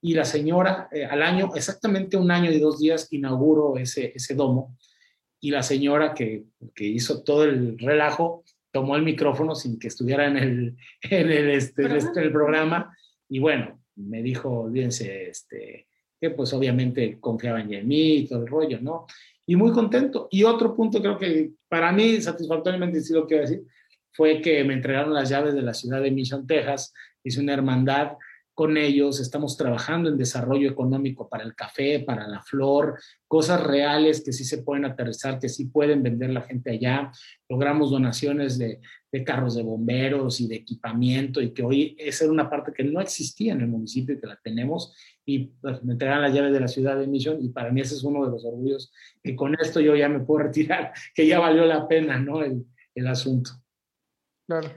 Y 0.00 0.14
la 0.14 0.24
señora, 0.24 0.88
eh, 0.92 1.04
al 1.04 1.22
año, 1.22 1.50
exactamente 1.56 2.16
un 2.16 2.30
año 2.30 2.52
y 2.52 2.60
dos 2.60 2.78
días, 2.78 3.12
inauguró 3.12 3.76
ese, 3.78 4.12
ese 4.14 4.34
domo. 4.34 4.76
Y 5.40 5.50
la 5.50 5.62
señora 5.62 6.14
que, 6.14 6.44
que, 6.74 6.84
hizo 6.84 7.22
todo 7.22 7.44
el 7.44 7.78
relajo 7.78 8.44
tomó 8.70 8.96
el 8.96 9.02
micrófono 9.02 9.54
sin 9.54 9.78
que 9.78 9.88
estuviera 9.88 10.26
en 10.26 10.36
el, 10.36 10.76
en 11.02 11.30
el, 11.30 11.50
este, 11.50 11.96
este 11.96 12.20
el 12.20 12.30
programa. 12.30 12.94
Y 13.28 13.38
bueno, 13.40 13.82
me 13.96 14.22
dijo, 14.22 14.60
olvídense, 14.60 15.28
este, 15.30 15.87
que 16.20 16.30
pues 16.30 16.52
obviamente 16.52 17.18
confiaban 17.20 17.72
en 17.72 17.86
mí 17.86 18.16
y 18.16 18.28
todo 18.28 18.42
el 18.42 18.48
rollo, 18.48 18.80
¿no? 18.80 19.06
Y 19.46 19.56
muy 19.56 19.72
contento. 19.72 20.28
Y 20.30 20.44
otro 20.44 20.74
punto 20.74 21.00
creo 21.00 21.18
que 21.18 21.52
para 21.68 21.92
mí 21.92 22.20
satisfactoriamente, 22.20 23.00
sí 23.00 23.12
lo 23.12 23.26
quiero 23.26 23.42
decir, 23.42 23.62
fue 24.12 24.40
que 24.40 24.64
me 24.64 24.74
entregaron 24.74 25.14
las 25.14 25.28
llaves 25.28 25.54
de 25.54 25.62
la 25.62 25.74
ciudad 25.74 26.02
de 26.02 26.10
Mission, 26.10 26.46
Texas. 26.46 26.92
Hice 27.22 27.40
una 27.40 27.54
hermandad 27.54 28.12
con 28.58 28.76
ellos, 28.76 29.20
estamos 29.20 29.56
trabajando 29.56 30.08
en 30.08 30.18
desarrollo 30.18 30.68
económico 30.68 31.28
para 31.28 31.44
el 31.44 31.54
café, 31.54 32.00
para 32.00 32.26
la 32.26 32.42
flor, 32.42 32.98
cosas 33.28 33.62
reales 33.62 34.20
que 34.24 34.32
sí 34.32 34.44
se 34.44 34.64
pueden 34.64 34.84
aterrizar, 34.84 35.38
que 35.38 35.48
sí 35.48 35.66
pueden 35.66 36.02
vender 36.02 36.30
la 36.30 36.42
gente 36.42 36.72
allá. 36.72 37.12
Logramos 37.48 37.92
donaciones 37.92 38.58
de, 38.58 38.80
carros 39.24 39.54
de 39.54 39.62
bomberos 39.62 40.40
y 40.40 40.48
de 40.48 40.56
equipamiento 40.56 41.40
y 41.40 41.54
que 41.54 41.62
hoy 41.62 41.96
esa 42.00 42.24
era 42.24 42.32
una 42.32 42.50
parte 42.50 42.72
que 42.72 42.82
no 42.82 43.00
existía 43.00 43.52
en 43.52 43.60
el 43.60 43.68
municipio 43.68 44.16
y 44.16 44.20
que 44.20 44.26
la 44.26 44.40
tenemos 44.42 44.92
y 45.24 45.52
pues, 45.60 45.84
me 45.84 45.92
entregan 45.92 46.20
las 46.20 46.34
llaves 46.34 46.52
de 46.52 46.58
la 46.58 46.66
ciudad 46.66 46.98
de 46.98 47.06
Mission 47.06 47.38
y 47.40 47.50
para 47.50 47.70
mí 47.70 47.80
ese 47.80 47.94
es 47.94 48.02
uno 48.02 48.24
de 48.24 48.32
los 48.32 48.44
orgullos 48.44 48.92
que 49.22 49.36
con 49.36 49.54
esto 49.54 49.78
yo 49.78 49.94
ya 49.94 50.08
me 50.08 50.18
puedo 50.18 50.42
retirar, 50.46 50.92
que 51.14 51.28
ya 51.28 51.38
valió 51.38 51.64
la 51.64 51.86
pena, 51.86 52.18
¿no? 52.18 52.42
El, 52.42 52.66
el 52.96 53.06
asunto. 53.06 53.52
Claro. 54.48 54.68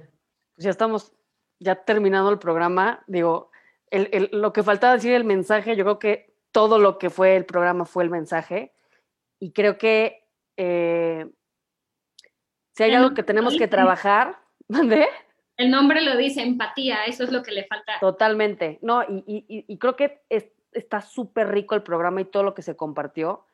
Pues 0.53 0.65
ya 0.65 0.69
estamos, 0.69 1.13
ya 1.59 1.83
terminando 1.83 2.29
el 2.29 2.37
programa, 2.37 3.03
digo, 3.07 3.50
lo 3.91 4.53
que 4.53 4.63
faltaba 4.63 4.93
decir 4.93 5.13
el 5.13 5.23
mensaje, 5.23 5.75
yo 5.75 5.83
creo 5.83 5.99
que 5.99 6.33
todo 6.51 6.79
lo 6.79 6.97
que 6.97 7.09
fue 7.09 7.35
el 7.35 7.45
programa 7.45 7.85
fue 7.85 8.03
el 8.03 8.09
mensaje. 8.09 8.73
Y 9.39 9.51
creo 9.51 9.77
que 9.77 10.27
eh, 10.57 11.25
si 12.73 12.83
hay 12.83 12.93
algo 12.93 13.13
que 13.13 13.23
tenemos 13.23 13.57
que 13.57 13.67
trabajar, 13.67 14.37
¿dónde? 14.67 15.07
El 15.57 15.69
nombre 15.69 16.01
lo 16.01 16.17
dice, 16.17 16.41
empatía, 16.41 17.05
eso 17.05 17.23
es 17.23 17.31
lo 17.31 17.43
que 17.43 17.51
le 17.51 17.65
falta. 17.65 17.93
Totalmente, 17.99 18.79
no, 18.81 19.03
y, 19.07 19.77
creo 19.77 19.95
que 19.95 20.21
está 20.71 21.01
súper 21.01 21.49
rico 21.49 21.75
el 21.75 21.83
programa 21.83 22.21
y 22.21 22.25
todo 22.25 22.43
lo 22.43 22.53
que 22.53 22.61
se 22.61 22.75
compartió, 22.75 23.45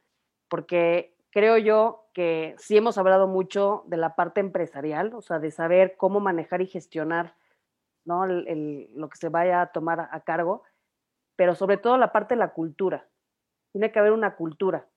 porque 0.47 1.15
creo 1.31 1.57
yo 1.57 2.05
que 2.13 2.55
sí 2.57 2.77
hemos 2.77 2.97
hablado 2.97 3.27
mucho 3.27 3.83
de 3.87 3.97
la 3.97 4.15
parte 4.15 4.39
empresarial, 4.39 5.13
o 5.13 5.21
sea, 5.21 5.39
de 5.39 5.51
saber 5.51 5.95
cómo 5.97 6.19
manejar 6.19 6.61
y 6.61 6.67
gestionar 6.67 7.35
¿no? 8.07 8.25
lo 8.25 9.09
que 9.09 9.17
se 9.17 9.29
vaya 9.29 9.61
a 9.61 9.71
tomar 9.71 10.09
a, 10.11 10.19
cargo, 10.21 10.63
pero 11.35 11.53
sobre 11.53 11.77
todo 11.77 11.97
la 11.97 12.11
parte 12.11 12.35
de 12.35 12.39
la 12.39 12.53
cultura. 12.53 13.07
Tiene 13.73 13.91
que 13.91 13.99
haber 13.99 14.13
una 14.13 14.35
cultura 14.35 14.87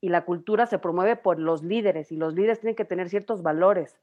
y 0.00 0.08
la 0.08 0.24
cultura 0.24 0.66
se 0.66 0.78
promueve 0.78 1.16
por 1.16 1.38
los 1.38 1.62
líderes 1.62 2.12
y 2.12 2.16
los 2.16 2.32
líderes 2.34 2.60
tienen 2.60 2.76
que 2.76 2.84
tener 2.84 3.10
ciertos 3.10 3.42
valores 3.42 3.98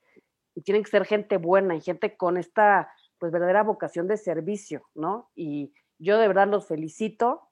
y 0.54 0.62
tienen 0.62 0.84
que 0.84 0.92
ser 0.92 1.06
gente 1.06 1.38
buena 1.38 1.76
y 1.76 1.82
gente 1.82 2.18
con 2.18 2.38
esta 2.38 2.92
pues 3.20 3.32
verdadera 3.32 3.64
vocación 3.64 4.08
de 4.08 4.18
servicio, 4.18 4.84
¿no? 4.94 5.32
Y 5.34 5.74
yo 5.98 6.20
de 6.20 6.28
verdad 6.28 6.48
los 6.48 6.68
felicito. 6.68 7.50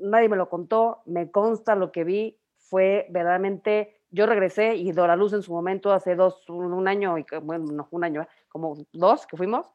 Nadie 0.00 0.28
me 0.28 0.36
lo 0.36 0.48
contó, 0.48 1.02
me 1.04 1.30
consta 1.30 1.74
lo 1.74 1.90
que 1.90 2.04
vi, 2.04 2.38
fue 2.56 3.06
verdaderamente, 3.10 4.00
yo 4.10 4.26
regresé 4.26 4.76
y 4.76 4.92
Dora 4.92 5.16
Luz 5.16 5.32
en 5.32 5.42
su 5.42 5.52
momento, 5.52 5.92
hace 5.92 6.14
dos, 6.14 6.48
un, 6.48 6.88
año, 6.88 7.18
y, 7.18 7.26
bueno, 7.42 7.66
no, 7.72 7.88
un 7.90 8.04
año, 8.04 8.26
como 8.48 8.74
dos 8.92 9.26
que 9.26 9.36
fuimos, 9.36 9.66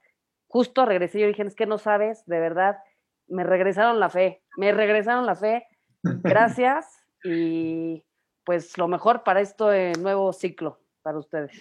justo 0.52 0.86
regresé 0.86 1.18
y 1.18 1.22
yo 1.22 1.28
dije, 1.28 1.44
es 1.44 1.56
que 1.56 1.66
no 1.66 1.78
sabes, 1.78 2.26
de 2.26 2.40
verdad, 2.40 2.80
me 3.28 3.46
regresaron 3.46 4.02
la 4.02 4.10
fe, 4.10 4.44
me 4.58 4.74
regresaron 4.74 5.26
la 5.26 5.36
fe, 5.36 5.66
gracias 6.04 6.86
y 7.24 8.04
pues 8.44 8.78
lo 8.78 8.90
mejor 8.90 9.24
para 9.24 9.40
este 9.40 9.94
nuevo 10.00 10.34
ciclo 10.34 10.82
para 11.04 11.20
ustedes. 11.20 11.52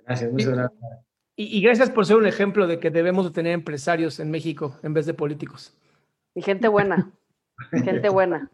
Gracias, 0.00 0.32
muchas 0.32 0.48
gracias. 0.48 0.80
Y, 1.38 1.60
gracias 1.60 1.90
por 1.90 2.06
ser 2.06 2.16
un 2.16 2.26
ejemplo 2.26 2.66
de 2.66 2.80
que 2.80 2.90
debemos 2.90 3.26
de 3.26 3.30
tener 3.30 3.52
empresarios 3.52 4.18
en 4.20 4.30
México 4.30 4.78
en 4.82 4.94
vez 4.94 5.06
de 5.06 5.14
políticos. 5.14 5.76
Y 6.34 6.42
gente 6.42 6.66
buena, 6.66 7.12
gente 7.84 8.08
buena. 8.08 8.50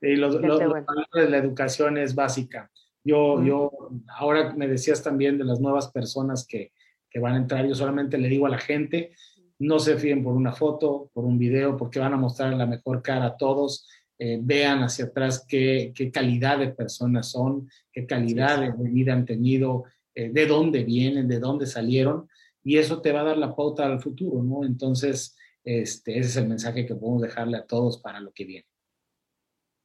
Y 0.00 0.16
los, 0.16 0.40
de 0.42 1.28
la 1.30 1.38
educación 1.38 1.96
es 1.96 2.14
básica. 2.14 2.70
Yo, 3.04 3.42
yo, 3.42 3.70
ahora 4.08 4.52
me 4.52 4.68
decías 4.68 5.02
también 5.02 5.38
de 5.38 5.44
las 5.44 5.60
nuevas 5.60 5.90
personas 5.90 6.46
que, 6.46 6.72
que 7.12 7.20
van 7.20 7.34
a 7.34 7.38
entrar, 7.38 7.66
yo 7.66 7.74
solamente 7.74 8.16
le 8.18 8.28
digo 8.28 8.46
a 8.46 8.50
la 8.50 8.58
gente, 8.58 9.12
no 9.58 9.78
se 9.78 9.96
fíen 9.96 10.24
por 10.24 10.34
una 10.34 10.52
foto, 10.52 11.10
por 11.12 11.24
un 11.24 11.38
video, 11.38 11.76
porque 11.76 11.98
van 11.98 12.14
a 12.14 12.16
mostrar 12.16 12.54
la 12.54 12.66
mejor 12.66 13.02
cara 13.02 13.26
a 13.26 13.36
todos. 13.36 13.86
Eh, 14.18 14.38
vean 14.40 14.82
hacia 14.82 15.06
atrás 15.06 15.44
qué, 15.48 15.92
qué, 15.94 16.10
calidad 16.10 16.58
de 16.58 16.68
personas 16.68 17.30
son, 17.30 17.68
qué 17.92 18.06
calidad 18.06 18.60
de 18.60 18.90
vida 18.90 19.12
han 19.14 19.24
tenido, 19.24 19.84
eh, 20.14 20.30
de 20.32 20.46
dónde 20.46 20.84
vienen, 20.84 21.26
de 21.26 21.40
dónde 21.40 21.66
salieron, 21.66 22.28
y 22.62 22.76
eso 22.76 23.00
te 23.00 23.10
va 23.10 23.22
a 23.22 23.24
dar 23.24 23.38
la 23.38 23.56
pauta 23.56 23.84
al 23.84 24.00
futuro, 24.00 24.42
¿no? 24.42 24.64
Entonces, 24.64 25.36
este, 25.64 26.18
ese 26.18 26.28
es 26.28 26.36
el 26.36 26.48
mensaje 26.48 26.86
que 26.86 26.94
podemos 26.94 27.22
dejarle 27.22 27.56
a 27.56 27.66
todos 27.66 27.98
para 27.98 28.20
lo 28.20 28.32
que 28.32 28.44
viene. 28.44 28.66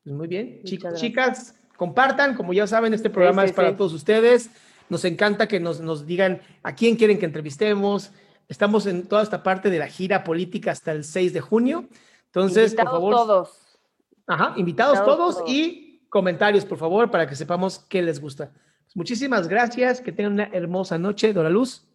Pues 0.03 0.15
muy 0.15 0.27
bien, 0.27 0.61
chicos, 0.63 0.93
chicas, 0.99 1.55
compartan, 1.75 2.35
como 2.35 2.53
ya 2.53 2.67
saben, 2.67 2.93
este 2.93 3.09
programa 3.09 3.43
es 3.43 3.53
para 3.53 3.75
todos 3.75 3.93
ustedes. 3.93 4.51
Nos 4.89 5.05
encanta 5.05 5.47
que 5.47 5.59
nos, 5.59 5.81
nos 5.81 6.05
digan 6.05 6.41
a 6.63 6.75
quién 6.75 6.95
quieren 6.95 7.19
que 7.19 7.25
entrevistemos. 7.25 8.11
Estamos 8.47 8.85
en 8.85 9.07
toda 9.07 9.23
esta 9.23 9.43
parte 9.43 9.69
de 9.69 9.79
la 9.79 9.87
gira 9.87 10.23
política 10.23 10.71
hasta 10.71 10.91
el 10.91 11.03
6 11.03 11.33
de 11.33 11.41
junio. 11.41 11.87
Entonces, 12.25 12.73
por 12.75 12.85
favor. 12.85 13.13
todos. 13.13 13.79
Ajá, 14.27 14.53
invitados, 14.57 15.03
todos, 15.05 15.43
y 15.47 16.01
comentarios, 16.09 16.65
por 16.65 16.77
favor, 16.77 17.09
para 17.09 17.27
que 17.27 17.35
sepamos 17.35 17.79
qué 17.79 18.01
les 18.01 18.19
gusta. 18.19 18.51
Pues 18.85 18.95
muchísimas 18.95 19.47
gracias, 19.47 20.01
que 20.01 20.11
tengan 20.11 20.33
una 20.33 20.49
hermosa 20.51 20.97
noche, 20.97 21.33
Dora 21.33 21.49
Luz. 21.49 21.87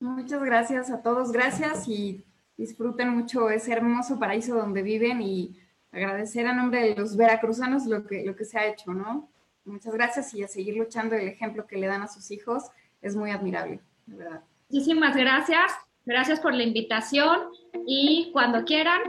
Muchas 0.00 0.42
gracias 0.42 0.90
a 0.90 1.02
todos, 1.02 1.32
gracias 1.32 1.88
y 1.88 2.24
disfruten 2.56 3.10
mucho 3.10 3.50
ese 3.50 3.72
hermoso 3.72 4.18
paraíso 4.18 4.54
donde 4.54 4.82
viven 4.82 5.22
y 5.22 5.58
agradecer 5.92 6.46
a 6.46 6.54
nombre 6.54 6.82
de 6.82 6.96
los 6.96 7.16
veracruzanos 7.16 7.86
lo 7.86 8.06
que, 8.06 8.24
lo 8.24 8.34
que 8.34 8.44
se 8.44 8.58
ha 8.58 8.66
hecho, 8.66 8.92
¿no? 8.92 9.30
Muchas 9.64 9.94
gracias 9.94 10.34
y 10.34 10.42
a 10.42 10.48
seguir 10.48 10.76
luchando 10.76 11.14
el 11.14 11.26
ejemplo 11.28 11.66
que 11.66 11.76
le 11.76 11.86
dan 11.86 12.02
a 12.02 12.08
sus 12.08 12.30
hijos 12.30 12.64
es 13.00 13.16
muy 13.16 13.30
admirable, 13.30 13.80
de 14.06 14.16
verdad. 14.16 14.40
Muchísimas 14.68 15.16
gracias, 15.16 15.72
gracias 16.04 16.40
por 16.40 16.54
la 16.54 16.62
invitación 16.62 17.38
y 17.86 18.30
cuando 18.32 18.64
quieran 18.64 19.00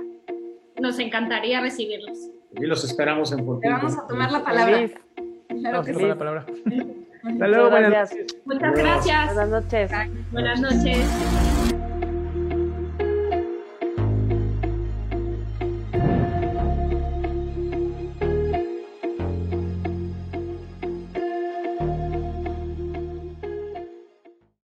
nos 0.79 0.99
encantaría 0.99 1.61
recibirlos. 1.61 2.17
Y 2.51 2.65
los 2.65 2.83
esperamos 2.83 3.31
en 3.31 3.45
Puerto 3.45 3.67
Vamos 3.69 3.97
a 3.97 4.07
tomar 4.07 4.31
la 4.31 4.43
palabra. 4.43 4.89
Claro 5.47 5.83
que 5.83 5.93
sí. 5.93 6.05
la 6.05 6.17
palabra. 6.17 6.45
Hasta 7.23 7.47
luego, 7.47 7.69
buenas 7.69 8.11
noches. 8.11 8.37
Muchas 8.45 8.73
gracias. 8.75 9.33
Buenas 9.33 9.49
noches. 9.49 9.91
Buenas 10.31 10.61
noches. 10.61 11.54